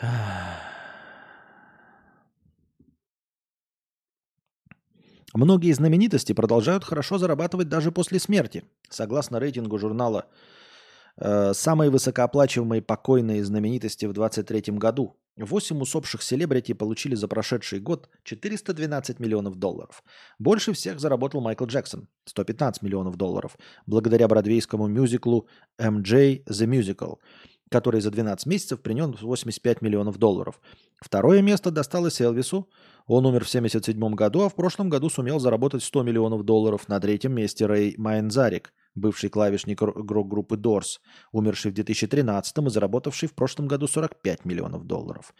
Многие 5.34 5.74
знаменитости 5.74 6.34
продолжают 6.34 6.84
хорошо 6.84 7.18
зарабатывать 7.18 7.70
даже 7.70 7.92
после 7.92 8.20
смерти. 8.20 8.64
Согласно 8.90 9.40
рейтингу 9.40 9.78
журнала 9.78 10.26
э, 11.18 11.54
«Самые 11.54 11.92
высокооплачиваемые 11.92 12.82
покойные 12.82 13.44
знаменитости 13.44 14.06
в 14.06 14.14
2023 14.14 14.78
году», 14.78 15.18
Восемь 15.38 15.82
усопших 15.82 16.24
селебрити 16.24 16.74
получили 16.74 17.16
за 17.16 17.28
прошедший 17.28 17.82
год 17.82 18.10
412 18.24 19.20
миллионов 19.20 19.56
долларов. 19.56 20.02
Больше 20.40 20.72
всех 20.72 21.00
заработал 21.00 21.42
Майкл 21.42 21.66
Джексон– 21.66 22.08
115 22.26 22.82
миллионов 22.82 23.18
долларов, 23.18 23.58
благодаря 23.86 24.30
бродвейскому 24.30 24.88
мюзиклу 24.88 25.50
MJ 25.78 26.46
The 26.46 26.68
Musical, 26.68 27.18
который 27.70 28.02
за 28.02 28.12
12 28.12 28.46
месяцев 28.46 28.82
принес 28.82 29.22
85 29.22 29.82
миллионов 29.82 30.18
долларов. 30.18 30.60
Второе 31.02 31.42
место 31.42 31.72
досталось 31.72 32.22
Элвису– 32.22 32.70
он 33.08 33.26
умер 33.26 33.46
в 33.46 33.50
1977 33.50 34.16
году, 34.16 34.42
а 34.42 34.50
в 34.50 34.56
прошлом 34.56 34.90
году 34.90 35.10
сумел 35.10 35.40
заработать 35.40 35.84
100 35.84 36.04
миллионов 36.04 36.44
долларов. 36.44 36.88
На 36.88 37.00
третьем 37.00 37.34
месте 37.34 37.68
Рэй 37.68 37.94
Майнзарик, 37.98 38.74
бывший 38.96 39.30
клавишник 39.30 39.80
группы 39.80 40.56
Doors, 40.56 41.00
умерший 41.32 41.72
в 41.72 41.76
2013 41.76 42.58
и 42.58 42.70
заработавший 42.70 43.30
в 43.30 43.36
прошлом 43.36 43.68
году 43.68 43.88
45 43.88 44.46
миллионов 44.46 44.86
долларов. 44.86 45.36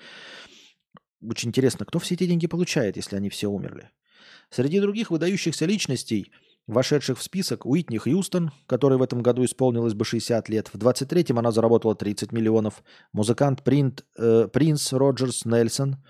Очень 1.24 1.50
интересно, 1.50 1.86
кто 1.86 1.98
все 1.98 2.14
эти 2.14 2.28
деньги 2.28 2.46
получает, 2.46 2.98
если 2.98 3.16
они 3.16 3.30
все 3.30 3.48
умерли? 3.48 3.90
Среди 4.52 4.80
других 4.80 5.10
выдающихся 5.10 5.66
личностей, 5.66 6.32
вошедших 6.68 7.20
в 7.20 7.24
список, 7.24 7.66
Уитни 7.66 7.98
Хьюстон, 7.98 8.52
которой 8.68 8.98
в 8.98 9.02
этом 9.02 9.22
году 9.22 9.44
исполнилось 9.46 9.94
бы 9.94 10.06
60 10.06 10.50
лет. 10.50 10.70
В 10.74 10.78
23-м 10.78 11.38
она 11.40 11.52
заработала 11.52 11.96
30 11.96 12.32
миллионов. 12.32 12.84
Музыкант 13.14 13.64
Принт, 13.64 14.06
э, 14.18 14.48
Принц 14.52 14.94
Роджерс 14.94 15.46
Нельсон– 15.46 15.98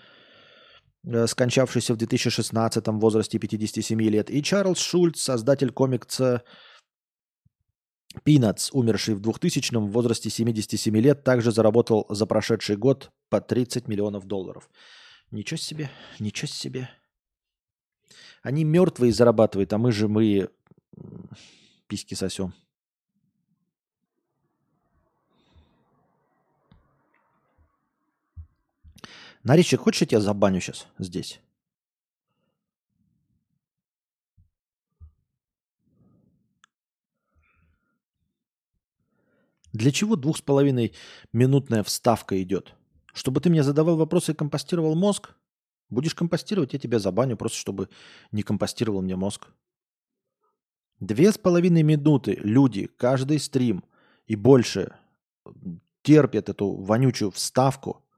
Э, 1.08 1.28
скончавшийся 1.28 1.94
в 1.94 1.98
2016 1.98 2.88
в 2.88 3.00
возрасте 3.00 3.38
57 3.38 4.02
лет, 4.02 4.32
и 4.32 4.42
Чарльз 4.42 4.80
Шульц, 4.80 5.22
создатель 5.22 5.72
комикса 5.72 6.44
Peanuts, 8.26 8.70
умерший 8.72 9.14
в 9.14 9.20
2000 9.20 9.76
в 9.76 9.92
возрасте 9.92 10.30
77 10.30 10.98
лет, 10.98 11.24
также 11.24 11.52
заработал 11.52 12.08
за 12.10 12.26
прошедший 12.26 12.78
год 12.78 13.12
по 13.30 13.40
30 13.40 13.88
миллионов 13.88 14.26
долларов. 14.26 14.70
Ничего 15.32 15.58
себе, 15.58 15.92
ничего 16.20 16.48
себе. 16.48 16.90
Они 18.46 18.64
мертвые 18.64 19.12
зарабатывают, 19.12 19.74
а 19.74 19.80
мы 19.80 19.92
же 19.92 20.08
мы 20.08 20.52
письки 21.88 22.14
сосем. 22.14 22.54
Наричик, 29.42 29.80
хочешь, 29.80 30.02
я 30.02 30.08
тебя 30.08 30.22
забаню 30.22 30.62
сейчас 30.62 30.86
здесь? 31.00 31.42
Для 39.74 39.92
чего 39.92 40.16
двух 40.16 40.38
с 40.38 40.42
половиной 40.42 40.94
минутная 41.34 41.82
вставка 41.82 42.40
идет? 42.44 42.76
Чтобы 43.12 43.42
ты 43.42 43.50
мне 43.50 43.64
задавал 43.64 43.98
вопросы 43.98 44.34
и 44.34 44.36
компостировал 44.36 44.94
мозг? 44.94 45.34
Будешь 45.90 46.16
компостировать, 46.16 46.74
я 46.74 46.80
тебя 46.80 47.00
забаню, 47.00 47.38
просто 47.38 47.58
чтобы 47.58 47.90
не 48.32 48.44
компостировал 48.44 49.02
мне 49.02 49.16
мозг. 49.16 49.48
Две 51.00 51.32
с 51.32 51.38
половиной 51.38 51.84
минуты 51.84 52.40
люди, 52.42 52.88
каждый 52.88 53.40
стрим 53.40 53.84
и 54.28 54.36
больше 54.36 54.96
терпят 56.02 56.50
эту 56.50 56.72
вонючую 56.74 57.32
вставку– 57.32 58.02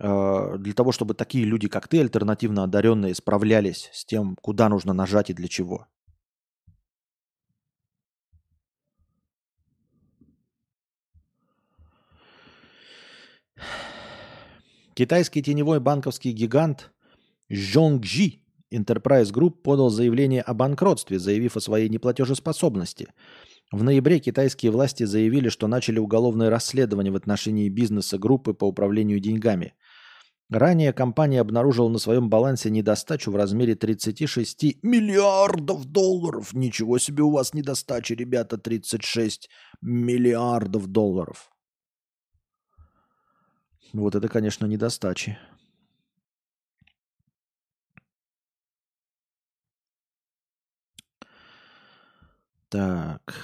Э, 0.00 0.56
для 0.58 0.72
того, 0.72 0.92
чтобы 0.92 1.14
такие 1.14 1.44
люди, 1.44 1.68
как 1.68 1.86
ты, 1.86 2.00
альтернативно 2.00 2.64
одаренные, 2.64 3.14
справлялись 3.14 3.90
с 3.92 4.04
тем, 4.06 4.36
куда 4.40 4.68
нужно 4.70 4.94
нажать 4.94 5.28
и 5.28 5.34
для 5.34 5.46
чего. 5.46 5.86
Китайский 15.00 15.42
теневой 15.42 15.80
банковский 15.80 16.32
гигант 16.32 16.90
Zhongji 17.50 18.40
Enterprise 18.70 19.32
Group 19.32 19.62
подал 19.62 19.88
заявление 19.88 20.42
о 20.42 20.52
банкротстве, 20.52 21.18
заявив 21.18 21.56
о 21.56 21.60
своей 21.62 21.88
неплатежеспособности. 21.88 23.08
В 23.72 23.82
ноябре 23.82 24.18
китайские 24.18 24.70
власти 24.72 25.04
заявили, 25.04 25.48
что 25.48 25.68
начали 25.68 25.98
уголовное 25.98 26.50
расследование 26.50 27.10
в 27.10 27.16
отношении 27.16 27.70
бизнеса 27.70 28.18
группы 28.18 28.52
по 28.52 28.66
управлению 28.66 29.20
деньгами– 29.20 29.72
Ранее 30.50 30.92
компания 30.92 31.40
обнаружила 31.40 31.88
на 31.88 31.98
своем 31.98 32.28
балансе 32.28 32.70
недостачу 32.70 33.30
в 33.30 33.36
размере 33.36 33.76
36 33.76 34.82
миллиардов 34.82 35.84
долларов. 35.84 36.52
Ничего 36.52 36.98
себе 36.98 37.22
у 37.22 37.30
вас 37.30 37.54
недостача, 37.54 38.14
ребята, 38.14 38.58
36 38.58 39.48
миллиардов 39.80 40.88
долларов. 40.88 41.49
Вот 43.92 44.14
это, 44.14 44.28
конечно, 44.28 44.66
недостачи. 44.66 45.38
Так. 52.68 53.34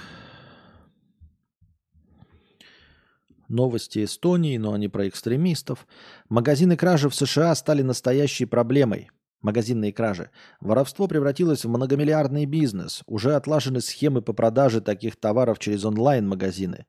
Новости 3.49 4.03
Эстонии, 4.03 4.57
но 4.57 4.73
они 4.73 4.87
про 4.87 5.07
экстремистов. 5.07 5.85
Магазины 6.29 6.77
кражи 6.77 7.09
в 7.09 7.15
США 7.15 7.53
стали 7.55 7.81
настоящей 7.81 8.45
проблемой. 8.45 9.09
Магазинные 9.41 9.93
кражи. 9.93 10.31
Воровство 10.61 11.07
превратилось 11.07 11.63
в 11.63 11.69
многомиллиардный 11.69 12.45
бизнес. 12.45 13.03
Уже 13.05 13.35
отлажены 13.35 13.81
схемы 13.81 14.21
по 14.21 14.33
продаже 14.33 14.81
таких 14.81 15.15
товаров 15.17 15.59
через 15.59 15.85
онлайн-магазины. 15.85 16.85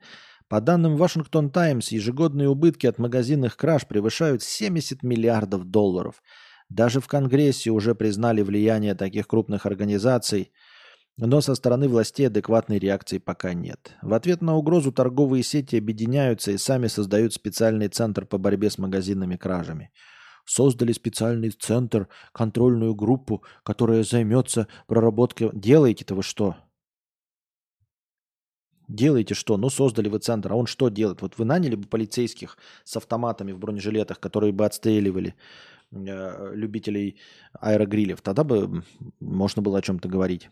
По 0.49 0.61
данным 0.61 0.97
Washington 0.97 1.51
Times, 1.51 1.93
ежегодные 1.93 2.49
убытки 2.49 2.87
от 2.87 2.99
магазинных 2.99 3.57
краж 3.57 3.87
превышают 3.87 4.43
70 4.43 5.03
миллиардов 5.03 5.65
долларов. 5.65 6.23
Даже 6.69 7.01
в 7.01 7.07
Конгрессе 7.07 7.71
уже 7.71 7.95
признали 7.95 8.43
влияние 8.43 8.95
таких 8.95 9.27
крупных 9.27 9.67
организаций– 9.67 10.53
но 11.21 11.41
со 11.41 11.57
стороны 11.57 11.89
властей 11.89 12.29
адекватной 12.29 12.79
реакции 12.79 13.19
пока 13.19 13.53
нет. 13.53 13.97
В 14.03 14.15
ответ 14.15 14.41
на 14.41 14.55
угрозу 14.57 14.93
торговые 14.93 15.43
сети 15.43 15.77
объединяются 15.77 16.53
и 16.53 16.59
сами 16.59 16.87
создают 16.87 17.35
специальный 17.35 17.89
центр 17.89 18.25
по 18.25 18.39
борьбе 18.39 18.71
с 18.71 18.79
магазинными 18.79 19.35
кражами. 19.35 19.91
Создали 20.45 20.93
специальный 20.93 21.51
центр, 21.51 22.09
контрольную 22.33 22.95
группу, 22.95 23.43
которая 23.65 24.05
займется 24.05 24.69
проработкой... 24.87 25.51
Делаете-то 25.53 26.15
вы 26.15 26.23
что? 26.23 26.57
Делаете 28.89 29.35
что? 29.35 29.59
Ну, 29.59 29.69
создали 29.69 30.09
вы 30.09 30.19
центр, 30.19 30.53
а 30.53 30.57
он 30.57 30.67
что 30.67 30.89
делает? 30.89 31.21
Вот 31.21 31.37
вы 31.37 31.45
наняли 31.45 31.75
бы 31.75 31.87
полицейских 31.87 32.57
с 32.85 32.97
автоматами 32.97 33.53
в 33.53 33.59
бронежилетах, 33.59 34.19
которые 34.19 34.53
бы 34.53 34.65
отстреливали 34.65 35.35
э, 35.91 36.55
любителей 36.55 37.17
аэрогрилев. 37.61 38.23
Тогда 38.23 38.45
бы 38.45 38.83
можно 39.21 39.61
было 39.61 39.79
о 39.79 39.83
чем-то 39.83 40.09
говорить. 40.09 40.49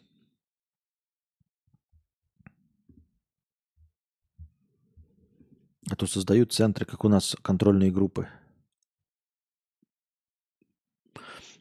А 5.90 5.96
то 5.96 6.06
создают 6.06 6.52
центры, 6.52 6.84
как 6.84 7.04
у 7.04 7.08
нас 7.08 7.36
контрольные 7.40 7.90
группы. 7.90 8.28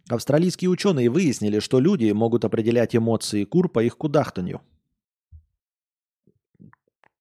Австралийские 0.09 0.69
ученые 0.69 1.09
выяснили, 1.09 1.59
что 1.59 1.79
люди 1.79 2.11
могут 2.11 2.43
определять 2.43 2.95
эмоции 2.95 3.45
кур 3.45 3.69
по 3.69 3.81
их 3.81 3.97
кудахтанью. 3.97 4.61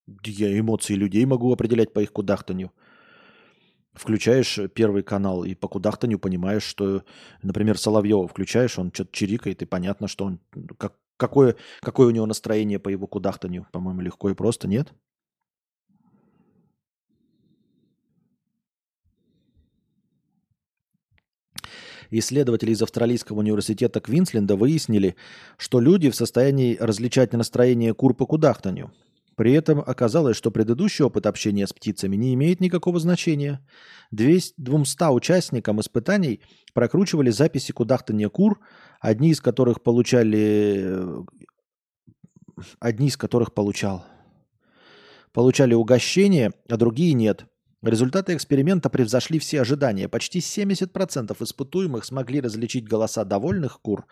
Я 0.06 0.58
эмоции 0.58 0.94
людей 0.94 1.24
могу 1.24 1.52
определять 1.52 1.92
по 1.92 2.00
их 2.00 2.12
кудахтанью. 2.12 2.72
Включаешь 3.94 4.58
первый 4.74 5.02
канал 5.02 5.44
и 5.44 5.54
по 5.54 5.68
кудахтанью 5.68 6.18
понимаешь, 6.18 6.64
что, 6.64 7.04
например, 7.42 7.78
Соловьева 7.78 8.26
включаешь, 8.26 8.78
он 8.78 8.90
что-то 8.92 9.12
чирикает, 9.12 9.62
и 9.62 9.66
понятно, 9.66 10.08
что 10.08 10.24
он 10.24 10.40
как, 10.78 10.96
какое, 11.16 11.56
какое 11.80 12.08
у 12.08 12.10
него 12.10 12.26
настроение 12.26 12.80
по 12.80 12.88
его 12.88 13.06
кудахтанью. 13.06 13.66
По-моему, 13.72 14.00
легко 14.00 14.30
и 14.30 14.34
просто, 14.34 14.66
нет? 14.66 14.92
Исследователи 22.10 22.72
из 22.72 22.82
Австралийского 22.82 23.38
университета 23.38 24.00
Квинсленда 24.00 24.56
выяснили, 24.56 25.16
что 25.56 25.80
люди 25.80 26.10
в 26.10 26.16
состоянии 26.16 26.76
различать 26.78 27.32
настроение 27.32 27.94
кур 27.94 28.14
по 28.14 28.26
кудахтанью. 28.26 28.92
При 29.36 29.52
этом 29.52 29.80
оказалось, 29.80 30.36
что 30.36 30.50
предыдущий 30.50 31.04
опыт 31.04 31.26
общения 31.26 31.66
с 31.66 31.72
птицами 31.72 32.16
не 32.16 32.34
имеет 32.34 32.60
никакого 32.60 33.00
значения. 33.00 33.66
200 34.12 35.12
участникам 35.12 35.80
испытаний 35.80 36.40
прокручивали 36.72 37.30
записи 37.30 37.72
кудахтания 37.72 38.28
кур, 38.28 38.60
одни 39.00 39.30
из 39.30 39.40
которых 39.40 39.82
получали... 39.82 41.24
Одни 42.78 43.08
из 43.08 43.16
которых 43.16 43.52
получал. 43.52 44.04
Получали 45.32 45.74
угощение, 45.74 46.52
а 46.68 46.76
другие 46.76 47.12
нет. 47.14 47.46
Результаты 47.82 48.36
эксперимента 48.36 48.88
превзошли 48.88 49.40
все 49.40 49.60
ожидания. 49.60 50.08
Почти 50.08 50.38
70% 50.38 51.36
испытуемых 51.42 52.04
смогли 52.04 52.40
различить 52.40 52.88
голоса 52.88 53.24
довольных 53.24 53.80
кур 53.80 54.06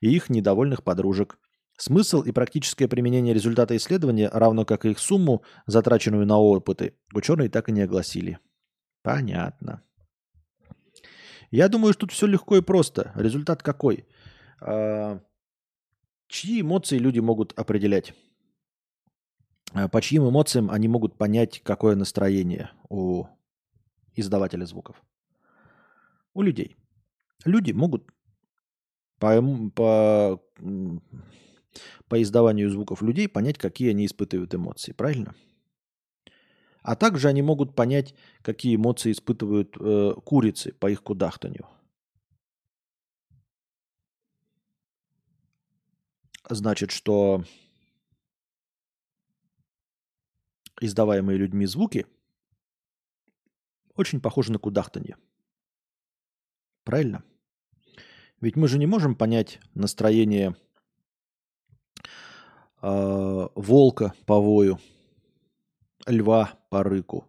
и 0.00 0.14
их 0.14 0.28
недовольных 0.28 0.84
подружек. 0.84 1.38
Смысл 1.78 2.22
и 2.22 2.32
практическое 2.32 2.88
применение 2.88 3.32
результата 3.32 3.76
исследования, 3.76 4.28
равно 4.32 4.64
как 4.64 4.84
и 4.84 4.90
их 4.90 4.98
сумму, 4.98 5.44
затраченную 5.66 6.26
на 6.26 6.36
опыты, 6.36 6.96
ученые 7.14 7.48
так 7.48 7.68
и 7.68 7.72
не 7.72 7.82
огласили. 7.82 8.40
Понятно. 9.02 9.80
Я 11.52 11.68
думаю, 11.68 11.92
что 11.92 12.00
тут 12.00 12.10
все 12.10 12.26
легко 12.26 12.56
и 12.56 12.62
просто. 12.62 13.12
Результат 13.14 13.62
какой? 13.62 14.08
А, 14.60 15.20
чьи 16.26 16.62
эмоции 16.62 16.98
люди 16.98 17.20
могут 17.20 17.56
определять? 17.56 18.12
Э, 19.72 19.88
по 19.88 20.02
чьим 20.02 20.28
эмоциям 20.28 20.72
они 20.72 20.88
могут 20.88 21.16
понять, 21.16 21.60
какое 21.62 21.94
настроение 21.94 22.72
у 22.88 23.26
издавателя 24.16 24.64
звуков? 24.64 25.00
У 26.34 26.42
людей. 26.42 26.76
Люди 27.44 27.70
могут 27.70 28.10
по, 29.20 29.40
по, 29.76 30.42
по 32.08 32.20
издаванию 32.20 32.70
звуков 32.70 33.02
людей 33.02 33.28
понять, 33.28 33.58
какие 33.58 33.90
они 33.90 34.06
испытывают 34.06 34.54
эмоции, 34.54 34.92
правильно? 34.92 35.34
А 36.82 36.96
также 36.96 37.28
они 37.28 37.42
могут 37.42 37.74
понять, 37.74 38.14
какие 38.42 38.76
эмоции 38.76 39.12
испытывают 39.12 39.76
э, 39.78 40.14
курицы 40.24 40.72
по 40.72 40.90
их 40.90 41.02
кудахтанью. 41.02 41.66
Значит, 46.48 46.90
что 46.92 47.44
издаваемые 50.80 51.36
людьми 51.36 51.66
звуки 51.66 52.06
очень 53.94 54.20
похожи 54.20 54.52
на 54.52 54.58
кудахтанье. 54.58 55.16
Правильно? 56.84 57.22
Ведь 58.40 58.56
мы 58.56 58.68
же 58.68 58.78
не 58.78 58.86
можем 58.86 59.14
понять 59.14 59.60
настроение 59.74 60.56
э, 62.82 63.48
волка 63.54 64.12
по 64.26 64.40
вою, 64.40 64.78
льва 66.06 66.52
по 66.70 66.82
рыку. 66.82 67.28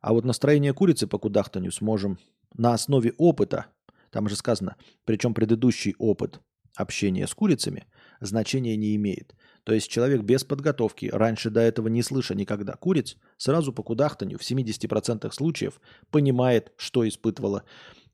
А 0.00 0.12
вот 0.12 0.24
настроение 0.24 0.74
курицы 0.74 1.06
по 1.06 1.18
кудахтанью 1.18 1.72
сможем 1.72 2.18
на 2.54 2.74
основе 2.74 3.12
опыта, 3.18 3.66
там 4.10 4.28
же 4.28 4.36
сказано, 4.36 4.76
причем 5.04 5.32
предыдущий 5.32 5.94
опыт 5.98 6.40
общения 6.76 7.26
с 7.26 7.34
курицами 7.34 7.86
значения 8.20 8.76
не 8.76 8.96
имеет. 8.96 9.34
То 9.64 9.72
есть 9.72 9.88
человек 9.88 10.22
без 10.22 10.44
подготовки, 10.44 11.06
раньше 11.06 11.50
до 11.50 11.60
этого 11.60 11.88
не 11.88 12.02
слыша 12.02 12.34
никогда 12.34 12.74
куриц, 12.74 13.16
сразу 13.36 13.72
по 13.72 13.82
кудахтанью 13.82 14.38
в 14.38 14.42
70% 14.42 15.30
случаев 15.32 15.80
понимает, 16.10 16.72
что 16.76 17.06
испытывала 17.06 17.62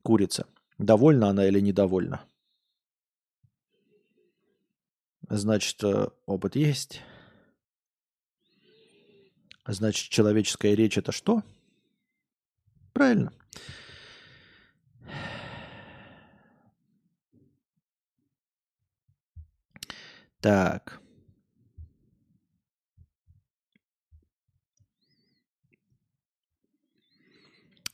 курица. 0.02 0.46
Довольна 0.78 1.30
она 1.30 1.46
или 1.46 1.60
недовольна. 1.60 2.22
Значит, 5.28 5.84
э, 5.84 6.08
опыт 6.24 6.56
есть. 6.56 7.02
Значит, 9.66 10.08
человеческая 10.10 10.74
речь 10.74 10.96
это 10.96 11.12
что? 11.12 11.42
Правильно. 12.94 13.32
Так. 20.40 21.00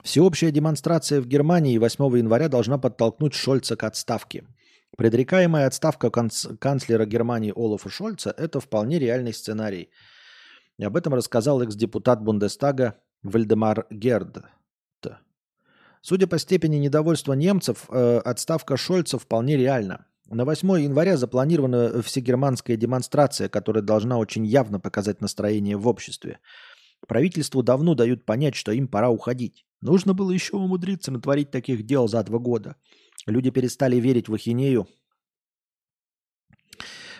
Всеобщая 0.04 0.52
демонстрация 0.52 1.20
в 1.20 1.26
Германии 1.26 1.78
8 1.78 2.16
января 2.18 2.48
должна 2.48 2.78
подтолкнуть 2.78 3.34
Шольца 3.34 3.74
к 3.74 3.82
отставке. 3.82 4.44
Предрекаемая 4.96 5.66
отставка 5.66 6.08
канц- 6.08 6.56
канцлера 6.56 7.04
Германии 7.04 7.52
Олафа 7.54 7.90
Шольца– 7.90 8.34
это 8.36 8.60
вполне 8.60 8.98
реальный 8.98 9.32
сценарий. 9.32 9.90
И 10.78 10.84
об 10.84 10.96
этом 10.96 11.14
рассказал 11.14 11.62
экс-депутат 11.62 12.22
Бундестага 12.22 13.00
Вальдемар 13.22 13.86
Герд. 13.90 14.44
Судя 16.06 16.26
по 16.26 16.38
степени 16.38 16.76
недовольства 16.76 17.32
немцев, 17.32 17.86
э, 17.88 18.18
отставка 18.18 18.76
Шольца 18.76 19.18
вполне 19.18 19.56
реальна. 19.56 20.06
На 20.28 20.44
8 20.44 20.82
января 20.82 21.16
запланирована 21.16 22.02
всегерманская 22.02 22.76
демонстрация, 22.76 23.48
которая 23.48 23.82
должна 23.82 24.18
очень 24.18 24.44
явно 24.44 24.78
показать 24.78 25.22
настроение 25.22 25.78
в 25.78 25.88
обществе. 25.88 26.40
Правительству 27.08 27.62
давно 27.62 27.94
дают 27.94 28.26
понять, 28.26 28.54
что 28.54 28.70
им 28.72 28.86
пора 28.86 29.08
уходить. 29.08 29.64
Нужно 29.80 30.12
было 30.12 30.30
еще 30.30 30.56
умудриться 30.56 31.10
натворить 31.10 31.50
таких 31.50 31.86
дел 31.86 32.06
за 32.06 32.22
два 32.22 32.38
года. 32.38 32.76
Люди 33.26 33.50
перестали 33.50 33.96
верить 33.96 34.28
в 34.28 34.34
ахинею 34.34 34.86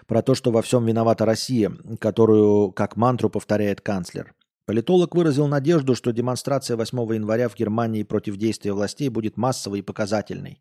про 0.06 0.22
то, 0.22 0.34
что 0.34 0.50
во 0.50 0.60
всем 0.60 0.84
виновата 0.84 1.24
Россия, 1.24 1.72
которую 1.98 2.72
как 2.72 2.96
мантру 2.96 3.30
повторяет 3.30 3.80
канцлер. 3.80 4.34
Политолог 4.66 5.14
выразил 5.14 5.46
надежду, 5.46 5.94
что 5.94 6.12
демонстрация 6.12 6.76
8 6.76 6.98
января 7.14 7.48
в 7.48 7.54
Германии 7.54 8.02
против 8.02 8.36
действия 8.36 8.72
властей 8.72 9.08
будет 9.08 9.36
массовой 9.36 9.80
и 9.80 9.82
показательной. 9.82 10.60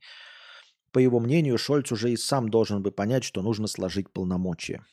По 0.92 1.00
его 1.00 1.20
мнению, 1.20 1.58
Шольц 1.58 1.92
уже 1.92 2.12
и 2.12 2.18
сам 2.18 2.50
должен 2.50 2.84
бы 2.84 2.92
понять, 2.92 3.24
что 3.24 3.42
нужно 3.42 3.68
сложить 3.68 4.12
полномочия. 4.12 4.86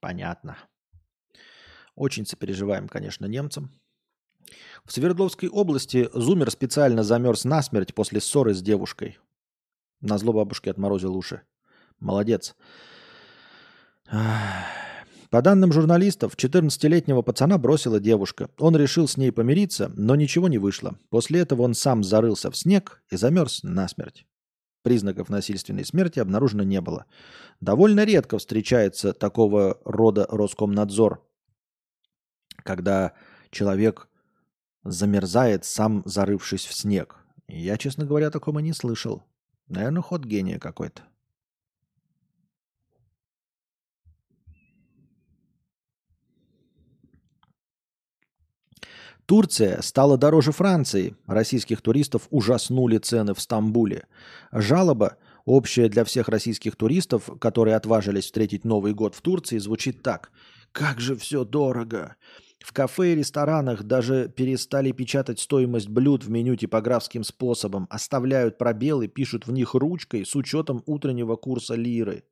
Понятно. 0.00 0.56
Очень 1.94 2.26
сопереживаем, 2.26 2.88
конечно, 2.88 3.26
немцам. 3.26 3.72
В 4.84 4.92
Свердловской 4.92 5.48
области 5.48 6.08
Зумер 6.14 6.50
специально 6.50 7.02
замерз 7.02 7.44
насмерть 7.44 7.94
после 7.94 8.20
ссоры 8.20 8.54
с 8.54 8.62
девушкой. 8.62 9.18
На 10.00 10.18
зло 10.18 10.32
бабушке 10.32 10.70
отморозил 10.70 11.16
уши. 11.16 11.42
Молодец. 11.98 12.54
По 15.30 15.42
данным 15.42 15.72
журналистов, 15.72 16.36
14-летнего 16.36 17.20
пацана 17.22 17.58
бросила 17.58 18.00
девушка. 18.00 18.48
Он 18.58 18.76
решил 18.76 19.06
с 19.06 19.18
ней 19.18 19.30
помириться, 19.30 19.92
но 19.94 20.14
ничего 20.16 20.48
не 20.48 20.56
вышло. 20.56 20.98
После 21.10 21.40
этого 21.40 21.62
он 21.62 21.74
сам 21.74 22.02
зарылся 22.02 22.50
в 22.50 22.56
снег 22.56 23.02
и 23.10 23.16
замерз 23.16 23.62
насмерть. 23.62 24.26
Признаков 24.82 25.28
насильственной 25.28 25.84
смерти 25.84 26.18
обнаружено 26.20 26.62
не 26.62 26.80
было. 26.80 27.04
Довольно 27.60 28.04
редко 28.04 28.38
встречается 28.38 29.12
такого 29.12 29.78
рода 29.84 30.26
Роскомнадзор, 30.30 31.22
когда 32.62 33.12
человек 33.50 34.08
замерзает, 34.84 35.66
сам 35.66 36.02
зарывшись 36.06 36.64
в 36.64 36.72
снег. 36.72 37.16
Я, 37.48 37.76
честно 37.76 38.06
говоря, 38.06 38.30
такого 38.30 38.60
не 38.60 38.72
слышал. 38.72 39.22
Наверное, 39.68 40.02
ход 40.02 40.24
гения 40.24 40.58
какой-то. 40.58 41.02
Турция 49.28 49.82
стала 49.82 50.16
дороже 50.16 50.52
Франции. 50.52 51.14
Российских 51.26 51.82
туристов 51.82 52.28
ужаснули 52.30 52.96
цены 52.96 53.34
в 53.34 53.40
Стамбуле. 53.40 54.06
Жалоба, 54.52 55.18
общая 55.44 55.90
для 55.90 56.04
всех 56.04 56.28
российских 56.28 56.76
туристов, 56.76 57.28
которые 57.38 57.76
отважились 57.76 58.24
встретить 58.24 58.64
Новый 58.64 58.94
год 58.94 59.14
в 59.14 59.20
Турции, 59.20 59.58
звучит 59.58 60.02
так. 60.02 60.30
«Как 60.72 60.98
же 60.98 61.14
все 61.14 61.44
дорого! 61.44 62.16
В 62.60 62.72
кафе 62.72 63.12
и 63.12 63.14
ресторанах 63.14 63.84
даже 63.84 64.28
перестали 64.28 64.92
печатать 64.92 65.40
стоимость 65.40 65.88
блюд 65.88 66.24
в 66.24 66.30
меню 66.30 66.56
типографским 66.56 67.24
способом, 67.24 67.86
оставляют 67.88 68.58
пробелы, 68.58 69.08
пишут 69.08 69.46
в 69.46 69.52
них 69.52 69.74
ручкой 69.74 70.26
с 70.26 70.34
учетом 70.34 70.82
утреннего 70.86 71.36
курса 71.36 71.74
лиры. 71.74 72.24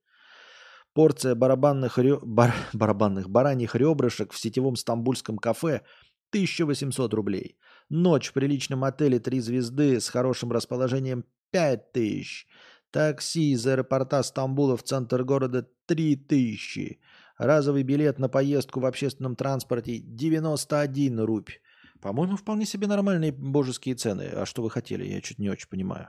Порция 0.95 1.35
барабанных, 1.35 1.99
рё... 1.99 2.21
бар... 2.23 2.55
барабанных 2.73 3.31
бараньих 3.31 3.75
ребрышек 3.75 4.33
в 4.33 4.39
сетевом 4.39 4.77
стамбульском 4.77 5.39
кафе– 5.39 5.83
1800 6.31 7.15
рублей. 7.15 7.57
Ночь 7.89 8.29
в 8.29 8.33
приличном 8.33 8.85
отеле 8.85 9.19
«Три 9.19 9.41
звезды» 9.41 10.01
с 10.01 10.09
хорошим 10.09 10.53
расположением 10.53 11.25
5000. 11.53 12.47
Такси 12.91 13.53
из 13.53 13.67
аэропорта 13.67 14.23
Стамбула 14.23 14.77
в 14.77 14.83
центр 14.83 15.23
города 15.25 15.69
3000. 15.87 16.99
Разовый 17.39 17.83
билет 17.83 18.19
на 18.19 18.29
поездку 18.29 18.81
в 18.81 18.87
общественном 18.87 19.37
транспорте 19.37 19.99
91 19.99 21.21
рубь. 21.21 21.51
По-моему, 22.01 22.37
вполне 22.37 22.67
себе 22.67 22.87
нормальные 22.87 23.33
божеские 23.33 23.95
цены. 23.95 24.29
А 24.33 24.47
что 24.47 24.63
вы 24.63 24.71
хотели? 24.71 25.05
Я 25.05 25.21
чуть 25.21 25.39
не 25.39 25.51
очень 25.51 25.69
понимаю. 25.69 26.09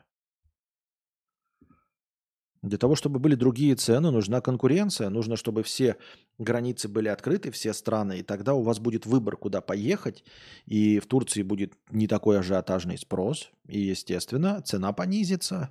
Для 2.61 2.77
того, 2.77 2.95
чтобы 2.95 3.19
были 3.19 3.35
другие 3.35 3.75
цены, 3.75 4.11
нужна 4.11 4.41
конкуренция, 4.41 5.09
нужно, 5.09 5.35
чтобы 5.35 5.63
все 5.63 5.95
границы 6.37 6.87
были 6.87 7.07
открыты, 7.07 7.51
все 7.51 7.71
страны, 7.71 8.19
и 8.19 8.23
тогда 8.23 8.55
у 8.55 8.63
вас 8.63 8.79
будет 8.79 9.05
выбор, 9.05 9.37
куда 9.37 9.61
поехать, 9.61 10.23
и 10.65 10.99
в 10.99 11.05
Турции 11.05 11.43
будет 11.43 11.73
не 11.91 12.07
такой 12.07 12.39
ажиотажный 12.39 12.97
спрос, 12.97 13.51
и, 13.67 13.79
естественно, 13.79 14.61
цена 14.61 14.91
понизится. 14.91 15.69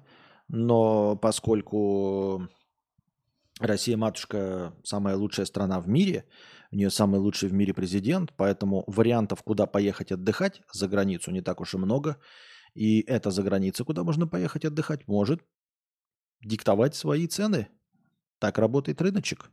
Но 0.49 1.17
поскольку 1.17 2.49
Россия, 3.61 3.97
матушка, 3.97 4.75
самая 4.85 5.17
лучшая 5.17 5.47
страна 5.47 5.81
в 5.81 5.89
мире, 5.89 6.27
у 6.71 6.77
нее 6.77 6.91
самый 6.91 7.21
лучший 7.21 7.49
в 7.49 7.55
мире 7.55 7.73
президент, 7.73 8.35
поэтому 8.37 8.85
вариантов, 8.87 9.43
куда 9.43 9.67
поехать 9.67 10.13
отдыхать 10.13 10.61
за 10.73 10.89
границу, 10.89 11.31
не 11.31 11.41
так 11.41 11.61
уж 11.61 11.75
и 11.75 11.79
много. 11.79 12.19
И 12.75 13.01
это 13.01 13.31
за 13.31 13.43
граница, 13.43 13.85
куда 13.85 14.05
можно 14.05 14.27
поехать 14.27 14.67
отдыхать, 14.67 15.09
может 15.09 15.41
диктовать 16.43 16.95
свои 16.95 17.27
цены. 17.27 17.69
Так 18.39 18.59
работает 18.59 19.01
рыночек. 19.01 19.51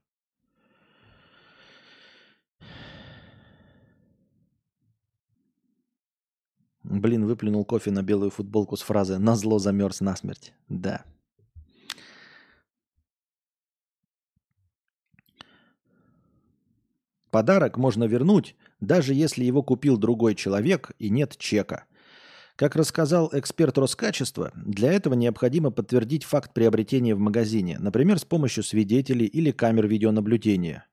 Блин, 6.83 7.25
выплюнул 7.25 7.63
кофе 7.63 7.91
на 7.91 8.03
белую 8.03 8.29
футболку 8.29 8.75
с 8.75 8.81
фразой 8.81 9.17
«На 9.17 9.37
зло 9.37 9.57
замерз 9.57 10.01
насмерть». 10.01 10.53
Да. 10.67 11.05
Подарок 17.33 17.77
можно 17.77 18.03
вернуть, 18.03 18.55
даже 18.79 19.15
если 19.15 19.43
его 19.43 19.63
купил 19.63 19.97
другой 19.97 20.35
человек 20.35 20.91
и 20.99 21.09
нет 21.09 21.35
чека. 21.39 21.85
Как 22.55 22.75
рассказал 22.75 23.31
эксперт 23.33 23.75
Роскачества, 23.79 24.51
для 24.53 24.93
этого 24.93 25.15
необходимо 25.15 25.71
подтвердить 25.71 26.25
факт 26.25 26.53
приобретения 26.53 27.15
в 27.15 27.19
магазине, 27.19 27.77
например, 27.79 28.19
с 28.19 28.23
помощью 28.23 28.61
свидетелей 28.61 29.25
или 29.25 29.49
камер 29.49 29.87
видеонаблюдения. 29.87 30.85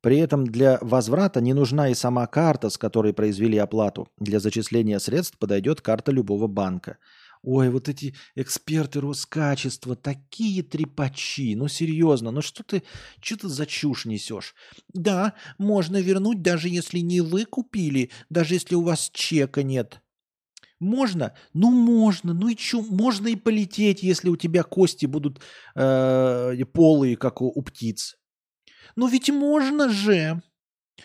При 0.00 0.18
этом 0.18 0.44
для 0.44 0.78
возврата 0.80 1.40
не 1.40 1.54
нужна 1.54 1.88
и 1.88 1.94
сама 1.94 2.26
карта, 2.26 2.68
с 2.68 2.76
которой 2.76 3.14
произвели 3.14 3.56
оплату. 3.56 4.08
Для 4.18 4.40
зачисления 4.40 4.98
средств 4.98 5.38
подойдет 5.38 5.80
карта 5.80 6.10
любого 6.10 6.48
банка. 6.48 6.98
Ой, 7.44 7.68
вот 7.68 7.88
эти 7.90 8.14
эксперты 8.34 9.00
Роскачества, 9.00 9.96
такие 9.96 10.62
трепачи. 10.62 11.54
Ну, 11.54 11.68
серьезно, 11.68 12.30
ну 12.30 12.40
что 12.40 12.62
ты, 12.62 12.82
что 13.20 13.36
ты 13.36 13.48
за 13.48 13.66
чушь 13.66 14.06
несешь? 14.06 14.54
Да, 14.92 15.34
можно 15.58 16.00
вернуть, 16.00 16.40
даже 16.40 16.68
если 16.68 17.00
не 17.00 17.20
вы 17.20 17.44
купили, 17.44 18.10
даже 18.30 18.54
если 18.54 18.74
у 18.74 18.82
вас 18.82 19.10
чека 19.12 19.62
нет. 19.62 20.00
Можно? 20.80 21.34
Ну, 21.52 21.70
можно. 21.70 22.32
Ну 22.32 22.48
и 22.48 22.56
что? 22.56 22.82
Можно 22.82 23.28
и 23.28 23.36
полететь, 23.36 24.02
если 24.02 24.28
у 24.28 24.36
тебя 24.36 24.62
кости 24.62 25.06
будут 25.06 25.40
э, 25.74 26.64
полые, 26.72 27.16
как 27.16 27.42
у, 27.42 27.46
у 27.46 27.62
птиц. 27.62 28.16
Но 28.96 29.06
ведь 29.06 29.28
можно 29.30 29.88
же. 29.88 30.42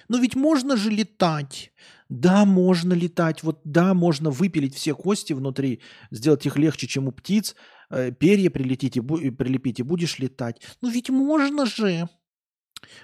Но 0.08 0.18
ведь 0.20 0.36
можно 0.36 0.78
же 0.78 0.90
летать. 0.90 1.72
Да, 2.10 2.44
можно 2.44 2.94
летать. 2.94 3.44
Вот 3.44 3.62
да, 3.64 3.94
можно 3.94 4.32
выпилить 4.32 4.76
все 4.76 4.96
кости 4.96 5.34
внутри, 5.34 5.82
сделать 6.10 6.46
их 6.46 6.58
легче, 6.58 6.88
чем 6.88 7.08
у 7.08 7.12
птиц, 7.12 7.56
э, 7.92 8.12
перья 8.12 8.50
бу- 8.50 9.22
и 9.22 9.30
прилепить, 9.30 9.80
и 9.80 9.84
будешь 9.84 10.18
летать. 10.18 10.60
Ну 10.82 10.90
ведь 10.90 11.10
можно 11.10 11.66
же. 11.68 12.10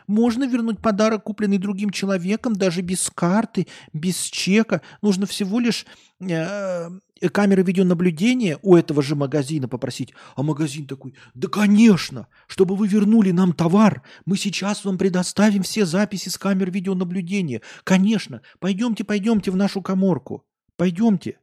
Можно 0.08 0.48
вернуть 0.48 0.80
подарок, 0.82 1.24
купленный 1.24 1.58
другим 1.58 1.90
человеком, 1.90 2.56
даже 2.56 2.82
без 2.82 3.10
карты, 3.14 3.68
без 3.94 4.18
чека. 4.22 4.82
Нужно 5.02 5.26
всего 5.26 5.60
лишь 5.60 5.86
э, 6.22 6.90
камеры 7.32 7.64
видеонаблюдения 7.64 8.60
у 8.62 8.76
этого 8.76 9.02
же 9.02 9.16
магазина 9.16 9.68
попросить. 9.68 10.14
А 10.36 10.44
магазин 10.44 10.86
такой, 10.86 11.16
да 11.34 11.48
конечно, 11.48 12.28
чтобы 12.48 12.76
вы 12.76 12.88
вернули 12.88 13.32
нам 13.32 13.54
товар, 13.54 14.04
мы 14.26 14.38
сейчас 14.38 14.84
вам 14.86 14.98
предоставим 14.98 15.64
все 15.64 15.86
записи 15.86 16.30
с 16.30 16.38
камер 16.38 16.72
видеонаблюдения. 16.72 17.62
Конечно, 17.84 18.42
пойдемте, 18.60 19.04
пойдемте 19.04 19.52
в 19.52 19.56
нашу 19.56 19.82
коморку. 19.82 20.46
Пойдемте. 20.78 21.40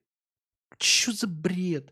Что 0.79 1.13
за 1.13 1.27
бред? 1.27 1.89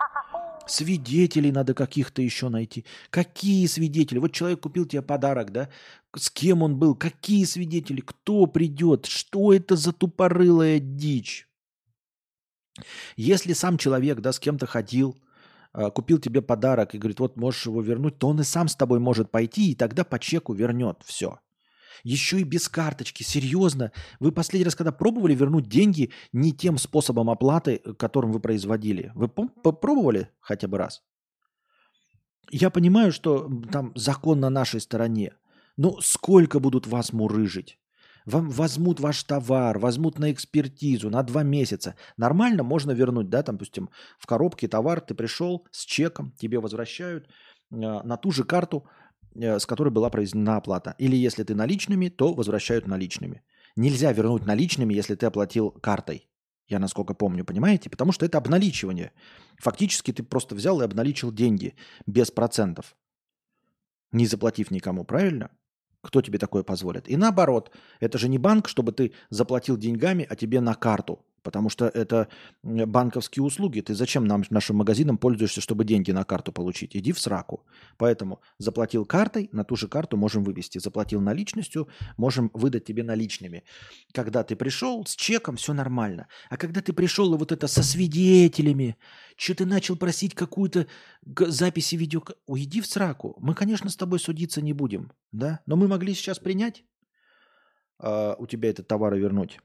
Свидетелей 0.67 1.51
надо 1.51 1.75
каких-то 1.75 2.23
еще 2.23 2.49
найти. 2.49 2.85
Какие 3.11 3.67
свидетели? 3.67 4.19
Вот 4.19 4.33
человек 4.33 4.61
купил 4.61 4.85
тебе 4.85 5.03
подарок, 5.03 5.53
да? 5.53 5.69
С 6.15 6.31
кем 6.31 6.63
он 6.63 6.77
был? 6.77 6.95
Какие 6.95 7.45
свидетели? 7.45 8.01
Кто 8.01 8.47
придет? 8.47 9.07
Что 9.07 9.53
это 9.53 9.75
за 9.75 9.93
тупорылая 9.93 10.79
дичь? 10.79 11.50
Если 13.17 13.53
сам 13.53 13.79
человек, 13.79 14.21
да, 14.21 14.33
с 14.33 14.39
кем-то 14.39 14.67
ходил, 14.67 15.17
а, 15.73 15.91
купил 15.91 16.19
тебе 16.19 16.43
подарок 16.43 16.95
и 16.95 16.99
говорит, 16.99 17.21
вот 17.21 17.37
можешь 17.37 17.67
его 17.67 17.81
вернуть, 17.81 18.19
то 18.19 18.29
он 18.29 18.41
и 18.41 18.45
сам 18.45 18.69
с 18.69 18.77
тобой 18.77 18.99
может 18.99 19.31
пойти, 19.31 19.73
и 19.73 19.75
тогда 19.75 20.05
по 20.05 20.19
чеку 20.19 20.53
вернет 20.53 21.03
все. 21.05 21.39
Еще 22.03 22.41
и 22.41 22.45
без 22.45 22.69
карточки. 22.69 23.23
Серьезно. 23.23 23.93
Вы 24.21 24.33
последний 24.33 24.65
раз, 24.65 24.75
когда 24.75 24.93
пробовали 24.93 25.35
вернуть 25.35 25.69
деньги 25.69 26.11
не 26.33 26.53
тем 26.53 26.79
способом 26.79 27.29
оплаты, 27.31 27.81
э, 27.85 27.95
которым 27.95 28.33
вы 28.33 28.41
производили? 28.41 29.13
Вы 29.15 29.29
попробовали 29.29 30.31
хотя 30.41 30.67
бы 30.67 30.79
раз? 30.79 31.03
Я 32.51 32.71
понимаю, 32.71 33.13
что 33.13 33.51
там 33.71 33.93
закон 33.95 34.41
на 34.41 34.51
нашей 34.51 34.81
стороне. 34.81 35.35
Но 35.77 36.01
сколько 36.01 36.59
будут 36.59 36.87
вас 36.87 37.13
мурыжить? 37.13 37.79
Вам 38.27 38.51
возьмут 38.51 39.01
ваш 39.01 39.23
товар, 39.25 39.79
возьмут 39.79 40.19
на 40.19 40.33
экспертизу 40.33 41.11
на 41.11 41.23
два 41.23 41.43
месяца. 41.43 41.97
Нормально 42.17 42.63
можно 42.63 42.93
вернуть, 42.93 43.29
да, 43.29 43.43
там, 43.43 43.57
допустим, 43.57 43.91
в 44.19 44.27
коробке 44.27 44.69
товар, 44.69 45.01
ты 45.01 45.15
пришел 45.15 45.67
с 45.71 45.85
чеком, 45.85 46.33
тебе 46.39 46.61
возвращают 46.61 47.27
э, 47.27 47.77
на 47.77 48.17
ту 48.17 48.31
же 48.31 48.45
карту, 48.45 48.87
Э, 49.35 49.59
с 49.59 49.67
которой 49.67 49.91
была 49.91 50.11
произведена 50.11 50.57
оплата. 50.57 50.95
Или 50.99 51.17
если 51.17 51.45
ты 51.45 51.55
наличными, 51.55 52.09
то 52.09 52.33
возвращают 52.35 52.87
наличными. 52.87 53.43
нельзя 53.77 54.13
вернуть 54.13 54.45
наличными, 54.47 54.93
если 54.93 55.15
ты 55.15 55.27
оплатил 55.27 55.71
картой. 55.71 56.29
Я 56.67 56.81
насколько 56.81 57.15
помню, 57.15 57.45
понимаете? 57.45 57.89
Потому 57.89 58.11
что 58.13 58.27
это 58.27 58.37
обналичивание. 58.37 59.13
Фактически 59.59 60.13
ты 60.13 60.25
просто 60.25 60.57
взял 60.57 60.81
и 60.81 60.85
обналичил 60.85 61.33
деньги 61.33 61.77
без 62.05 62.33
процентов, 62.33 62.97
не 64.11 64.27
заплатив 64.27 64.73
никому, 64.73 65.05
правильно? 65.05 65.51
Кто 66.03 66.23
тебе 66.23 66.39
такое 66.39 66.63
позволит? 66.63 67.09
И 67.09 67.17
наоборот, 67.17 67.71
это 68.01 68.19
же 68.19 68.29
не 68.29 68.39
банк, 68.39 68.69
чтобы 68.69 68.93
ты 68.93 69.13
заплатил 69.29 69.77
деньгами, 69.77 70.27
а 70.29 70.37
тебе 70.37 70.61
на 70.61 70.75
карту. 70.75 71.25
Потому 71.43 71.71
что 71.71 71.87
это 71.87 72.29
банковские 72.63 73.43
услуги. 73.43 73.81
Ты 73.81 73.95
зачем 73.95 74.25
нам, 74.27 74.45
нашим 74.51 74.77
магазинам 74.77 75.19
пользуешься, 75.19 75.61
чтобы 75.61 75.85
деньги 75.85 76.11
на 76.11 76.25
карту 76.25 76.53
получить? 76.53 76.97
Иди 76.97 77.13
в 77.13 77.21
сраку. 77.21 77.65
Поэтому 77.97 78.41
заплатил 78.59 79.05
картой, 79.07 79.49
на 79.53 79.65
ту 79.65 79.77
же 79.77 79.89
карту 79.89 80.17
можем 80.17 80.45
вывести. 80.45 80.79
Заплатил 80.79 81.21
наличностью, 81.21 81.89
можем 82.17 82.51
выдать 82.55 82.85
тебе 82.85 83.03
наличными. 83.03 83.65
Когда 84.13 84.43
ты 84.43 84.57
пришел 84.57 85.05
с 85.07 85.17
чеком, 85.17 85.57
все 85.57 85.73
нормально. 85.73 86.29
А 86.51 86.57
когда 86.57 86.81
ты 86.81 86.93
пришел 86.93 87.35
и 87.35 87.39
вот 87.39 87.53
это 87.53 87.67
со 87.69 87.83
свидетелями, 87.83 88.97
что 89.37 89.55
ты 89.55 89.65
начал 89.67 89.97
просить 89.97 90.35
какую-то 90.35 90.87
записи 91.25 91.97
видео... 91.97 92.23
Уйди 92.47 92.81
в 92.81 92.87
сраку. 92.87 93.37
Мы, 93.41 93.55
конечно, 93.55 93.89
с 93.89 93.97
тобой 93.97 94.19
судиться 94.19 94.61
не 94.61 94.73
будем, 94.73 95.13
да? 95.33 95.61
Но 95.67 95.77
мы 95.77 95.89
могли 95.89 96.15
сейчас 96.15 96.39
принять 96.39 96.85
э, 98.03 98.35
у 98.39 98.47
тебя 98.47 98.69
этот 98.69 98.87
товар 98.87 99.15
и 99.15 99.19
вернуть. 99.19 99.59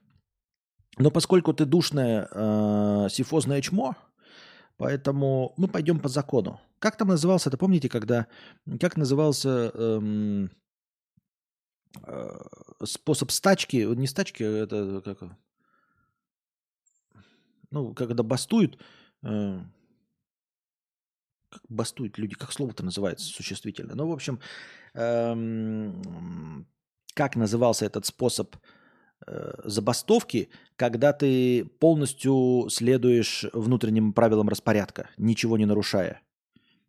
Но 0.98 1.10
поскольку 1.10 1.52
ты 1.52 1.66
душное 1.66 2.28
э, 2.30 3.08
сифозное 3.10 3.60
чмо, 3.60 3.96
поэтому 4.78 5.52
мы 5.58 5.68
пойдем 5.68 6.00
по 6.00 6.08
закону. 6.08 6.60
Как 6.78 6.96
там 6.96 7.08
назывался, 7.08 7.50
это 7.50 7.58
помните, 7.58 7.88
когда... 7.88 8.26
Как 8.80 8.96
назывался 8.96 9.70
эм, 9.74 10.50
э, 12.02 12.38
способ 12.84 13.30
стачки? 13.30 13.76
Не 13.76 14.06
стачки, 14.06 14.42
а 14.42 14.50
это 14.50 15.02
как... 15.04 15.36
Ну, 17.70 17.92
когда 17.94 18.22
бастуют... 18.22 18.78
Э, 19.22 19.60
как 21.50 21.62
бастуют 21.68 22.16
люди? 22.16 22.34
Как 22.36 22.52
слово-то 22.52 22.82
называется 22.84 23.26
существительно? 23.26 23.94
Ну, 23.94 24.08
в 24.08 24.12
общем, 24.12 24.40
эм, 24.94 26.66
как 27.14 27.36
назывался 27.36 27.84
этот 27.84 28.06
способ 28.06 28.56
Э, 28.56 28.60
забастовки, 29.64 30.50
когда 30.76 31.12
ты 31.12 31.64
полностью 31.64 32.68
следуешь 32.70 33.46
внутренним 33.52 34.12
правилам 34.12 34.48
распорядка, 34.48 35.10
ничего 35.16 35.56
не 35.56 35.66
нарушая. 35.66 36.22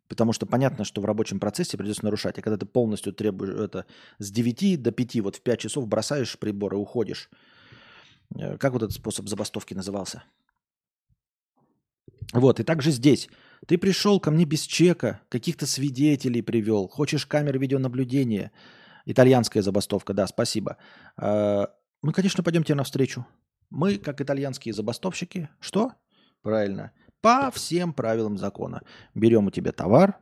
Потому 0.08 0.32
что 0.32 0.46
понятно, 0.46 0.84
что 0.84 1.00
в 1.00 1.04
рабочем 1.04 1.38
процессе 1.38 1.76
придется 1.76 2.04
нарушать. 2.04 2.38
А 2.38 2.42
когда 2.42 2.56
ты 2.56 2.66
полностью 2.66 3.12
требуешь 3.12 3.54
это 3.54 3.84
с 4.18 4.30
9 4.30 4.82
до 4.82 4.90
5, 4.90 5.20
вот 5.20 5.36
в 5.36 5.42
5 5.42 5.60
часов 5.60 5.86
бросаешь 5.86 6.38
прибор 6.38 6.74
и 6.74 6.76
уходишь. 6.76 7.28
Э, 8.34 8.56
как 8.56 8.72
вот 8.72 8.82
этот 8.82 8.94
способ 8.94 9.28
забастовки 9.28 9.74
назывался? 9.74 10.24
Вот, 12.32 12.58
и 12.60 12.64
также 12.64 12.90
здесь. 12.90 13.28
Ты 13.66 13.76
пришел 13.76 14.18
ко 14.20 14.30
мне 14.30 14.44
без 14.44 14.62
чека, 14.62 15.20
каких-то 15.28 15.66
свидетелей 15.66 16.42
привел, 16.42 16.88
хочешь 16.88 17.26
камер 17.26 17.58
видеонаблюдения. 17.58 18.50
Итальянская 19.04 19.62
забастовка, 19.62 20.12
да, 20.12 20.26
спасибо. 20.26 20.76
Мы, 22.02 22.12
конечно, 22.12 22.44
пойдем 22.44 22.64
тебе 22.64 22.76
навстречу. 22.76 23.26
Мы, 23.70 23.98
как 23.98 24.20
итальянские 24.20 24.72
забастовщики, 24.72 25.48
что? 25.60 25.92
Правильно. 26.42 26.92
По 27.20 27.50
всем 27.50 27.92
правилам 27.92 28.38
закона. 28.38 28.82
Берем 29.14 29.46
у 29.46 29.50
тебя 29.50 29.72
товар 29.72 30.18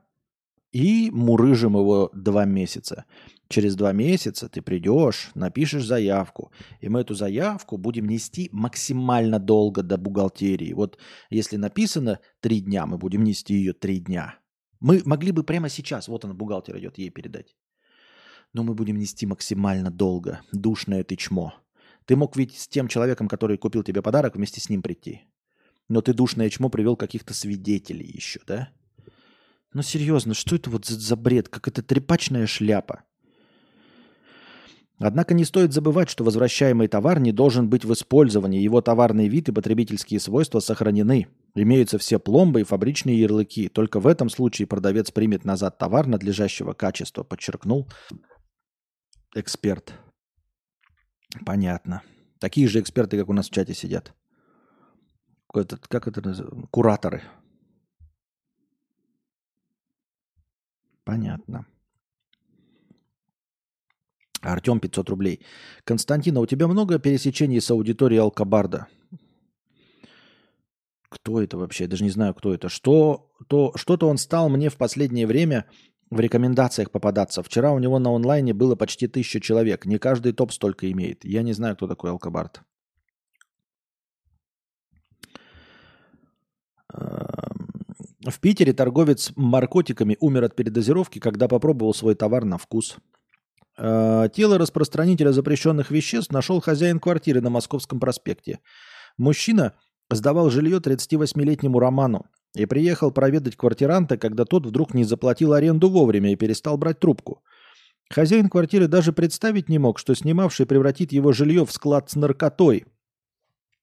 и 0.72 1.10
мурыжим 1.10 1.74
его 1.74 2.10
два 2.12 2.44
месяца. 2.44 3.04
Через 3.48 3.76
два 3.76 3.92
месяца 3.92 4.48
ты 4.48 4.62
придешь, 4.62 5.30
напишешь 5.34 5.84
заявку, 5.84 6.50
и 6.80 6.88
мы 6.88 7.00
эту 7.00 7.14
заявку 7.14 7.76
будем 7.76 8.08
нести 8.08 8.48
максимально 8.52 9.38
долго 9.38 9.82
до 9.82 9.96
бухгалтерии. 9.98 10.72
Вот 10.72 10.98
если 11.30 11.56
написано 11.56 12.18
три 12.40 12.60
дня, 12.60 12.86
мы 12.86 12.98
будем 12.98 13.22
нести 13.22 13.54
ее 13.54 13.72
три 13.72 14.00
дня. 14.00 14.38
Мы 14.80 15.02
могли 15.04 15.32
бы 15.32 15.44
прямо 15.44 15.68
сейчас, 15.68 16.08
вот 16.08 16.24
она, 16.24 16.34
бухгалтер 16.34 16.76
идет, 16.78 16.98
ей 16.98 17.10
передать. 17.10 17.56
Но 18.52 18.62
мы 18.62 18.74
будем 18.74 18.96
нести 18.96 19.26
максимально 19.26 19.90
долго. 19.90 20.40
Душное 20.52 21.04
ты 21.04 21.16
чмо. 21.16 21.54
Ты 22.06 22.16
мог 22.16 22.36
ведь 22.36 22.58
с 22.58 22.68
тем 22.68 22.88
человеком, 22.88 23.28
который 23.28 23.58
купил 23.58 23.82
тебе 23.82 24.00
подарок, 24.00 24.36
вместе 24.36 24.60
с 24.60 24.68
ним 24.70 24.82
прийти. 24.82 25.22
Но 25.88 26.00
ты 26.00 26.14
душное 26.14 26.48
чмо 26.50 26.68
привел 26.68 26.96
каких-то 26.96 27.34
свидетелей 27.34 28.06
еще, 28.06 28.40
да? 28.46 28.70
Ну 29.72 29.82
серьезно, 29.82 30.34
что 30.34 30.56
это 30.56 30.70
вот 30.70 30.86
за, 30.86 30.98
за 30.98 31.16
бред? 31.16 31.48
Как 31.48 31.68
это 31.68 31.82
трепачная 31.82 32.46
шляпа. 32.46 33.02
Однако 34.98 35.34
не 35.34 35.44
стоит 35.44 35.74
забывать, 35.74 36.08
что 36.08 36.24
возвращаемый 36.24 36.88
товар 36.88 37.20
не 37.20 37.30
должен 37.30 37.68
быть 37.68 37.84
в 37.84 37.92
использовании. 37.92 38.62
Его 38.62 38.80
товарный 38.80 39.28
вид 39.28 39.48
и 39.48 39.52
потребительские 39.52 40.20
свойства 40.20 40.60
сохранены. 40.60 41.26
Имеются 41.54 41.98
все 41.98 42.18
пломбы 42.18 42.62
и 42.62 42.64
фабричные 42.64 43.20
ярлыки. 43.20 43.68
Только 43.68 44.00
в 44.00 44.06
этом 44.06 44.30
случае 44.30 44.66
продавец 44.66 45.10
примет 45.10 45.44
назад 45.44 45.76
товар 45.76 46.06
надлежащего 46.06 46.72
качества, 46.72 47.24
подчеркнул 47.24 47.86
эксперт. 49.34 49.92
Понятно. 51.44 52.02
Такие 52.38 52.68
же 52.68 52.80
эксперты, 52.80 53.18
как 53.18 53.28
у 53.28 53.32
нас 53.32 53.48
в 53.48 53.52
чате 53.52 53.74
сидят. 53.74 54.14
Этот, 55.54 55.86
как 55.88 56.06
это 56.06 56.20
называется? 56.22 56.68
Кураторы. 56.70 57.22
Понятно. 61.04 61.66
Артем 64.42 64.80
500 64.80 65.10
рублей. 65.10 65.44
Константин, 65.84 66.36
а 66.36 66.40
у 66.40 66.46
тебя 66.46 66.68
много 66.68 66.98
пересечений 66.98 67.60
с 67.60 67.70
аудиторией 67.70 68.20
Алкабарда? 68.20 68.86
Кто 71.08 71.40
это 71.40 71.56
вообще? 71.56 71.84
Я 71.84 71.90
даже 71.90 72.04
не 72.04 72.10
знаю, 72.10 72.34
кто 72.34 72.52
это. 72.52 72.68
Что, 72.68 73.32
то, 73.48 73.72
что-то 73.76 74.08
он 74.08 74.18
стал 74.18 74.48
мне 74.48 74.68
в 74.68 74.76
последнее 74.76 75.26
время 75.26 75.66
в 76.10 76.20
рекомендациях 76.20 76.90
попадаться. 76.90 77.42
Вчера 77.42 77.72
у 77.72 77.78
него 77.78 77.98
на 77.98 78.14
онлайне 78.14 78.52
было 78.52 78.76
почти 78.76 79.08
тысяча 79.08 79.40
человек. 79.40 79.86
Не 79.86 79.98
каждый 79.98 80.32
топ 80.32 80.52
столько 80.52 80.90
имеет. 80.92 81.24
Я 81.24 81.42
не 81.42 81.52
знаю, 81.52 81.76
кто 81.76 81.88
такой 81.88 82.10
Алкабарт. 82.10 82.62
Эм, 86.94 87.68
в 88.24 88.40
Питере 88.40 88.72
торговец 88.72 89.32
наркотиками 89.36 90.16
умер 90.20 90.44
от 90.44 90.56
передозировки, 90.56 91.18
когда 91.18 91.48
попробовал 91.48 91.92
свой 91.92 92.14
товар 92.14 92.44
на 92.44 92.58
вкус. 92.58 92.96
Э, 93.76 94.28
тело 94.32 94.58
распространителя 94.58 95.32
запрещенных 95.32 95.90
веществ 95.90 96.32
нашел 96.32 96.60
хозяин 96.60 97.00
квартиры 97.00 97.40
на 97.40 97.50
Московском 97.50 97.98
проспекте. 97.98 98.60
Мужчина 99.18 99.74
сдавал 100.10 100.50
жилье 100.50 100.78
38-летнему 100.78 101.80
Роману 101.80 102.26
и 102.56 102.64
приехал 102.64 103.10
проведать 103.10 103.54
квартиранта, 103.56 104.16
когда 104.16 104.44
тот 104.44 104.66
вдруг 104.66 104.94
не 104.94 105.04
заплатил 105.04 105.52
аренду 105.52 105.90
вовремя 105.90 106.32
и 106.32 106.36
перестал 106.36 106.78
брать 106.78 106.98
трубку. 106.98 107.42
Хозяин 108.08 108.48
квартиры 108.48 108.88
даже 108.88 109.12
представить 109.12 109.68
не 109.68 109.78
мог, 109.78 109.98
что 109.98 110.14
снимавший 110.14 110.64
превратит 110.64 111.12
его 111.12 111.32
жилье 111.32 111.66
в 111.66 111.72
склад 111.72 112.10
с 112.10 112.16
наркотой. 112.16 112.86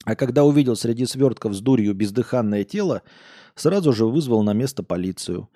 А 0.05 0.15
когда 0.15 0.43
увидел 0.43 0.75
среди 0.75 1.05
свертков 1.05 1.53
с 1.53 1.61
дурью 1.61 1.93
бездыханное 1.93 2.63
тело, 2.63 3.03
сразу 3.55 3.93
же 3.93 4.05
вызвал 4.05 4.43
на 4.43 4.53
место 4.53 4.81
полицию. 4.81 5.49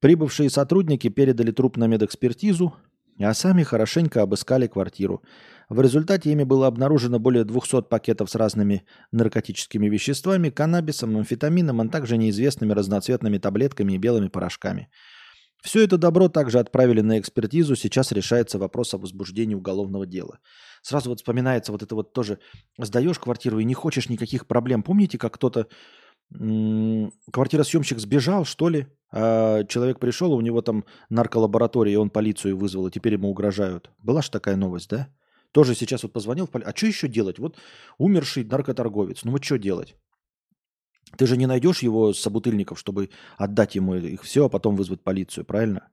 Прибывшие 0.00 0.50
сотрудники 0.50 1.08
передали 1.08 1.50
труп 1.50 1.76
на 1.76 1.86
медэкспертизу, 1.86 2.74
а 3.20 3.34
сами 3.34 3.62
хорошенько 3.64 4.22
обыскали 4.22 4.66
квартиру. 4.66 5.22
В 5.72 5.80
результате 5.80 6.30
ими 6.30 6.44
было 6.44 6.66
обнаружено 6.66 7.18
более 7.18 7.44
200 7.44 7.84
пакетов 7.88 8.28
с 8.28 8.34
разными 8.34 8.84
наркотическими 9.10 9.88
веществами, 9.88 10.50
каннабисом, 10.50 11.16
амфетамином, 11.16 11.80
а 11.80 11.88
также 11.88 12.18
неизвестными 12.18 12.74
разноцветными 12.74 13.38
таблетками 13.38 13.94
и 13.94 13.98
белыми 13.98 14.28
порошками. 14.28 14.90
Все 15.62 15.82
это 15.82 15.96
добро 15.96 16.28
также 16.28 16.58
отправили 16.58 17.00
на 17.00 17.18
экспертизу. 17.18 17.74
Сейчас 17.74 18.12
решается 18.12 18.58
вопрос 18.58 18.92
о 18.92 18.98
возбуждении 18.98 19.54
уголовного 19.54 20.04
дела. 20.04 20.40
Сразу 20.82 21.08
вот 21.08 21.20
вспоминается 21.20 21.72
вот 21.72 21.82
это 21.82 21.94
вот 21.94 22.12
тоже. 22.12 22.38
Сдаешь 22.76 23.18
квартиру 23.18 23.58
и 23.58 23.64
не 23.64 23.72
хочешь 23.72 24.10
никаких 24.10 24.46
проблем. 24.46 24.82
Помните, 24.82 25.16
как 25.16 25.32
кто-то 25.32 25.68
квартиросъемщик 26.28 27.98
сбежал, 27.98 28.44
что 28.44 28.68
ли? 28.68 28.88
А 29.10 29.64
человек 29.64 30.00
пришел, 30.00 30.34
у 30.34 30.42
него 30.42 30.60
там 30.60 30.84
нарколаборатория, 31.08 31.94
и 31.94 31.96
он 31.96 32.10
полицию 32.10 32.58
вызвал, 32.58 32.88
и 32.88 32.90
теперь 32.90 33.14
ему 33.14 33.30
угрожают. 33.30 33.90
Была 34.02 34.20
же 34.20 34.30
такая 34.30 34.56
новость, 34.56 34.90
да? 34.90 35.08
Тоже 35.52 35.74
сейчас 35.74 36.02
вот 36.02 36.12
позвонил 36.12 36.46
в 36.46 36.50
полицию. 36.50 36.72
А 36.72 36.76
что 36.76 36.86
еще 36.86 37.08
делать? 37.08 37.38
Вот 37.38 37.58
умерший 37.98 38.44
наркоторговец. 38.44 39.24
Ну 39.24 39.32
вот 39.32 39.44
что 39.44 39.58
делать? 39.58 39.96
Ты 41.18 41.26
же 41.26 41.36
не 41.36 41.46
найдешь 41.46 41.82
его 41.82 42.14
собутыльников, 42.14 42.78
чтобы 42.78 43.10
отдать 43.36 43.74
ему 43.74 43.94
их 43.94 44.22
все, 44.22 44.46
а 44.46 44.48
потом 44.48 44.76
вызвать 44.76 45.02
полицию, 45.02 45.44
правильно? 45.44 45.90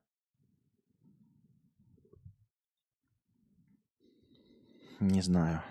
Не 5.02 5.22
знаю. 5.22 5.61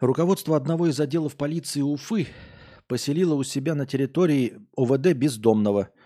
Руководство 0.00 0.56
одного 0.56 0.88
из 0.88 0.98
отделов 0.98 1.36
полиции 1.36 1.82
Уфы 1.82 2.26
поселило 2.88 3.34
у 3.34 3.44
себя 3.44 3.74
на 3.76 3.86
территории 3.86 4.58
ОВД 4.74 5.12
бездомного– 5.12 5.90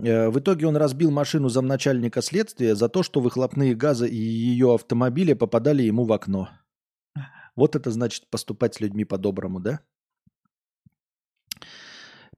в 0.00 0.38
итоге 0.38 0.66
он 0.66 0.76
разбил 0.76 1.10
машину 1.10 1.48
замначальника 1.48 2.22
следствия 2.22 2.74
за 2.74 2.88
то, 2.88 3.02
что 3.02 3.20
выхлопные 3.20 3.74
газы 3.74 4.08
и 4.08 4.16
ее 4.16 4.74
автомобиля 4.74 5.36
попадали 5.36 5.82
ему 5.82 6.04
в 6.04 6.12
окно. 6.12 6.48
Вот 7.56 7.76
это 7.76 7.90
значит 7.90 8.28
поступать 8.30 8.74
с 8.74 8.80
людьми 8.80 9.04
по-доброму, 9.04 9.60
да? 9.60 9.80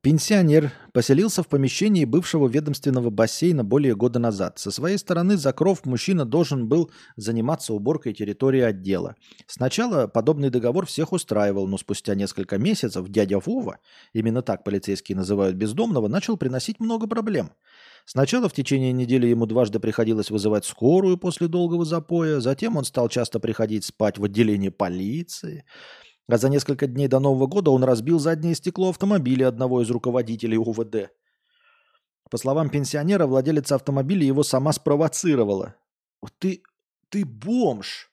Пенсионер 0.02 0.72
поселился 0.92 1.44
в 1.44 1.48
помещении 1.48 2.04
бывшего 2.04 2.48
ведомственного 2.48 3.10
бассейна 3.10 3.62
более 3.62 3.94
года 3.94 4.18
назад. 4.18 4.58
Со 4.58 4.72
своей 4.72 4.98
стороны, 4.98 5.36
закров 5.36 5.86
мужчина 5.86 6.24
должен 6.24 6.66
был 6.66 6.90
заниматься 7.14 7.72
уборкой 7.72 8.12
территории 8.12 8.62
отдела. 8.62 9.14
Сначала 9.46 10.08
подобный 10.08 10.50
договор 10.50 10.86
всех 10.86 11.12
устраивал, 11.12 11.68
но 11.68 11.78
спустя 11.78 12.16
несколько 12.16 12.58
месяцев 12.58 13.08
дядя 13.10 13.38
Вова, 13.38 13.78
именно 14.12 14.42
так 14.42 14.64
полицейские 14.64 15.14
называют 15.14 15.54
бездомного, 15.54 16.08
начал 16.08 16.36
приносить 16.36 16.80
много 16.80 17.06
проблем. 17.06 17.52
Сначала 18.04 18.48
в 18.48 18.54
течение 18.54 18.92
недели 18.92 19.28
ему 19.28 19.46
дважды 19.46 19.78
приходилось 19.78 20.32
вызывать 20.32 20.64
скорую 20.64 21.16
после 21.16 21.46
долгого 21.46 21.84
запоя, 21.84 22.40
затем 22.40 22.76
он 22.76 22.84
стал 22.84 23.08
часто 23.08 23.38
приходить 23.38 23.84
спать 23.84 24.18
в 24.18 24.24
отделение 24.24 24.72
полиции. 24.72 25.64
А 26.28 26.38
за 26.38 26.48
несколько 26.48 26.86
дней 26.86 27.08
до 27.08 27.20
Нового 27.20 27.46
года 27.46 27.70
он 27.70 27.84
разбил 27.84 28.18
заднее 28.18 28.54
стекло 28.54 28.90
автомобиля 28.90 29.48
одного 29.48 29.82
из 29.82 29.90
руководителей 29.90 30.56
УВД. 30.56 31.10
По 32.30 32.38
словам 32.38 32.70
пенсионера, 32.70 33.26
владелица 33.26 33.74
автомобиля 33.74 34.24
его 34.24 34.42
сама 34.42 34.72
спровоцировала. 34.72 35.76
Ты, 36.38 36.62
ты 37.08 37.24
бомж. 37.24 38.10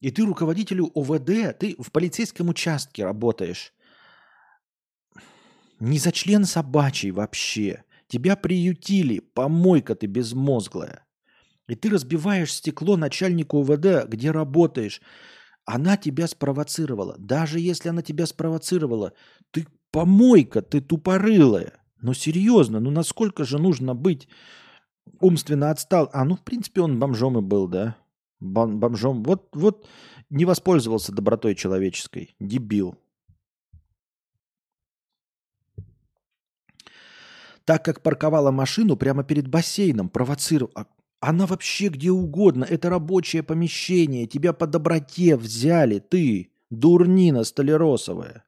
И 0.00 0.10
ты 0.10 0.24
руководителю 0.24 0.90
ОВД, 0.94 1.58
ты 1.58 1.76
в 1.78 1.92
полицейском 1.92 2.48
участке 2.48 3.04
работаешь. 3.04 3.72
Не 5.78 5.98
за 5.98 6.12
член 6.12 6.44
собачий 6.44 7.10
вообще. 7.10 7.84
Тебя 8.08 8.36
приютили, 8.36 9.20
помойка 9.20 9.94
ты 9.94 10.06
безмозглая. 10.06 11.06
И 11.68 11.74
ты 11.74 11.90
разбиваешь 11.90 12.52
стекло 12.52 12.96
начальнику 12.96 13.58
УВД, 13.58 14.06
где 14.08 14.30
работаешь. 14.30 15.00
Она 15.64 15.96
тебя 15.96 16.26
спровоцировала. 16.26 17.16
Даже 17.18 17.60
если 17.60 17.88
она 17.88 18.02
тебя 18.02 18.26
спровоцировала, 18.26 19.12
ты 19.50 19.66
помойка, 19.90 20.62
ты 20.62 20.80
тупорылая. 20.80 21.74
Но 22.00 22.14
серьезно, 22.14 22.80
ну 22.80 22.90
насколько 22.90 23.44
же 23.44 23.58
нужно 23.58 23.94
быть 23.94 24.28
умственно 25.20 25.70
отстал? 25.70 26.10
А, 26.12 26.24
ну, 26.24 26.36
в 26.36 26.42
принципе, 26.42 26.80
он 26.82 26.98
бомжом 26.98 27.38
и 27.38 27.40
был, 27.40 27.68
да? 27.68 27.96
Бом 28.40 28.80
бомжом. 28.80 29.22
Вот, 29.22 29.48
вот 29.54 29.88
не 30.30 30.44
воспользовался 30.44 31.12
добротой 31.12 31.54
человеческой. 31.54 32.34
Дебил. 32.40 32.96
Так 37.64 37.84
как 37.84 38.02
парковала 38.02 38.50
машину 38.50 38.96
прямо 38.96 39.22
перед 39.22 39.46
бассейном, 39.46 40.08
провоцировал. 40.08 40.72
Она 41.24 41.46
вообще 41.46 41.86
где 41.86 42.10
угодно. 42.10 42.64
Это 42.64 42.90
рабочее 42.90 43.44
помещение. 43.44 44.26
Тебя 44.26 44.52
по 44.52 44.66
доброте 44.66 45.36
взяли. 45.36 46.00
Ты, 46.00 46.50
дурнина 46.68 47.44
столеросовая. 47.44 48.44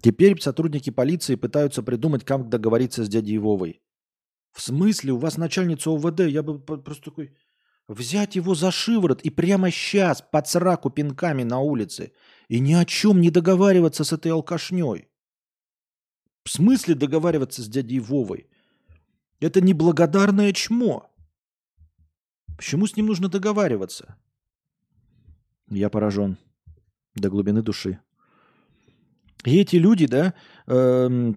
Теперь 0.00 0.40
сотрудники 0.40 0.88
полиции 0.88 1.34
пытаются 1.34 1.82
придумать, 1.82 2.24
как 2.24 2.48
договориться 2.48 3.04
с 3.04 3.10
дядей 3.10 3.36
Вовой. 3.36 3.82
В 4.52 4.62
смысле? 4.62 5.12
У 5.12 5.18
вас 5.18 5.36
начальница 5.36 5.90
ОВД? 5.90 6.20
Я 6.20 6.42
бы 6.42 6.58
просто 6.58 7.10
такой... 7.10 7.36
Взять 7.88 8.36
его 8.36 8.54
за 8.54 8.70
шиворот 8.70 9.20
и 9.22 9.30
прямо 9.30 9.70
сейчас 9.70 10.22
под 10.22 10.46
сраку 10.46 10.88
пинками 10.88 11.42
на 11.42 11.60
улице 11.60 12.12
и 12.48 12.60
ни 12.60 12.72
о 12.72 12.84
чем 12.84 13.20
не 13.20 13.30
договариваться 13.30 14.04
с 14.04 14.12
этой 14.12 14.32
алкашней. 14.32 15.08
В 16.44 16.50
смысле 16.50 16.94
договариваться 16.94 17.62
с 17.62 17.68
дядей 17.68 18.00
Вовой? 18.00 18.48
Это 19.40 19.60
неблагодарное 19.60 20.52
чмо. 20.52 21.10
Почему 22.56 22.86
с 22.86 22.96
ним 22.96 23.06
нужно 23.06 23.28
договариваться? 23.28 24.16
Я 25.68 25.90
поражен 25.90 26.38
до 27.14 27.28
глубины 27.28 27.62
души. 27.62 28.00
И 29.44 29.60
эти 29.60 29.76
люди, 29.76 30.06
да, 30.06 30.34
э, 30.66 31.32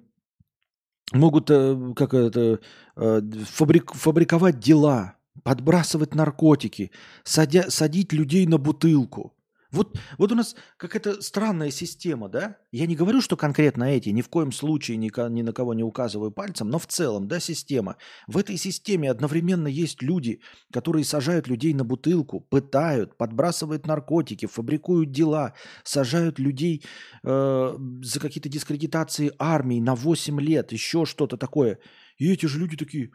могут 1.11 1.51
э, 1.51 1.93
как 1.95 2.13
это, 2.13 2.59
э, 2.95 3.21
фабрик, 3.45 3.93
фабриковать 3.93 4.59
дела, 4.59 5.17
подбрасывать 5.43 6.15
наркотики, 6.15 6.91
садя, 7.23 7.69
садить 7.69 8.13
людей 8.13 8.47
на 8.47 8.57
бутылку. 8.57 9.35
Вот, 9.71 9.97
вот 10.17 10.31
у 10.31 10.35
нас 10.35 10.55
какая-то 10.77 11.21
странная 11.21 11.71
система, 11.71 12.27
да? 12.27 12.57
Я 12.71 12.87
не 12.87 12.95
говорю, 12.95 13.21
что 13.21 13.37
конкретно 13.37 13.85
эти, 13.85 14.09
ни 14.09 14.21
в 14.21 14.27
коем 14.27 14.51
случае 14.51 14.97
ни, 14.97 15.11
ни 15.29 15.41
на 15.41 15.53
кого 15.53 15.73
не 15.73 15.83
указываю 15.83 16.31
пальцем, 16.31 16.69
но 16.69 16.77
в 16.77 16.87
целом, 16.87 17.27
да, 17.27 17.39
система. 17.39 17.95
В 18.27 18.37
этой 18.37 18.57
системе 18.57 19.09
одновременно 19.09 19.67
есть 19.67 20.01
люди, 20.01 20.41
которые 20.73 21.05
сажают 21.05 21.47
людей 21.47 21.73
на 21.73 21.85
бутылку, 21.85 22.41
пытают, 22.41 23.17
подбрасывают 23.17 23.87
наркотики, 23.87 24.45
фабрикуют 24.45 25.11
дела, 25.11 25.53
сажают 25.83 26.37
людей 26.37 26.83
э, 27.23 27.77
за 28.01 28.19
какие-то 28.19 28.49
дискредитации 28.49 29.31
армии 29.39 29.79
на 29.79 29.95
8 29.95 30.41
лет, 30.41 30.73
еще 30.73 31.05
что-то 31.05 31.37
такое. 31.37 31.79
И 32.17 32.29
эти 32.29 32.45
же 32.45 32.59
люди 32.59 32.75
такие, 32.75 33.11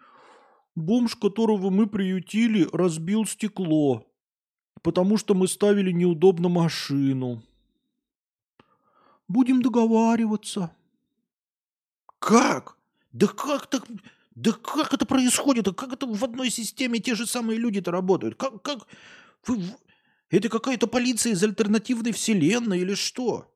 Бомж, 0.74 1.16
которого 1.16 1.70
мы 1.70 1.87
приютили, 1.87 2.69
разбил 2.70 3.24
стекло, 3.24 4.07
потому 4.82 5.16
что 5.16 5.35
мы 5.35 5.48
ставили 5.48 5.93
неудобно 5.93 6.48
машину. 6.48 7.43
Будем 9.28 9.62
договариваться. 9.62 10.70
Как? 12.19 12.77
Да 13.12 13.27
как 13.27 13.66
так? 13.66 13.86
Да 14.35 14.53
как 14.53 14.93
это 14.93 15.07
происходит? 15.07 15.69
А 15.69 15.73
как 15.73 15.93
это 15.93 16.07
в 16.07 16.23
одной 16.23 16.51
системе 16.51 16.98
те 16.98 17.15
же 17.15 17.27
самые 17.27 17.59
люди-то 17.59 17.90
работают? 17.90 18.36
Как, 18.36 18.62
как? 18.62 18.86
Вы, 19.47 19.62
это 20.31 20.48
какая-то 20.48 20.86
полиция 20.86 21.32
из 21.32 21.43
альтернативной 21.43 22.12
вселенной 22.12 22.81
или 22.81 22.94
что? 22.94 23.53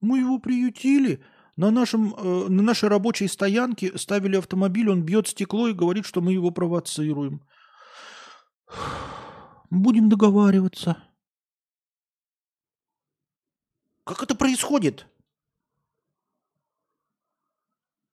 Мы 0.00 0.20
его 0.20 0.38
приютили, 0.38 1.22
на, 1.56 1.70
нашем, 1.70 2.14
э, 2.14 2.48
на 2.48 2.62
нашей 2.62 2.88
рабочей 2.88 3.28
стоянке 3.28 3.96
ставили 3.98 4.36
автомобиль, 4.36 4.88
он 4.88 5.02
бьет 5.02 5.28
стекло 5.28 5.68
и 5.68 5.74
говорит, 5.74 6.06
что 6.06 6.20
мы 6.20 6.32
его 6.32 6.50
провоцируем. 6.50 7.42
Будем 9.70 10.08
договариваться. 10.08 10.96
Как 14.04 14.22
это 14.22 14.34
происходит? 14.34 15.06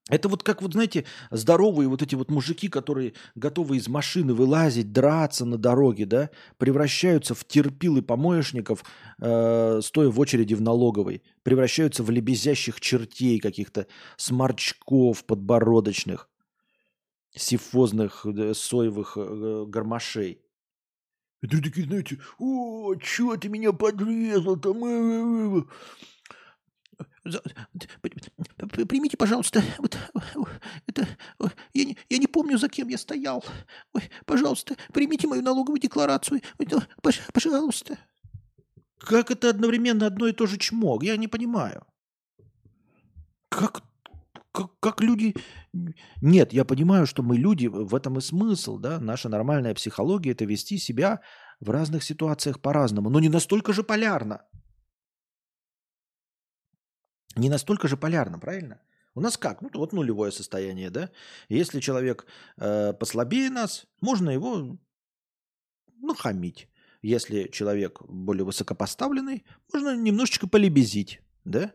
Это 0.10 0.30
вот 0.30 0.44
как, 0.44 0.62
вот 0.62 0.74
знаете, 0.74 1.06
здоровые 1.32 1.90
вот 1.90 2.02
эти 2.02 2.16
вот 2.16 2.32
мужики, 2.32 2.70
которые 2.70 3.14
готовы 3.36 3.78
из 3.78 3.88
машины 3.90 4.34
вылазить, 4.34 4.94
драться 4.94 5.44
на 5.44 5.58
дороге, 5.58 6.06
да, 6.06 6.30
превращаются 6.58 7.36
в 7.36 7.44
терпилы 7.46 8.02
помоечников, 8.02 8.86
э, 9.20 9.82
стоя 9.84 10.10
в 10.10 10.20
очереди 10.20 10.54
в 10.54 10.62
налоговой, 10.62 11.24
превращаются 11.44 12.04
в 12.04 12.10
лебезящих 12.10 12.80
чертей 12.80 13.40
каких-то, 13.40 13.88
сморчков 14.16 15.26
подбородочных, 15.26 16.30
сифозных 17.36 18.26
э, 18.26 18.54
соевых 18.54 19.18
э, 19.18 19.66
гармошей. 19.68 20.42
И 21.42 21.48
ты 21.48 21.62
такие, 21.62 21.86
знаете, 21.86 22.20
о, 22.40 22.96
что 23.00 23.38
ты 23.38 23.48
меня 23.50 23.72
подрезал 23.72 24.58
там? 24.58 25.68
Примите, 28.88 29.18
пожалуйста, 29.18 29.62
вот 29.78 29.98
это 30.88 31.08
я 31.74 31.86
не, 31.86 31.98
я 32.10 32.18
не 32.18 32.28
помню, 32.28 32.58
за 32.58 32.70
кем 32.70 32.88
я 32.88 32.98
стоял. 32.98 33.46
Ой, 33.94 34.10
пожалуйста, 34.26 34.76
примите 34.94 35.28
мою 35.28 35.44
налоговую 35.44 35.80
декларацию. 35.80 36.42
Пожалуйста. 37.34 38.00
Как 38.98 39.30
это 39.30 39.50
одновременно 39.50 40.08
одно 40.08 40.28
и 40.28 40.34
то 40.34 40.48
же 40.48 40.58
чмо? 40.58 41.00
Я 41.04 41.18
не 41.18 41.28
понимаю. 41.28 41.86
Как, 43.50 43.84
как, 44.58 44.80
как 44.80 45.02
люди... 45.02 45.36
Нет, 46.22 46.54
я 46.54 46.66
понимаю, 46.66 47.06
что 47.06 47.24
мы 47.24 47.38
люди, 47.38 47.68
в 47.68 47.94
этом 47.96 48.18
и 48.18 48.22
смысл, 48.22 48.78
да, 48.78 49.00
наша 49.00 49.30
нормальная 49.30 49.74
психология– 49.74 50.32
это 50.34 50.46
вести 50.46 50.78
себя 50.78 51.22
в 51.60 51.70
разных 51.70 52.04
ситуациях 52.04 52.60
по-разному, 52.60 53.10
но 53.10 53.20
не 53.20 53.30
настолько 53.30 53.74
же 53.74 53.84
полярно 53.84 54.42
не 57.38 57.50
настолько 57.50 57.88
же 57.88 57.98
полярно, 57.98 58.40
правильно? 58.40 58.82
У 59.16 59.22
нас 59.22 59.38
как? 59.38 59.62
Ну, 59.62 59.70
вот 59.74 59.94
нулевое 59.94 60.32
состояние, 60.32 60.90
да? 60.90 61.10
Если 61.50 61.80
человек 61.80 62.26
э, 62.58 62.94
послабее 62.94 63.50
нас, 63.50 63.88
можно 64.02 64.30
его 64.30 64.78
нахамить. 66.02 66.70
Если 67.02 67.50
человек 67.52 68.02
более 68.08 68.44
высокопоставленный, 68.44 69.46
можно 69.74 69.96
немножечко 69.96 70.48
полебезить, 70.48 71.22
да? 71.46 71.74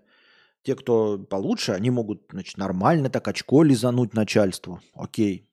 Те, 0.62 0.76
кто 0.76 1.18
получше, 1.18 1.72
они 1.72 1.90
могут, 1.90 2.26
значит, 2.30 2.56
нормально 2.56 3.10
так 3.10 3.26
очко 3.26 3.62
лизануть 3.62 4.14
начальству. 4.14 4.80
Окей, 4.94 5.50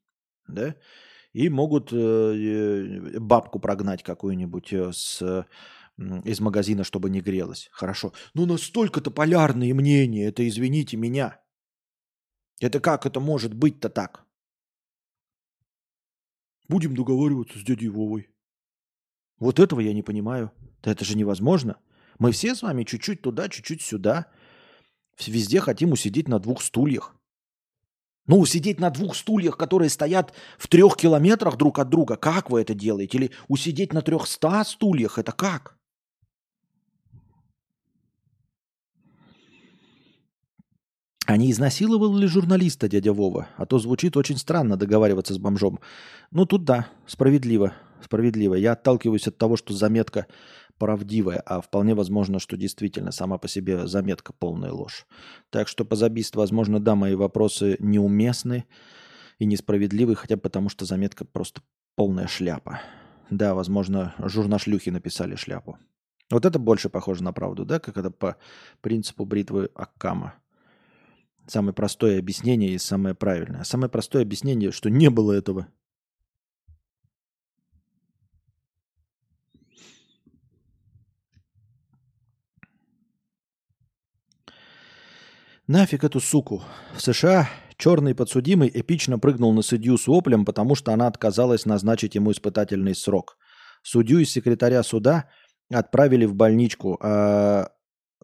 да? 0.47 0.75
И 1.33 1.49
могут 1.49 1.89
э, 1.91 3.17
бабку 3.19 3.59
прогнать 3.59 4.03
какую-нибудь 4.03 4.73
с, 4.73 5.45
из 6.23 6.39
магазина, 6.39 6.83
чтобы 6.83 7.09
не 7.09 7.21
грелась. 7.21 7.69
Хорошо. 7.71 8.13
Ну 8.33 8.45
настолько-то 8.45 9.11
полярные 9.11 9.73
мнения, 9.73 10.25
это 10.25 10.47
извините 10.47 10.97
меня. 10.97 11.39
Это 12.59 12.79
как 12.79 13.05
это 13.05 13.19
может 13.19 13.53
быть-то 13.53 13.89
так? 13.89 14.25
Будем 16.67 16.95
договариваться 16.95 17.57
с 17.57 17.63
дядей 17.63 17.89
Вовой. 17.89 18.29
Вот 19.39 19.59
этого 19.59 19.79
я 19.79 19.93
не 19.93 20.03
понимаю. 20.03 20.51
Это 20.83 21.03
же 21.03 21.17
невозможно. 21.17 21.77
Мы 22.19 22.31
все 22.31 22.53
с 22.53 22.61
вами 22.61 22.83
чуть-чуть 22.83 23.21
туда, 23.21 23.49
чуть-чуть 23.49 23.81
сюда. 23.81 24.31
Везде 25.27 25.59
хотим 25.59 25.91
усидеть 25.91 26.27
на 26.27 26.39
двух 26.39 26.61
стульях. 26.61 27.15
Ну, 28.27 28.39
усидеть 28.39 28.79
на 28.79 28.91
двух 28.91 29.15
стульях, 29.15 29.57
которые 29.57 29.89
стоят 29.89 30.33
в 30.57 30.67
трех 30.67 30.95
километрах 30.95 31.57
друг 31.57 31.79
от 31.79 31.89
друга, 31.89 32.15
как 32.15 32.51
вы 32.51 32.61
это 32.61 32.75
делаете? 32.75 33.17
Или 33.17 33.31
усидеть 33.47 33.91
на 33.91 34.01
трехста 34.01 34.63
стульях, 34.63 35.17
это 35.17 35.31
как? 35.31 35.79
А 41.25 41.37
не 41.37 41.51
изнасиловал 41.51 42.15
ли 42.17 42.25
журналиста 42.27 42.87
дядя 42.87 43.13
Вова? 43.13 43.49
А 43.57 43.65
то 43.65 43.77
звучит 43.77 44.17
очень 44.17 44.37
странно 44.37 44.77
договариваться 44.77 45.33
с 45.33 45.37
бомжом. 45.37 45.79
Ну, 46.31 46.45
тут 46.45 46.65
да, 46.65 46.87
справедливо. 47.05 47.73
Справедливо. 48.03 48.55
Я 48.55 48.71
отталкиваюсь 48.71 49.27
от 49.27 49.37
того, 49.37 49.57
что 49.57 49.73
заметка 49.73 50.25
правдивая, 50.79 51.39
а 51.45 51.61
вполне 51.61 51.93
возможно, 51.93 52.39
что 52.39 52.57
действительно 52.57 53.11
сама 53.11 53.37
по 53.37 53.47
себе 53.47 53.85
заметка 53.85 54.33
полная 54.33 54.71
ложь. 54.71 55.05
Так 55.51 55.67
что 55.67 55.85
по 55.85 55.95
забийству, 55.95 56.39
возможно, 56.39 56.79
да, 56.79 56.95
мои 56.95 57.13
вопросы 57.15 57.75
неуместны 57.79 58.65
и 59.37 59.45
несправедливы, 59.45 60.15
хотя 60.15 60.37
бы 60.37 60.41
потому, 60.41 60.69
что 60.69 60.85
заметка 60.85 61.25
просто 61.25 61.61
полная 61.95 62.27
шляпа. 62.27 62.79
Да, 63.29 63.53
возможно, 63.53 64.15
журнашлюхи 64.17 64.89
написали 64.89 65.35
шляпу. 65.35 65.77
Вот 66.31 66.45
это 66.45 66.59
больше 66.59 66.89
похоже 66.89 67.23
на 67.23 67.33
правду, 67.33 67.65
да, 67.65 67.79
как 67.79 67.97
это 67.97 68.09
по 68.09 68.37
принципу 68.81 69.25
бритвы 69.25 69.69
Аккама. 69.75 70.35
Самое 71.47 71.73
простое 71.73 72.19
объяснение 72.19 72.71
и 72.71 72.77
самое 72.77 73.15
правильное. 73.15 73.63
Самое 73.63 73.89
простое 73.89 74.21
объяснение, 74.21 74.71
что 74.71 74.89
не 74.89 75.09
было 75.09 75.33
этого. 75.33 75.67
Нафиг 85.69 86.03
эту 86.03 86.19
суку. 86.19 86.63
В 86.95 86.99
США 86.99 87.47
черный 87.77 88.15
подсудимый 88.15 88.71
эпично 88.73 89.19
прыгнул 89.19 89.53
на 89.53 89.61
судью 89.61 89.99
с 89.99 90.07
воплем, 90.07 90.43
потому 90.43 90.73
что 90.73 90.93
она 90.93 91.05
отказалась 91.05 91.67
назначить 91.67 92.15
ему 92.15 92.31
испытательный 92.31 92.95
срок. 92.95 93.37
Судью 93.83 94.17
и 94.17 94.25
секретаря 94.25 94.81
суда 94.81 95.29
отправили 95.71 96.25
в 96.25 96.33
больничку, 96.33 96.97
а 96.99 97.69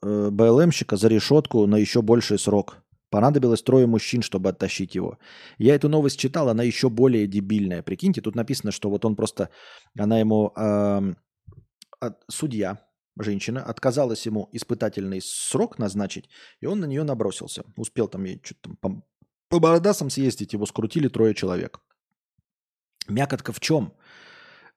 э, 0.01 0.29
БЛМщика 0.31 0.97
за 0.97 1.07
решетку 1.07 1.67
на 1.67 1.75
еще 1.75 2.01
больший 2.01 2.39
срок. 2.39 2.77
Понадобилось 3.11 3.61
трое 3.61 3.85
мужчин, 3.85 4.23
чтобы 4.23 4.49
оттащить 4.49 4.95
его. 4.95 5.19
Я 5.59 5.75
эту 5.75 5.87
новость 5.87 6.19
читал, 6.19 6.49
она 6.49 6.63
еще 6.63 6.89
более 6.89 7.27
дебильная. 7.27 7.83
Прикиньте, 7.83 8.21
тут 8.21 8.33
написано, 8.33 8.71
что 8.71 8.89
вот 8.89 9.05
он 9.05 9.15
просто, 9.15 9.51
она 9.95 10.17
ему, 10.17 10.51
э, 10.57 11.13
судья, 12.27 12.79
женщина, 13.17 13.63
отказалась 13.63 14.25
ему 14.25 14.49
испытательный 14.51 15.21
срок 15.21 15.79
назначить, 15.79 16.29
и 16.59 16.65
он 16.65 16.79
на 16.79 16.85
нее 16.85 17.03
набросился. 17.03 17.63
Успел 17.77 18.07
там 18.07 18.23
ей 18.25 18.41
что-то 18.43 18.61
там 18.61 18.75
по, 18.77 19.03
по 19.49 19.59
бородасам 19.59 20.09
съездить, 20.09 20.53
его 20.53 20.65
скрутили 20.65 21.07
трое 21.07 21.33
человек. 21.33 21.81
Мякотка 23.07 23.51
в 23.51 23.59
чем? 23.59 23.93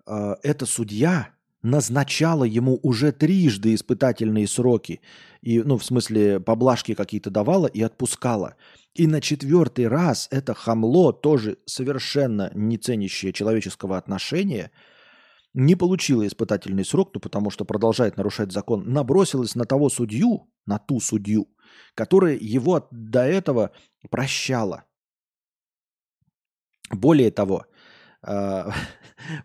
Э, 0.07 0.37
эта 0.43 0.67
судья 0.67 1.35
назначала 1.63 2.45
ему 2.45 2.79
уже 2.83 3.13
трижды 3.13 3.75
испытательные 3.75 4.47
сроки. 4.47 5.01
И, 5.41 5.61
ну, 5.63 5.77
в 5.77 5.85
смысле, 5.85 6.41
поблажки 6.41 6.95
какие-то 6.95 7.31
давала 7.31 7.67
и 7.67 7.83
отпускала. 7.83 8.57
И 8.95 9.07
на 9.07 9.21
четвертый 9.21 9.89
раз 9.89 10.29
это 10.31 10.55
хамло, 10.55 11.13
тоже 11.13 11.59
совершенно 11.67 12.51
не 12.55 12.79
ценящее 12.79 13.33
человеческого 13.33 13.97
отношения, 13.97 14.71
не 15.55 15.75
получила 15.75 16.27
испытательный 16.27 16.85
срок, 16.85 17.11
ну, 17.15 17.21
потому 17.21 17.51
что 17.51 17.65
продолжает 17.65 18.17
нарушать 18.17 18.53
закон, 18.53 18.93
набросилась 18.93 19.55
на 19.55 19.65
того 19.65 19.89
судью, 19.89 20.51
на 20.67 20.79
ту 20.79 21.01
судью, 21.01 21.49
которая 21.95 22.37
его 22.37 22.87
до 22.91 23.25
этого 23.25 23.73
прощала. 24.11 24.85
Более 26.91 27.31
того, 27.31 27.67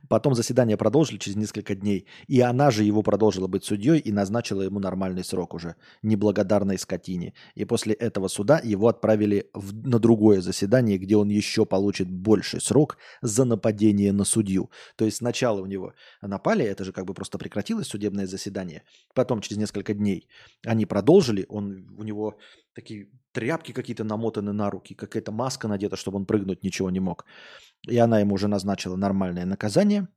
потом 0.09 0.35
заседание 0.35 0.77
продолжили 0.77 1.17
через 1.17 1.35
несколько 1.35 1.75
дней, 1.75 2.07
и 2.27 2.41
она 2.41 2.71
же 2.71 2.83
его 2.83 3.03
продолжила 3.03 3.47
быть 3.47 3.63
судьей 3.63 3.99
и 3.99 4.11
назначила 4.11 4.61
ему 4.61 4.79
нормальный 4.79 5.23
срок 5.23 5.53
уже, 5.53 5.75
неблагодарной 6.01 6.77
скотине. 6.77 7.33
И 7.55 7.65
после 7.65 7.93
этого 7.93 8.27
суда 8.27 8.59
его 8.63 8.87
отправили 8.87 9.49
в, 9.53 9.87
на 9.87 9.99
другое 9.99 10.41
заседание, 10.41 10.97
где 10.97 11.15
он 11.15 11.29
еще 11.29 11.65
получит 11.65 12.09
больший 12.09 12.61
срок 12.61 12.97
за 13.21 13.45
нападение 13.45 14.11
на 14.11 14.23
судью. 14.23 14.71
То 14.95 15.05
есть 15.05 15.17
сначала 15.17 15.61
у 15.61 15.65
него 15.65 15.93
напали, 16.21 16.65
это 16.65 16.83
же 16.83 16.91
как 16.91 17.05
бы 17.05 17.13
просто 17.13 17.37
прекратилось 17.37 17.87
судебное 17.87 18.25
заседание, 18.25 18.83
потом 19.13 19.41
через 19.41 19.57
несколько 19.57 19.93
дней 19.93 20.27
они 20.65 20.85
продолжили, 20.85 21.45
он, 21.49 21.87
у 21.97 22.03
него 22.03 22.37
такие 22.73 23.07
тряпки 23.31 23.71
какие-то 23.71 24.03
намотаны 24.03 24.53
на 24.53 24.69
руки, 24.69 24.95
какая-то 24.95 25.31
маска 25.31 25.67
надета, 25.67 25.95
чтобы 25.95 26.17
он 26.17 26.25
прыгнуть 26.25 26.63
ничего 26.63 26.89
не 26.89 26.99
мог. 26.99 27.25
И 27.87 27.97
она 27.97 28.19
ему 28.19 28.35
уже 28.35 28.47
назначила 28.47 28.95
нормальное 28.95 29.45
наказание 29.45 30.07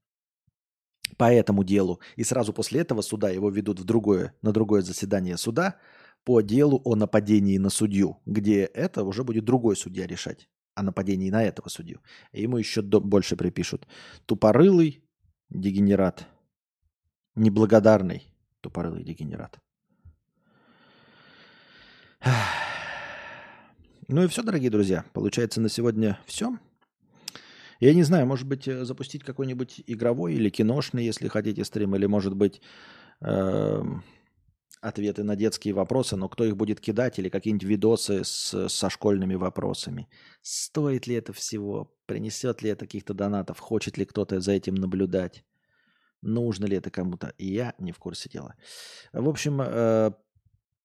по 1.17 1.33
этому 1.33 1.65
делу. 1.65 2.01
И 2.17 2.25
сразу 2.25 2.53
после 2.53 2.81
этого 2.81 3.03
суда 3.03 3.31
его 3.31 3.51
ведут 3.51 3.81
в 3.81 3.85
другое, 3.85 4.35
на 4.43 4.53
другое 4.53 4.83
заседание 4.83 5.37
суда 5.37 5.77
по 6.25 6.41
делу 6.41 6.83
о 6.85 6.97
нападении 6.97 7.59
на 7.59 7.71
судью, 7.71 8.21
где 8.27 8.65
это 8.65 9.05
уже 9.05 9.23
будет 9.23 9.45
другой 9.45 9.77
судья 9.77 10.07
решать 10.07 10.49
о 10.75 10.83
нападении 10.83 11.31
на 11.31 11.45
этого 11.45 11.69
судью. 11.69 12.01
И 12.33 12.43
ему 12.43 12.59
еще 12.59 12.83
больше 12.83 13.37
припишут. 13.37 13.87
Тупорылый 14.27 15.05
дегенерат. 15.49 16.27
Неблагодарный 17.35 18.29
тупорылый 18.61 19.05
дегенерат. 19.05 19.59
Ну 24.09 24.23
и 24.23 24.29
все, 24.29 24.43
дорогие 24.43 24.71
друзья. 24.71 25.05
Получается 25.13 25.61
на 25.61 25.69
сегодня 25.69 26.21
все. 26.27 26.57
Я 27.81 27.93
не 27.93 28.05
знаю, 28.05 28.27
может 28.27 28.47
быть, 28.47 28.69
э, 28.69 28.85
запустить 28.85 29.25
какой-нибудь 29.25 29.83
игровой 29.87 30.35
или 30.35 30.49
киношный, 30.49 31.05
если 31.05 31.29
хотите, 31.29 31.65
стрим, 31.65 31.97
или, 31.97 32.07
может 32.07 32.35
быть, 32.35 32.63
э, 33.21 33.83
ответы 34.81 35.25
на 35.25 35.37
детские 35.37 35.75
вопросы, 35.75 36.17
но 36.17 36.29
кто 36.29 36.45
их 36.45 36.57
будет 36.57 36.81
кидать, 36.81 37.19
или 37.19 37.29
какие-нибудь 37.29 37.69
видосы 37.69 38.25
с, 38.25 38.69
со 38.69 38.91
школьными 38.91 39.35
вопросами. 39.35 40.09
Стоит 40.43 41.07
ли 41.07 41.17
это 41.17 41.33
всего? 41.33 41.93
Принесет 42.07 42.63
ли 42.63 42.71
это 42.71 42.87
каких-то 42.87 43.13
донатов? 43.13 43.59
Хочет 43.59 43.99
ли 43.99 44.05
кто-то 44.05 44.41
за 44.41 44.53
этим 44.53 44.75
наблюдать? 44.75 45.45
Нужно 46.23 46.67
ли 46.67 46.77
это 46.77 46.91
кому-то? 46.91 47.35
Я 47.39 47.75
не 47.79 47.93
в 47.93 47.99
курсе 47.99 48.29
дела. 48.31 48.55
В 49.13 49.29
общем, 49.29 49.61
э, 49.61 50.13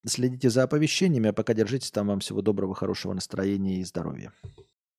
Следите 0.06 0.50
за 0.50 0.64
оповещениями, 0.64 1.30
а 1.30 1.32
пока 1.32 1.54
держитесь 1.54 1.90
там. 1.90 2.08
Вам 2.08 2.20
всего 2.20 2.42
доброго, 2.42 2.74
хорошего 2.74 3.12
настроения 3.12 3.80
и 3.80 3.84
здоровья. 3.84 4.32